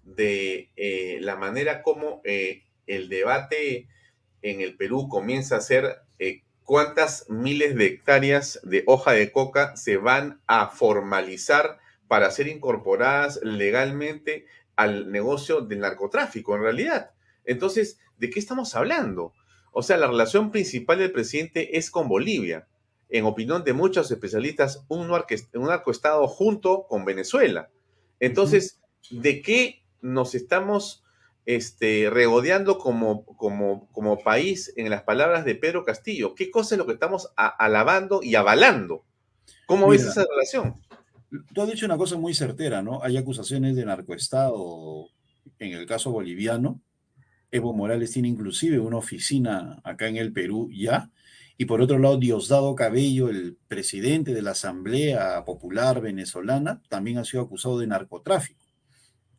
de 0.03 0.71
eh, 0.75 1.19
la 1.21 1.35
manera 1.35 1.83
como 1.83 2.21
eh, 2.23 2.63
el 2.85 3.09
debate 3.09 3.87
en 4.41 4.61
el 4.61 4.75
Perú 4.75 5.07
comienza 5.09 5.57
a 5.57 5.61
ser 5.61 5.97
eh, 6.19 6.43
cuántas 6.63 7.29
miles 7.29 7.75
de 7.75 7.85
hectáreas 7.85 8.59
de 8.63 8.83
hoja 8.87 9.11
de 9.11 9.31
coca 9.31 9.75
se 9.75 9.97
van 9.97 10.41
a 10.47 10.67
formalizar 10.67 11.79
para 12.07 12.31
ser 12.31 12.47
incorporadas 12.47 13.39
legalmente 13.43 14.45
al 14.75 15.11
negocio 15.11 15.61
del 15.61 15.79
narcotráfico, 15.79 16.55
en 16.55 16.61
realidad. 16.61 17.11
Entonces, 17.45 17.99
¿de 18.17 18.29
qué 18.29 18.39
estamos 18.39 18.75
hablando? 18.75 19.33
O 19.71 19.83
sea, 19.83 19.97
la 19.97 20.07
relación 20.07 20.51
principal 20.51 20.99
del 20.99 21.11
presidente 21.11 21.77
es 21.77 21.91
con 21.91 22.07
Bolivia. 22.07 22.67
En 23.09 23.25
opinión 23.25 23.63
de 23.63 23.73
muchos 23.73 24.11
especialistas, 24.11 24.83
un, 24.87 25.07
narcoestado 25.07 26.27
junto 26.27 26.87
con 26.87 27.05
Venezuela. 27.05 27.69
Entonces, 28.19 28.81
¿de 29.09 29.41
qué 29.41 29.83
nos 30.01 30.35
estamos 30.35 31.03
este, 31.45 32.09
regodeando 32.09 32.77
como, 32.77 33.25
como, 33.25 33.87
como 33.91 34.19
país 34.19 34.73
en 34.75 34.89
las 34.89 35.03
palabras 35.03 35.45
de 35.45 35.55
Pedro 35.55 35.85
Castillo? 35.85 36.35
¿Qué 36.35 36.51
cosa 36.51 36.75
es 36.75 36.79
lo 36.79 36.85
que 36.85 36.93
estamos 36.93 37.29
alabando 37.35 38.21
y 38.21 38.35
avalando? 38.35 39.05
¿Cómo 39.65 39.87
ves 39.89 40.03
esa 40.03 40.25
relación? 40.29 40.75
Tú 41.53 41.61
has 41.61 41.69
dicho 41.69 41.85
una 41.85 41.97
cosa 41.97 42.17
muy 42.17 42.33
certera, 42.33 42.81
¿no? 42.81 43.03
Hay 43.03 43.17
acusaciones 43.17 43.75
de 43.75 43.85
narcoestado 43.85 45.09
en 45.59 45.73
el 45.73 45.85
caso 45.85 46.11
boliviano. 46.11 46.81
Evo 47.51 47.73
Morales 47.73 48.11
tiene 48.11 48.27
inclusive 48.27 48.79
una 48.79 48.97
oficina 48.97 49.79
acá 49.83 50.07
en 50.07 50.17
el 50.17 50.31
Perú 50.31 50.69
ya. 50.71 51.11
Y 51.57 51.65
por 51.65 51.81
otro 51.81 51.97
lado, 51.97 52.17
Diosdado 52.17 52.75
Cabello, 52.75 53.29
el 53.29 53.57
presidente 53.67 54.33
de 54.33 54.41
la 54.41 54.51
Asamblea 54.51 55.43
Popular 55.43 56.01
Venezolana, 56.01 56.81
también 56.87 57.17
ha 57.17 57.25
sido 57.25 57.41
acusado 57.41 57.79
de 57.79 57.87
narcotráfico, 57.87 58.63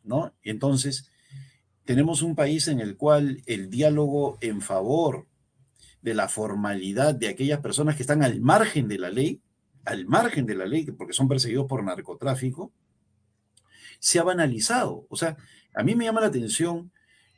¿no? 0.09 0.33
Entonces, 0.43 1.09
tenemos 1.85 2.21
un 2.21 2.35
país 2.35 2.67
en 2.67 2.81
el 2.81 2.97
cual 2.97 3.41
el 3.45 3.69
diálogo 3.69 4.37
en 4.41 4.59
favor 4.61 5.27
de 6.01 6.13
la 6.13 6.27
formalidad 6.27 7.15
de 7.15 7.29
aquellas 7.29 7.61
personas 7.61 7.95
que 7.95 8.03
están 8.03 8.23
al 8.23 8.41
margen 8.41 8.87
de 8.87 8.97
la 8.97 9.09
ley, 9.09 9.41
al 9.85 10.05
margen 10.05 10.45
de 10.45 10.55
la 10.55 10.65
ley, 10.65 10.85
porque 10.91 11.13
son 11.13 11.27
perseguidos 11.27 11.67
por 11.67 11.83
narcotráfico, 11.83 12.73
se 13.99 14.19
ha 14.19 14.23
banalizado. 14.23 15.05
O 15.09 15.15
sea, 15.15 15.37
a 15.73 15.83
mí 15.83 15.95
me 15.95 16.05
llama 16.05 16.21
la 16.21 16.27
atención 16.27 16.91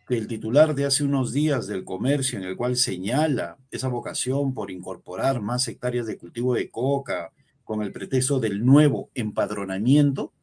que 0.08 0.18
el 0.18 0.28
titular 0.28 0.76
de 0.76 0.86
hace 0.86 1.04
unos 1.04 1.32
días 1.32 1.68
del 1.68 1.84
comercio, 1.84 2.38
en 2.38 2.46
el 2.46 2.58
cual 2.58 2.76
señala 2.76 3.58
esa 3.72 3.88
vocación 3.88 4.54
por 4.54 4.72
incorporar 4.72 5.42
más 5.42 5.68
hectáreas 5.68 6.08
de 6.08 6.18
cultivo 6.18 6.54
de 6.54 6.70
coca 6.70 7.32
con 7.64 7.82
el 7.82 7.92
pretexto 7.92 8.40
del 8.40 8.66
nuevo 8.66 9.10
empadronamiento, 9.16 10.34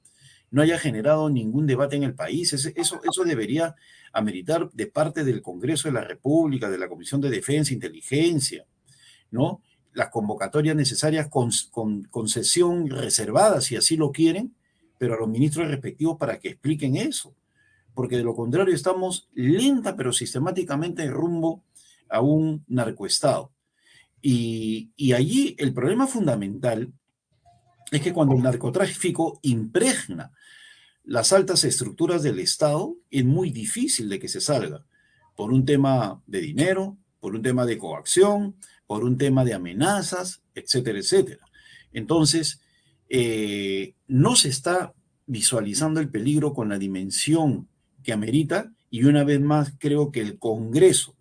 no 0.51 0.63
haya 0.63 0.79
generado 0.79 1.29
ningún 1.31 1.67
debate 1.67 1.97
en 1.97 2.03
el 2.05 2.15
país. 2.15 2.53
Eso, 2.53 2.71
eso 2.77 3.25
debería 3.25 3.75
ameritar 4.13 4.71
de 4.73 4.87
parte 4.87 5.25
del 5.25 5.43
Congreso 5.43 5.89
de 5.89 5.95
la 5.95 6.05
República, 6.05 6.71
de 6.71 6.79
la 6.79 6.89
Comisión 6.89 7.21
de 7.21 7.31
Defensa 7.31 7.75
Inteligencia, 7.75 8.65
¿no? 9.31 9.63
Las 9.93 10.09
convocatorias 10.09 10.77
necesarias 10.77 11.29
con, 11.29 11.51
con 11.71 12.05
concesión 12.05 12.89
reservada, 12.89 13.61
si 13.61 13.77
así 13.77 13.97
lo 13.97 14.13
quieren, 14.13 14.55
pero 14.97 15.15
a 15.15 15.19
los 15.19 15.29
ministros 15.29 15.69
respectivos 15.69 16.17
para 16.19 16.39
que 16.39 16.49
expliquen 16.49 16.97
eso 16.97 17.35
porque 17.99 18.17
de 18.17 18.23
lo 18.23 18.37
contrario 18.37 18.73
estamos 18.73 19.29
lenta 19.35 19.97
pero 19.97 20.13
sistemáticamente 20.13 21.03
en 21.03 21.11
rumbo 21.11 21.65
a 22.09 22.21
un 22.21 22.65
narcoestado. 22.69 23.51
Y, 24.23 24.93
y 24.95 25.15
allí 25.15 25.57
el 25.59 25.75
problema 25.75 26.07
fundamental 26.07 26.93
es 27.91 28.01
que 28.01 28.13
cuando 28.13 28.35
el 28.35 28.43
narcotráfico 28.43 29.39
impregna 29.43 30.33
las 31.05 31.33
altas 31.33 31.65
estructuras 31.65 32.23
del 32.23 32.39
Estado, 32.39 32.95
es 33.11 33.25
muy 33.25 33.51
difícil 33.51 34.09
de 34.09 34.19
que 34.19 34.29
se 34.29 34.41
salga, 34.41 34.85
por 35.35 35.53
un 35.53 35.65
tema 35.65 36.23
de 36.27 36.41
dinero, 36.41 36.99
por 37.21 37.35
un 37.35 37.43
tema 37.43 37.65
de 37.65 37.79
coacción, 37.79 38.57
por 38.87 39.05
un 39.05 39.17
tema 39.17 39.45
de 39.45 39.55
amenazas, 39.55 40.43
etcétera, 40.55 40.99
etcétera. 40.99 41.47
Entonces, 41.93 42.61
eh, 43.09 43.95
no 44.07 44.37
se 44.37 44.49
está 44.49 44.95
visualizando 45.27 46.01
el 46.01 46.11
peligro 46.11 46.53
con 46.53 46.69
la 46.69 46.79
dimensión 46.79 47.69
que 48.03 48.13
amerita 48.13 48.73
y 48.91 49.05
una 49.05 49.25
vez 49.25 49.41
más 49.41 49.73
creo 49.79 50.11
que 50.11 50.21
el 50.21 50.39
Congreso 50.39 51.17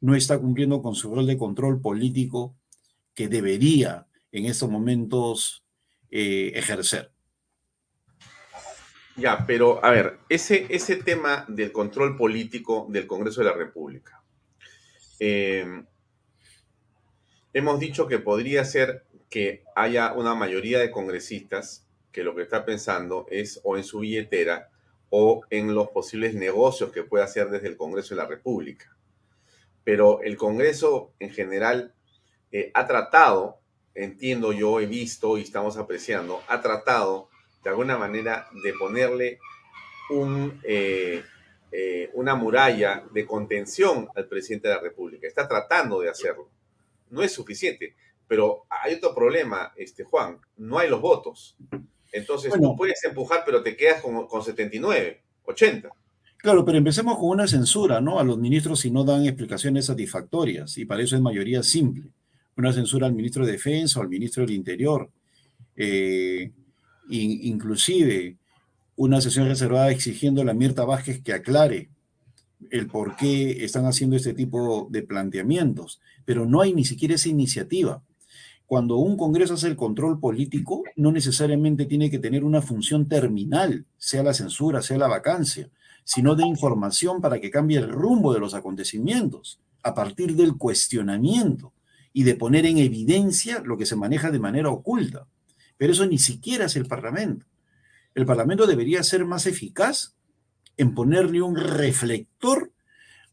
no 0.00 0.14
está 0.14 0.38
cumpliendo 0.38 0.82
con 0.82 0.94
su 0.94 1.14
rol 1.14 1.26
de 1.26 1.38
control 1.38 1.80
político 1.80 2.54
que 3.14 3.28
debería 3.28 4.06
en 4.32 4.46
estos 4.46 4.70
momentos 4.70 5.65
eh, 6.10 6.52
ejercer. 6.54 7.10
Ya, 9.16 9.44
pero 9.46 9.82
a 9.84 9.90
ver, 9.90 10.18
ese, 10.28 10.66
ese 10.68 10.96
tema 10.96 11.46
del 11.48 11.72
control 11.72 12.16
político 12.16 12.86
del 12.90 13.06
Congreso 13.06 13.40
de 13.40 13.46
la 13.46 13.56
República. 13.56 14.22
Em, 15.18 15.86
hemos 17.54 17.80
dicho 17.80 18.06
que 18.06 18.18
podría 18.18 18.64
ser 18.66 19.06
que 19.30 19.64
haya 19.74 20.12
una 20.12 20.34
mayoría 20.34 20.78
de 20.78 20.90
congresistas 20.90 21.86
que 22.12 22.22
lo 22.22 22.34
que 22.34 22.42
está 22.42 22.64
pensando 22.64 23.26
es 23.30 23.60
o 23.64 23.76
en 23.76 23.84
su 23.84 24.00
billetera 24.00 24.70
o 25.08 25.42
en 25.50 25.74
los 25.74 25.88
posibles 25.88 26.34
negocios 26.34 26.92
que 26.92 27.02
pueda 27.02 27.24
hacer 27.24 27.48
desde 27.48 27.68
el 27.68 27.76
Congreso 27.76 28.14
de 28.14 28.22
la 28.22 28.28
República. 28.28 28.96
Pero 29.84 30.20
el 30.22 30.36
Congreso 30.36 31.12
en 31.18 31.30
general 31.30 31.94
eh, 32.52 32.70
ha 32.74 32.86
tratado, 32.86 33.60
entiendo 33.96 34.52
yo, 34.52 34.78
he 34.80 34.86
visto 34.86 35.38
y 35.38 35.42
estamos 35.42 35.76
apreciando, 35.76 36.42
ha 36.48 36.60
tratado 36.60 37.28
de 37.64 37.70
alguna 37.70 37.98
manera 37.98 38.48
de 38.62 38.72
ponerle 38.74 39.38
un, 40.10 40.60
eh, 40.62 41.24
eh, 41.72 42.10
una 42.14 42.34
muralla 42.34 43.04
de 43.12 43.26
contención 43.26 44.08
al 44.14 44.28
presidente 44.28 44.68
de 44.68 44.74
la 44.74 44.80
República. 44.80 45.26
Está 45.26 45.48
tratando 45.48 46.00
de 46.00 46.10
hacerlo. 46.10 46.48
No 47.10 47.22
es 47.22 47.32
suficiente, 47.32 47.96
pero 48.28 48.66
hay 48.68 48.94
otro 48.94 49.14
problema, 49.14 49.72
este, 49.76 50.04
Juan, 50.04 50.38
no 50.56 50.78
hay 50.78 50.88
los 50.88 51.00
votos. 51.00 51.56
Entonces 52.12 52.52
tú 52.52 52.76
puedes 52.76 53.02
empujar, 53.04 53.42
pero 53.44 53.62
te 53.62 53.76
quedas 53.76 54.00
con, 54.00 54.26
con 54.26 54.42
79, 54.42 55.22
80. 55.44 55.90
Claro, 56.38 56.64
pero 56.64 56.78
empecemos 56.78 57.18
con 57.18 57.30
una 57.30 57.48
censura, 57.48 58.00
¿no? 58.00 58.20
A 58.20 58.24
los 58.24 58.38
ministros 58.38 58.80
si 58.80 58.90
no 58.90 59.04
dan 59.04 59.24
explicaciones 59.24 59.86
satisfactorias, 59.86 60.78
y 60.78 60.84
para 60.84 61.02
eso 61.02 61.16
es 61.16 61.22
mayoría 61.22 61.62
simple. 61.62 62.10
Una 62.56 62.72
censura 62.72 63.06
al 63.06 63.14
ministro 63.14 63.44
de 63.44 63.52
Defensa 63.52 63.98
o 63.98 64.02
al 64.02 64.08
ministro 64.08 64.44
del 64.44 64.54
Interior. 64.54 65.10
Eh, 65.76 66.52
inclusive 67.08 68.36
una 68.96 69.20
sesión 69.20 69.46
reservada 69.46 69.90
exigiendo 69.90 70.42
a 70.42 70.44
la 70.44 70.54
Mirta 70.54 70.84
Vázquez 70.84 71.22
que 71.22 71.34
aclare 71.34 71.90
el 72.70 72.86
por 72.86 73.14
qué 73.16 73.64
están 73.64 73.84
haciendo 73.84 74.16
este 74.16 74.32
tipo 74.32 74.88
de 74.90 75.02
planteamientos, 75.02 76.00
pero 76.24 76.46
no 76.46 76.62
hay 76.62 76.72
ni 76.72 76.84
siquiera 76.84 77.14
esa 77.14 77.28
iniciativa 77.28 78.02
cuando 78.66 78.96
un 78.96 79.16
Congreso 79.16 79.54
hace 79.54 79.68
el 79.68 79.76
control 79.76 80.18
político, 80.18 80.82
no 80.96 81.12
necesariamente 81.12 81.86
tiene 81.86 82.10
que 82.10 82.18
tener 82.18 82.42
una 82.42 82.60
función 82.60 83.06
terminal, 83.06 83.86
sea 83.96 84.24
la 84.24 84.34
censura, 84.34 84.82
sea 84.82 84.98
la 84.98 85.06
vacancia, 85.06 85.70
sino 86.02 86.34
de 86.34 86.44
información 86.44 87.20
para 87.20 87.40
que 87.40 87.50
cambie 87.50 87.78
el 87.78 87.88
rumbo 87.88 88.34
de 88.34 88.40
los 88.40 88.54
acontecimientos, 88.54 89.60
a 89.84 89.94
partir 89.94 90.34
del 90.34 90.56
cuestionamiento 90.56 91.72
y 92.16 92.22
de 92.22 92.34
poner 92.34 92.64
en 92.64 92.78
evidencia 92.78 93.60
lo 93.60 93.76
que 93.76 93.84
se 93.84 93.94
maneja 93.94 94.30
de 94.30 94.38
manera 94.38 94.70
oculta. 94.70 95.26
Pero 95.76 95.92
eso 95.92 96.06
ni 96.06 96.16
siquiera 96.16 96.64
es 96.64 96.74
el 96.74 96.86
Parlamento. 96.86 97.44
El 98.14 98.24
Parlamento 98.24 98.66
debería 98.66 99.02
ser 99.02 99.26
más 99.26 99.44
eficaz 99.44 100.14
en 100.78 100.94
ponerle 100.94 101.42
un 101.42 101.56
reflector 101.56 102.72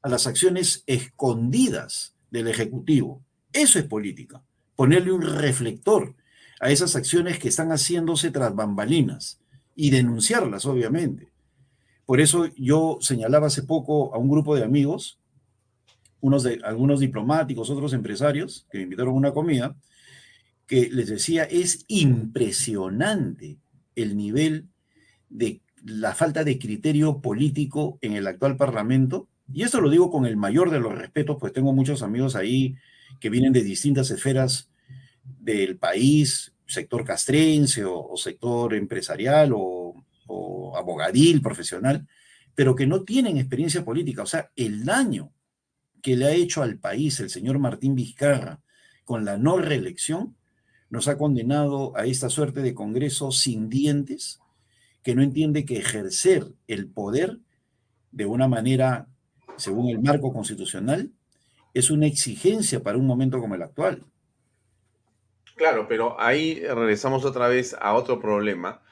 a 0.01 0.09
las 0.09 0.27
acciones 0.27 0.83
escondidas 0.85 2.17
del 2.29 2.49
Ejecutivo. 2.49 3.23
Eso 3.53 3.79
es 3.79 3.85
política 3.85 4.43
ponerle 4.75 5.13
un 5.13 5.21
reflector 5.21 6.13
a 6.59 6.69
esas 6.69 6.97
acciones 6.97 7.39
que 7.39 7.47
están 7.47 7.69
haciéndose 7.69 8.31
tras 8.31 8.53
bambalinas 8.53 9.39
y 9.77 9.91
denunciarlas, 9.91 10.65
obviamente. 10.65 11.31
Por 12.05 12.19
eso 12.19 12.47
yo 12.57 12.97
señalaba 12.99 13.47
hace 13.47 13.63
poco 13.63 14.13
a 14.13 14.17
un 14.17 14.29
grupo 14.29 14.57
de 14.57 14.65
amigos, 14.65 15.21
unos 16.23 16.47
algunos 16.63 17.01
diplomáticos, 17.01 17.69
otros 17.69 17.91
empresarios, 17.91 18.65
que 18.71 18.77
me 18.77 18.85
invitaron 18.85 19.13
a 19.13 19.17
una 19.17 19.33
comida, 19.33 19.75
que 20.65 20.89
les 20.89 21.09
decía, 21.09 21.43
es 21.43 21.83
impresionante 21.89 23.57
el 23.95 24.15
nivel 24.15 24.69
de 25.29 25.59
la 25.83 26.15
falta 26.15 26.45
de 26.45 26.57
criterio 26.57 27.19
político 27.19 27.99
en 27.99 28.13
el 28.13 28.25
actual 28.25 28.55
Parlamento. 28.55 29.27
Y 29.53 29.63
esto 29.63 29.81
lo 29.81 29.89
digo 29.89 30.09
con 30.09 30.25
el 30.25 30.37
mayor 30.37 30.71
de 30.71 30.79
los 30.79 30.97
respetos, 30.97 31.35
pues 31.41 31.51
tengo 31.51 31.73
muchos 31.73 32.01
amigos 32.01 32.37
ahí 32.37 32.77
que 33.19 33.29
vienen 33.29 33.51
de 33.51 33.61
distintas 33.61 34.09
esferas 34.09 34.69
del 35.41 35.75
país, 35.75 36.53
sector 36.65 37.03
castrense 37.03 37.83
o, 37.83 38.15
sector 38.15 38.75
empresarial 38.75 39.51
o, 39.53 39.93
abogadil, 40.77 41.41
profesional, 41.41 42.07
pero 42.55 42.75
que 42.75 42.87
no 42.87 43.03
tienen 43.03 43.37
experiencia 43.37 43.83
política. 43.83 44.23
O 44.23 44.25
sea, 44.25 44.49
el 44.55 44.85
daño 44.85 45.33
que 46.03 46.17
le 46.17 46.25
ha 46.25 46.31
hecho 46.31 46.61
al 46.61 46.77
país 46.77 47.19
el 47.21 47.31
señor 47.31 47.57
Martín 47.57 47.95
Vizcarra 47.95 48.59
con 49.05 49.25
la 49.25 49.37
no 49.37 49.57
reelección 49.57 50.35
nos 50.89 51.07
ha 51.07 51.17
condenado 51.17 51.97
a 51.97 52.05
esta 52.05 52.29
suerte 52.29 52.61
de 52.61 52.75
Congreso 52.75 53.31
sin 53.31 53.69
dientes, 53.69 54.39
que 55.01 55.15
no 55.15 55.23
entiende 55.23 55.65
que 55.65 55.77
ejercer 55.77 56.45
el 56.67 56.87
poder 56.87 57.39
de 58.11 58.27
una 58.27 58.47
manera, 58.47 59.07
según 59.55 59.89
el 59.89 59.99
marco 59.99 60.31
constitucional, 60.31 61.11
es 61.73 61.89
una 61.89 62.05
exigencia 62.05 62.83
para 62.83 62.99
un 62.99 63.07
momento 63.07 63.39
como 63.39 63.55
el 63.55 63.63
actual. 63.63 64.03
Claro, 65.55 65.87
pero 65.87 66.19
ahí 66.19 66.59
regresamos 66.59 67.25
otra 67.25 67.47
vez 67.47 67.75
a 67.79 67.95
otro 67.95 68.19
problema 68.19 68.83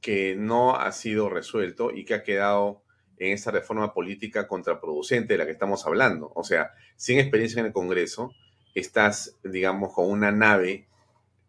que 0.00 0.36
no 0.36 0.76
ha 0.76 0.92
sido 0.92 1.28
resuelto 1.28 1.90
y 1.92 2.04
que 2.04 2.14
ha 2.14 2.22
quedado 2.22 2.81
en 3.26 3.32
esta 3.32 3.52
reforma 3.52 3.94
política 3.94 4.48
contraproducente 4.48 5.34
de 5.34 5.38
la 5.38 5.46
que 5.46 5.52
estamos 5.52 5.86
hablando. 5.86 6.32
O 6.34 6.42
sea, 6.42 6.72
sin 6.96 7.18
experiencia 7.20 7.60
en 7.60 7.66
el 7.66 7.72
Congreso, 7.72 8.32
estás, 8.74 9.36
digamos, 9.44 9.92
con 9.92 10.10
una 10.10 10.32
nave 10.32 10.86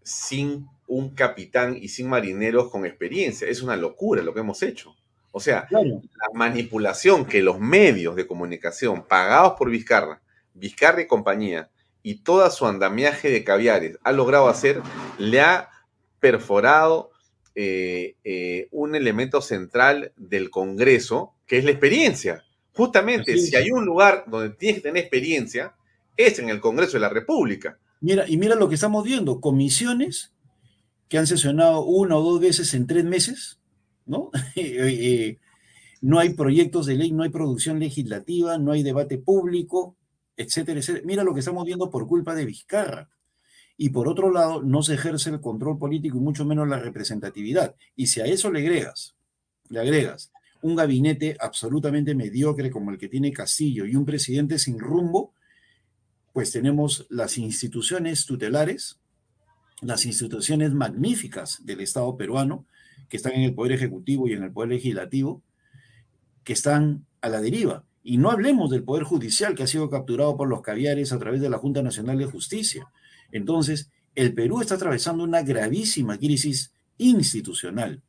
sin 0.04 0.68
un 0.86 1.16
capitán 1.16 1.76
y 1.80 1.88
sin 1.88 2.10
marineros 2.10 2.70
con 2.70 2.86
experiencia. 2.86 3.48
Es 3.48 3.64
una 3.64 3.76
locura 3.76 4.22
lo 4.22 4.34
que 4.34 4.42
hemos 4.42 4.62
hecho. 4.62 4.96
O 5.32 5.40
sea, 5.40 5.68
la 5.72 5.82
manipulación 6.36 7.26
que 7.26 7.42
los 7.42 7.60
medios 7.60 8.16
de 8.16 8.28
comunicación 8.28 9.08
pagados 9.08 9.54
por 9.58 9.72
Vizcarra, 9.72 10.22
Vizcarra 10.54 11.02
y 11.02 11.08
compañía, 11.08 11.72
y 12.04 12.16
toda 12.16 12.52
su 12.52 12.68
andamiaje 12.68 13.32
de 13.32 13.44
caviares 13.44 13.98
ha 14.04 14.12
logrado 14.12 14.48
hacer, 14.48 14.80
le 15.18 15.42
ha 15.42 15.72
perforado 16.20 17.10
eh, 17.56 18.16
eh, 18.24 18.68
un 18.72 18.96
elemento 18.96 19.42
central 19.42 20.12
del 20.18 20.50
Congreso, 20.50 21.34
que 21.54 21.60
es 21.60 21.66
la 21.66 21.70
experiencia. 21.70 22.44
Justamente, 22.74 23.38
si 23.38 23.56
hay 23.56 23.70
un 23.70 23.86
lugar 23.86 24.26
donde 24.26 24.50
tienes 24.56 24.78
que 24.78 24.90
tener 24.90 25.04
experiencia, 25.04 25.76
es 26.18 26.40
en 26.40 26.50
el 26.50 26.60
Congreso 26.60 26.94
de 26.94 27.02
la 27.02 27.10
República. 27.10 27.78
Mira, 28.02 28.28
y 28.28 28.38
mira 28.38 28.56
lo 28.56 28.68
que 28.68 28.74
estamos 28.74 29.04
viendo, 29.04 29.40
comisiones 29.40 30.34
que 31.08 31.20
han 31.20 31.28
sesionado 31.28 31.86
una 31.86 32.18
o 32.18 32.24
dos 32.24 32.42
veces 32.42 32.74
en 32.74 32.88
tres 32.88 33.06
meses, 33.06 33.60
¿no? 34.08 34.32
Eh, 34.56 35.38
no 36.02 36.18
hay 36.18 36.34
proyectos 36.34 36.88
de 36.88 36.96
ley, 36.96 37.12
no 37.12 37.22
hay 37.22 37.30
producción 37.30 37.78
legislativa, 37.78 38.58
no 38.58 38.72
hay 38.72 38.82
debate 38.82 39.20
público, 39.20 39.96
etcétera, 40.36 40.80
etcétera. 40.80 41.06
Mira 41.06 41.24
lo 41.24 41.36
que 41.36 41.42
estamos 41.42 41.66
viendo 41.68 41.92
por 41.92 42.08
culpa 42.08 42.34
de 42.34 42.46
Vizcarra. 42.46 43.12
Y 43.78 43.90
por 43.90 44.08
otro 44.08 44.32
lado, 44.32 44.64
no 44.64 44.82
se 44.82 44.96
ejerce 44.96 45.30
el 45.30 45.40
control 45.40 45.78
político 45.78 46.18
y 46.18 46.22
mucho 46.22 46.46
menos 46.46 46.68
la 46.68 46.80
representatividad. 46.80 47.76
Y 47.96 48.08
si 48.08 48.22
a 48.22 48.26
eso 48.26 48.52
le 48.52 48.62
agregas, 48.62 49.16
le 49.70 49.82
agregas 49.82 50.33
un 50.64 50.76
gabinete 50.76 51.36
absolutamente 51.40 52.16
mediocre 52.16 52.72
como 52.72 52.90
el 52.90 52.98
que 52.98 53.10
tiene 53.10 53.34
Castillo 53.34 53.86
y 53.86 53.98
un 53.98 54.06
presidente 54.06 54.58
sin 54.58 54.80
rumbo, 54.80 55.34
pues 56.32 56.52
tenemos 56.52 57.06
las 57.10 57.38
instituciones 57.38 58.26
tutelares, 58.26 58.98
las 59.82 60.06
instituciones 60.06 60.74
magníficas 60.74 61.64
del 61.66 61.82
Estado 61.82 62.16
peruano, 62.16 62.66
que 63.10 63.18
están 63.18 63.34
en 63.34 63.42
el 63.42 63.54
Poder 63.54 63.74
Ejecutivo 63.74 64.28
y 64.28 64.34
en 64.34 64.44
el 64.44 64.54
Poder 64.54 64.70
Legislativo, 64.70 65.44
que 66.46 66.54
están 66.54 67.06
a 67.20 67.28
la 67.28 67.42
deriva. 67.42 67.84
Y 68.02 68.18
no 68.18 68.32
hablemos 68.32 68.72
del 68.72 68.84
Poder 68.84 69.04
Judicial 69.04 69.56
que 69.56 69.64
ha 69.64 69.68
sido 69.68 69.90
capturado 69.90 70.38
por 70.38 70.48
los 70.48 70.62
caviares 70.62 71.12
a 71.12 71.20
través 71.20 71.42
de 71.42 71.50
la 71.50 71.58
Junta 71.58 71.84
Nacional 71.84 72.18
de 72.18 72.26
Justicia. 72.26 72.88
Entonces, 73.34 73.92
el 74.16 74.34
Perú 74.34 74.62
está 74.62 74.76
atravesando 74.76 75.26
una 75.26 75.42
gravísima 75.42 76.18
crisis 76.18 76.72
institucional 76.98 78.02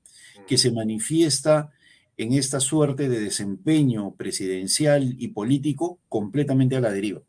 que 0.46 0.56
se 0.56 0.70
manifiesta 0.70 1.72
en 2.16 2.32
esta 2.32 2.60
suerte 2.60 3.08
de 3.08 3.20
desempeño 3.20 4.14
presidencial 4.14 5.14
y 5.18 5.28
político 5.28 5.98
completamente 6.08 6.76
a 6.76 6.80
la 6.80 6.90
deriva. 6.90 7.22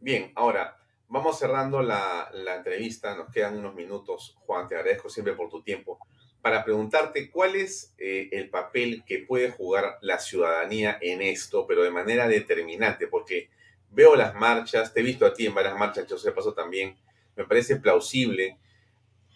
Bien, 0.00 0.32
ahora 0.34 0.76
vamos 1.12 1.38
cerrando 1.38 1.82
la, 1.82 2.30
entrevista, 2.56 3.14
nos 3.14 3.30
quedan 3.30 3.58
unos 3.58 3.74
minutos. 3.74 4.36
Juan, 4.46 4.66
te 4.66 4.76
agradezco 4.76 5.08
siempre 5.08 5.34
por 5.34 5.50
tu 5.50 5.62
tiempo. 5.62 5.98
Para 6.40 6.64
preguntarte 6.64 7.30
cuál 7.30 7.54
es 7.54 7.94
eh, 7.98 8.30
el 8.32 8.50
papel 8.50 9.04
que 9.06 9.20
puede 9.20 9.50
jugar 9.50 9.98
la 10.00 10.18
ciudadanía 10.18 10.98
en 11.00 11.22
esto, 11.22 11.66
pero 11.66 11.82
de 11.84 11.90
manera 11.90 12.26
determinante, 12.26 13.06
porque 13.06 13.50
veo 13.90 14.16
las 14.16 14.34
marchas, 14.34 14.92
te 14.92 15.00
he 15.00 15.02
visto 15.02 15.26
a 15.26 15.34
ti 15.34 15.46
en 15.46 15.54
varias 15.54 15.76
marchas, 15.76 16.06
yo 16.08 16.16
sé, 16.16 16.32
paso 16.32 16.54
también, 16.54 16.96
me 17.36 17.44
parece 17.44 17.76
plausible, 17.76 18.58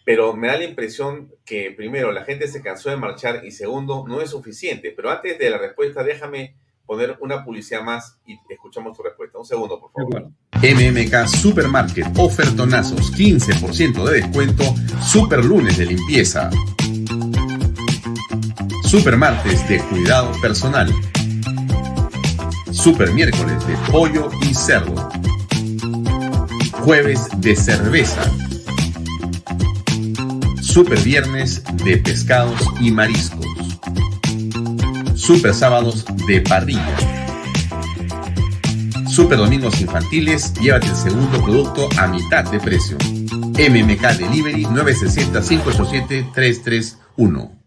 pero 0.07 0.33
me 0.33 0.47
da 0.47 0.55
la 0.55 0.63
impresión 0.63 1.33
que 1.43 1.73
primero 1.75 2.13
la 2.13 2.23
gente 2.23 2.47
se 2.47 2.61
cansó 2.61 2.89
de 2.89 2.95
marchar 2.95 3.43
y 3.43 3.51
segundo 3.51 4.05
no 4.07 4.21
es 4.21 4.29
suficiente. 4.29 4.93
Pero 4.95 5.11
antes 5.11 5.37
de 5.37 5.49
la 5.49 5.57
respuesta, 5.57 6.01
déjame 6.01 6.55
poner 6.85 7.17
una 7.19 7.43
publicidad 7.43 7.81
más 7.81 8.17
y 8.25 8.39
escuchamos 8.47 8.95
tu 8.95 9.03
respuesta. 9.03 9.37
Un 9.37 9.43
segundo, 9.43 9.77
por 9.77 9.91
favor. 9.91 10.31
MMK 10.61 11.27
Supermarket, 11.27 12.07
ofertonazos, 12.17 13.11
15% 13.17 14.05
de 14.05 14.21
descuento, 14.21 14.63
super 15.05 15.43
lunes 15.43 15.77
de 15.77 15.87
limpieza. 15.87 16.51
Super 18.83 19.17
martes 19.17 19.67
de 19.67 19.81
cuidado 19.89 20.31
personal. 20.41 20.89
Super 22.71 23.11
miércoles 23.11 23.67
de 23.67 23.75
pollo 23.91 24.29
y 24.49 24.53
cerdo. 24.53 25.09
Jueves 26.79 27.27
de 27.41 27.57
cerveza. 27.57 28.46
Super 30.77 30.99
viernes 30.99 31.63
de 31.83 31.97
pescados 31.97 32.61
y 32.79 32.91
mariscos. 32.91 33.47
Super 35.15 35.55
sábados 35.55 36.05
de 36.27 36.41
parrilla. 36.41 36.95
Super 39.09 39.39
domingos 39.39 39.81
infantiles, 39.81 40.53
llévate 40.61 40.85
el 40.85 40.95
segundo 40.95 41.43
producto 41.43 41.89
a 41.97 42.05
mitad 42.05 42.43
de 42.51 42.59
precio. 42.59 42.95
MMK 42.99 44.19
Delivery 44.19 44.65
960-587-331. 44.65 47.59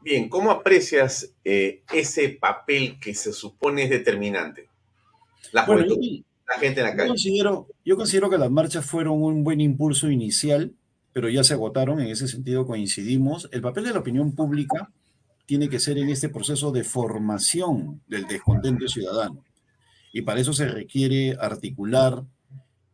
Bien, 0.00 0.30
¿cómo 0.30 0.50
aprecias 0.50 1.30
eh, 1.44 1.82
ese 1.92 2.30
papel 2.30 2.98
que 2.98 3.12
se 3.12 3.34
supone 3.34 3.82
es 3.82 3.90
determinante? 3.90 4.70
La 5.52 5.66
la 5.66 6.58
gente 6.58 6.80
en 6.80 6.86
la 6.86 6.96
calle. 6.96 7.08
Considero, 7.08 7.66
yo 7.84 7.96
considero 7.96 8.30
que 8.30 8.38
las 8.38 8.50
marchas 8.50 8.86
fueron 8.86 9.22
un 9.22 9.44
buen 9.44 9.60
impulso 9.60 10.10
inicial, 10.10 10.72
pero 11.16 11.30
ya 11.30 11.42
se 11.42 11.54
agotaron, 11.54 11.98
en 11.98 12.08
ese 12.08 12.28
sentido 12.28 12.66
coincidimos. 12.66 13.48
El 13.50 13.62
papel 13.62 13.84
de 13.84 13.94
la 13.94 14.00
opinión 14.00 14.32
pública 14.32 14.92
tiene 15.46 15.70
que 15.70 15.80
ser 15.80 15.96
en 15.96 16.10
este 16.10 16.28
proceso 16.28 16.72
de 16.72 16.84
formación 16.84 18.02
del 18.06 18.26
descontento 18.26 18.86
ciudadano. 18.86 19.42
Y 20.12 20.20
para 20.20 20.40
eso 20.42 20.52
se 20.52 20.68
requiere 20.68 21.34
articular 21.40 22.22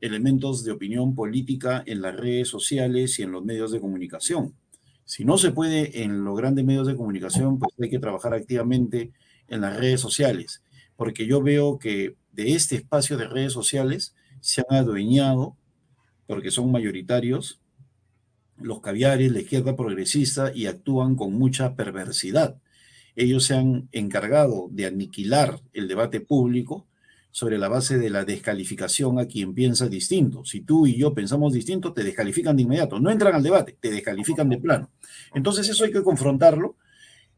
elementos 0.00 0.62
de 0.62 0.70
opinión 0.70 1.16
política 1.16 1.82
en 1.84 2.00
las 2.00 2.14
redes 2.14 2.46
sociales 2.46 3.18
y 3.18 3.24
en 3.24 3.32
los 3.32 3.44
medios 3.44 3.72
de 3.72 3.80
comunicación. 3.80 4.54
Si 5.04 5.24
no 5.24 5.36
se 5.36 5.50
puede 5.50 6.04
en 6.04 6.22
los 6.22 6.38
grandes 6.38 6.64
medios 6.64 6.86
de 6.86 6.94
comunicación, 6.94 7.58
pues 7.58 7.74
hay 7.82 7.90
que 7.90 7.98
trabajar 7.98 8.34
activamente 8.34 9.10
en 9.48 9.62
las 9.62 9.76
redes 9.76 10.00
sociales, 10.00 10.62
porque 10.94 11.26
yo 11.26 11.42
veo 11.42 11.76
que 11.76 12.14
de 12.30 12.52
este 12.52 12.76
espacio 12.76 13.16
de 13.16 13.26
redes 13.26 13.52
sociales 13.52 14.14
se 14.38 14.62
han 14.68 14.76
adueñado, 14.76 15.56
porque 16.28 16.52
son 16.52 16.70
mayoritarios, 16.70 17.58
los 18.62 18.80
caviares, 18.80 19.32
la 19.32 19.40
izquierda 19.40 19.76
progresista, 19.76 20.52
y 20.54 20.66
actúan 20.66 21.16
con 21.16 21.32
mucha 21.34 21.74
perversidad. 21.74 22.56
Ellos 23.14 23.44
se 23.44 23.54
han 23.54 23.88
encargado 23.92 24.68
de 24.70 24.86
aniquilar 24.86 25.60
el 25.72 25.88
debate 25.88 26.20
público 26.20 26.86
sobre 27.30 27.58
la 27.58 27.68
base 27.68 27.98
de 27.98 28.10
la 28.10 28.24
descalificación 28.24 29.18
a 29.18 29.26
quien 29.26 29.54
piensa 29.54 29.88
distinto. 29.88 30.44
Si 30.44 30.60
tú 30.60 30.86
y 30.86 30.96
yo 30.96 31.14
pensamos 31.14 31.52
distinto, 31.52 31.92
te 31.92 32.04
descalifican 32.04 32.56
de 32.56 32.62
inmediato. 32.62 33.00
No 33.00 33.10
entran 33.10 33.34
al 33.34 33.42
debate, 33.42 33.76
te 33.80 33.90
descalifican 33.90 34.48
de 34.50 34.58
plano. 34.58 34.90
Entonces 35.34 35.68
eso 35.68 35.84
hay 35.84 35.92
que 35.92 36.02
confrontarlo 36.02 36.76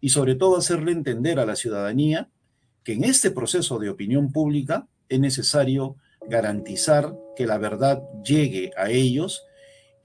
y 0.01 0.09
sobre 0.09 0.35
todo 0.35 0.57
hacerle 0.57 0.93
entender 0.93 1.39
a 1.39 1.47
la 1.47 1.57
ciudadanía 1.57 2.29
que 2.83 2.93
en 2.93 3.05
este 3.05 3.31
proceso 3.31 3.79
de 3.79 3.89
opinión 3.89 4.33
pública 4.33 4.89
es 5.09 5.21
necesario 5.21 5.97
garantizar 6.29 7.15
que 7.37 7.47
la 7.47 7.59
verdad 7.59 8.03
llegue 8.25 8.73
a 8.77 8.91
ellos 8.91 9.45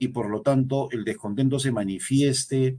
y 0.00 0.08
por 0.08 0.28
lo 0.28 0.40
tanto 0.40 0.88
el 0.90 1.04
descontento 1.04 1.60
se 1.60 1.70
manifieste 1.70 2.78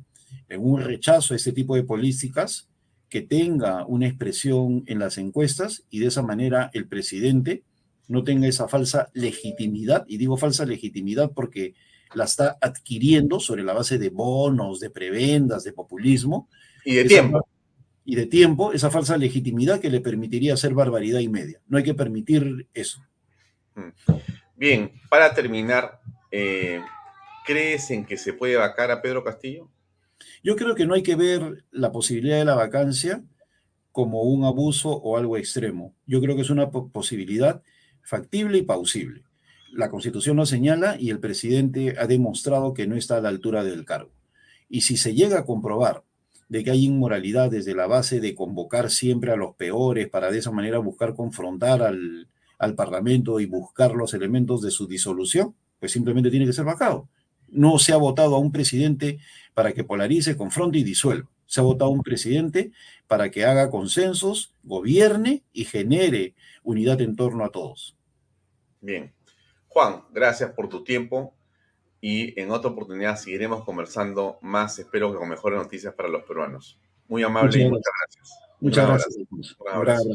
en 0.50 0.62
un 0.62 0.82
rechazo 0.82 1.34
a 1.34 1.38
este 1.38 1.54
tipo 1.54 1.76
de 1.76 1.84
políticas 1.84 2.68
que 3.08 3.22
tenga 3.22 3.86
una 3.86 4.08
expresión 4.08 4.84
en 4.88 5.00
las 5.00 5.18
encuestas 5.18 5.84
y 5.90 6.00
de 6.00 6.08
esa 6.08 6.24
manera 6.24 6.72
el 6.74 6.88
presidente 6.88 7.64
no 8.08 8.24
tenga 8.24 8.48
esa 8.48 8.68
falsa 8.68 9.10
legitimidad, 9.14 10.04
y 10.08 10.18
digo 10.18 10.36
falsa 10.36 10.66
legitimidad 10.66 11.32
porque 11.34 11.76
la 12.14 12.26
está 12.26 12.58
adquiriendo 12.60 13.40
sobre 13.40 13.64
la 13.64 13.74
base 13.74 13.98
de 13.98 14.10
bonos, 14.10 14.80
de 14.82 14.90
prebendas, 14.90 15.64
de 15.64 15.72
populismo. 15.72 16.50
Y 16.84 16.96
de 16.96 17.06
tiempo. 17.06 17.48
Y 18.04 18.16
de 18.16 18.26
tiempo, 18.26 18.74
esa 18.74 18.90
falsa 18.90 19.16
legitimidad 19.16 19.80
que 19.80 19.90
le 19.90 20.02
permitiría 20.02 20.56
hacer 20.56 20.74
barbaridad 20.74 21.20
y 21.20 21.30
media. 21.30 21.62
No 21.68 21.78
hay 21.78 21.84
que 21.84 21.94
permitir 21.94 22.68
eso. 22.74 23.02
Mm. 23.76 24.12
Bien, 24.58 24.92
para 25.10 25.34
terminar, 25.34 26.02
eh, 26.32 26.82
¿crees 27.46 27.92
en 27.92 28.06
que 28.06 28.18
se 28.18 28.34
puede 28.34 28.56
vacar 28.56 28.92
a 28.92 29.02
Pedro 29.02 29.24
Castillo? 29.24 29.70
Yo 30.44 30.56
creo 30.56 30.76
que 30.76 30.86
no 30.86 30.94
hay 30.94 31.04
que 31.04 31.16
ver 31.16 31.66
la 31.72 31.92
posibilidad 31.92 32.38
de 32.38 32.46
la 32.46 32.56
vacancia 32.56 33.24
como 33.92 34.24
un 34.24 34.46
abuso 34.46 34.90
o 34.90 35.18
algo 35.18 35.38
extremo. 35.38 35.94
Yo 36.06 36.22
creo 36.22 36.36
que 36.36 36.42
es 36.42 36.50
una 36.50 36.70
posibilidad 36.70 37.62
factible 38.02 38.60
y 38.60 38.64
pausible. 38.64 39.24
La 39.72 39.90
Constitución 39.90 40.38
lo 40.38 40.46
señala 40.46 40.98
y 41.00 41.10
el 41.10 41.20
presidente 41.20 41.96
ha 41.98 42.08
demostrado 42.08 42.74
que 42.74 42.88
no 42.88 42.96
está 42.96 43.18
a 43.18 43.22
la 43.22 43.30
altura 43.30 43.64
del 43.64 43.86
cargo. 43.86 44.12
Y 44.70 44.82
si 44.82 44.98
se 44.98 45.14
llega 45.14 45.40
a 45.40 45.46
comprobar 45.46 46.04
de 46.50 46.64
que 46.64 46.72
hay 46.72 46.86
inmoralidad 46.86 47.50
desde 47.50 47.74
la 47.74 47.88
base 47.88 48.20
de 48.20 48.36
convocar 48.36 48.90
siempre 48.90 49.32
a 49.32 49.38
los 49.38 49.56
peores 49.56 50.10
para 50.10 50.32
de 50.32 50.40
esa 50.40 50.52
manera 50.52 50.80
buscar 50.80 51.14
confrontar 51.14 51.82
al, 51.82 52.28
al 52.60 52.76
Parlamento 52.76 53.40
y 53.40 53.46
buscar 53.46 53.94
los 53.94 54.14
elementos 54.14 54.62
de 54.62 54.72
su 54.72 54.88
disolución, 54.88 55.56
pues 55.80 55.92
simplemente 55.92 56.30
tiene 56.30 56.46
que 56.46 56.54
ser 56.54 56.66
vacado. 56.66 57.10
No 57.52 57.78
se 57.78 57.94
ha 57.94 57.98
votado 57.98 58.36
a 58.36 58.40
un 58.40 58.52
presidente 58.52 59.20
para 59.54 59.74
que 59.74 59.84
polarice, 59.84 60.36
confronte 60.36 60.80
y 60.80 60.84
disuelva. 60.84 61.30
Se 61.46 61.60
ha 61.60 61.64
votado 61.64 61.92
a 61.92 61.94
un 61.94 62.02
presidente 62.02 62.72
para 63.08 63.30
que 63.30 63.46
haga 63.46 63.70
consensos, 63.70 64.56
gobierne 64.64 65.44
y 65.54 65.66
genere 65.66 66.34
unidad 66.64 67.02
en 67.02 67.16
torno 67.16 67.44
a 67.44 67.50
todos. 67.50 67.96
Bien. 68.80 69.14
Juan, 69.68 70.04
gracias 70.12 70.52
por 70.52 70.68
tu 70.70 70.84
tiempo. 70.84 71.34
y 72.04 72.40
en 72.40 72.50
otra 72.50 72.72
oportunidad 72.72 73.16
seguiremos 73.16 73.64
conversando 73.64 74.40
más, 74.42 74.80
espero 74.80 75.12
que 75.12 75.20
con 75.20 75.30
mejores 75.30 75.60
noticias 75.60 75.94
para 75.94 76.10
los 76.10 76.24
peruanos. 76.24 76.80
Muy 77.08 77.22
amable 77.22 77.62
y 77.62 77.70
muchas 77.70 77.94
gracias. 78.00 78.30
Muchas 78.60 78.88
gracias. 78.88 79.16
Un 79.60 79.70
abrazo. 79.70 80.10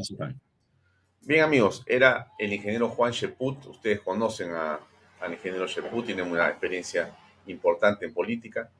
Bien 1.21 1.43
amigos, 1.43 1.83
era 1.87 2.33
el 2.39 2.53
ingeniero 2.53 2.89
Juan 2.89 3.13
Sheput, 3.13 3.67
ustedes 3.67 4.01
conocen 4.01 4.53
a, 4.53 4.81
al 5.21 5.33
ingeniero 5.33 5.67
Sheput, 5.67 6.07
tiene 6.07 6.23
una 6.23 6.49
experiencia 6.49 7.17
importante 7.47 8.07
en 8.07 8.15
política. 8.15 8.71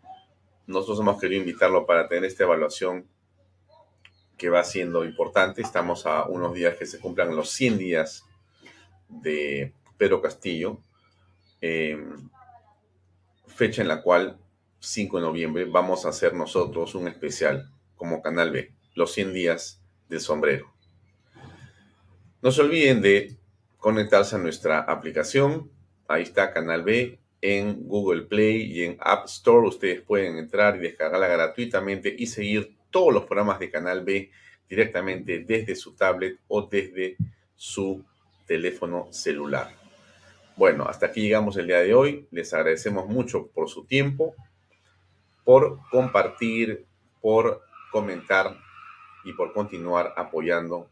Nosotros 0.67 1.01
hemos 1.01 1.21
querido 1.21 1.41
invitarlo 1.41 1.87
para 1.87 2.09
tener 2.09 2.25
esta 2.25 2.45
evaluación 2.45 3.07
que 4.37 4.51
va 4.51 4.65
siendo 4.65 5.05
importante. 5.05 5.63
Estamos 5.63 6.07
a 6.07 6.25
unos 6.25 6.55
días 6.55 6.77
que 6.77 6.87
se 6.87 6.99
cumplan 6.99 7.35
los 7.35 7.51
100 7.51 7.79
días 7.79 8.25
de 9.09 9.73
Pedro 9.97 10.21
Castillo, 10.21 10.81
em, 11.61 12.29
fecha 13.47 13.83
en 13.83 13.89
la 13.89 14.03
cual, 14.03 14.39
5 14.81 15.19
de 15.19 15.23
noviembre, 15.23 15.65
vamos 15.65 16.05
a 16.05 16.11
hacer 16.11 16.35
nosotros 16.35 16.95
un 16.95 17.09
especial 17.09 17.71
como 17.97 18.21
Canal 18.21 18.51
B, 18.51 18.73
los 18.95 19.13
100 19.13 19.33
días 19.33 19.81
del 20.09 20.21
sombrero. 20.21 20.73
No 22.43 22.51
se 22.51 22.61
olviden 22.61 23.01
de 23.01 23.37
conectarse 23.79 24.37
a 24.37 24.39
nuestra 24.39 24.81
aplicación. 24.81 25.71
Ahí 26.07 26.23
está 26.23 26.53
Canal 26.53 26.83
B 26.83 27.19
en 27.47 27.87
Google 27.87 28.23
Play 28.23 28.73
y 28.73 28.83
en 28.83 28.97
App 28.99 29.27
Store. 29.27 29.69
Ustedes 29.69 30.01
pueden 30.01 30.37
entrar 30.37 30.77
y 30.77 30.81
descargarla 30.81 31.29
gratuitamente 31.29 32.13
y 32.19 32.27
seguir 32.27 32.75
todos 32.91 33.15
los 33.15 33.25
programas 33.25 33.61
de 33.61 33.71
Canal 33.71 34.05
B 34.05 34.31
directamente 34.69 35.45
desde 35.47 35.77
su 35.77 35.95
tablet 35.95 36.41
o 36.49 36.63
desde 36.63 37.17
su 37.55 38.05
teléfono 38.49 39.13
celular. 39.13 39.71
Bueno, 40.57 40.87
hasta 40.89 41.07
aquí 41.07 41.21
llegamos 41.21 41.57
el 41.57 41.69
día 41.69 41.79
de 41.79 41.95
hoy. 41.95 42.27
Les 42.33 42.53
agradecemos 42.53 43.07
mucho 43.07 43.47
por 43.47 43.69
su 43.69 43.85
tiempo, 43.85 44.35
por 45.45 45.79
compartir, 45.89 46.85
por 47.21 47.63
comentar 47.93 48.57
y 49.25 49.35
por 49.35 49.53
continuar 49.53 50.15
apoyando 50.17 50.89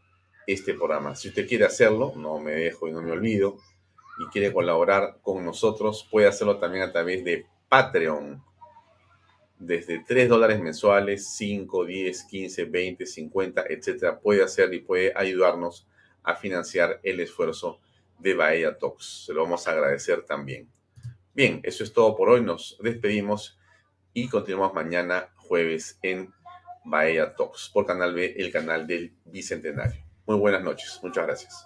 este 0.47 0.73
programa. 0.73 1.15
Si 1.17 1.27
usted 1.27 1.47
quiere 1.47 1.65
hacerlo, 1.65 2.13
no 2.15 2.39
me 2.39 2.53
dejo 2.53 2.87
y 2.87 2.93
no 2.93 3.01
me 3.01 3.11
olvido, 3.11 3.57
y 4.17 4.25
quiere 4.27 4.53
colaborar 4.53 5.17
con 5.21 5.43
nosotros, 5.43 6.07
puede 6.09 6.27
hacerlo 6.27 6.57
también 6.57 6.83
a 6.83 6.91
través 6.91 7.23
de 7.23 7.45
Patreon. 7.69 8.43
Desde 9.57 10.03
3 10.05 10.29
dólares 10.29 10.59
mensuales, 10.59 11.29
5, 11.35 11.85
10, 11.85 12.23
15, 12.23 12.65
20, 12.65 13.05
50, 13.05 13.65
etcétera, 13.69 14.19
puede 14.19 14.43
hacer 14.43 14.73
y 14.73 14.79
puede 14.79 15.13
ayudarnos 15.15 15.87
a 16.23 16.35
financiar 16.35 16.99
el 17.03 17.19
esfuerzo 17.19 17.79
de 18.19 18.33
Bahía 18.33 18.77
Talks. 18.77 19.25
Se 19.25 19.33
lo 19.33 19.43
vamos 19.43 19.67
a 19.67 19.71
agradecer 19.71 20.23
también. 20.23 20.69
Bien, 21.33 21.59
eso 21.63 21.83
es 21.83 21.93
todo 21.93 22.15
por 22.15 22.29
hoy. 22.29 22.41
Nos 22.41 22.77
despedimos 22.81 23.57
y 24.13 24.27
continuamos 24.29 24.73
mañana 24.73 25.29
jueves 25.35 25.99
en 26.01 26.33
Bahía 26.85 27.35
Talks 27.35 27.69
por 27.73 27.85
Canal 27.85 28.13
B, 28.13 28.35
el 28.37 28.51
canal 28.51 28.87
del 28.87 29.13
Bicentenario. 29.25 30.03
Muy 30.25 30.37
buenas 30.37 30.63
noches. 30.63 30.99
Muchas 31.03 31.25
gracias. 31.25 31.65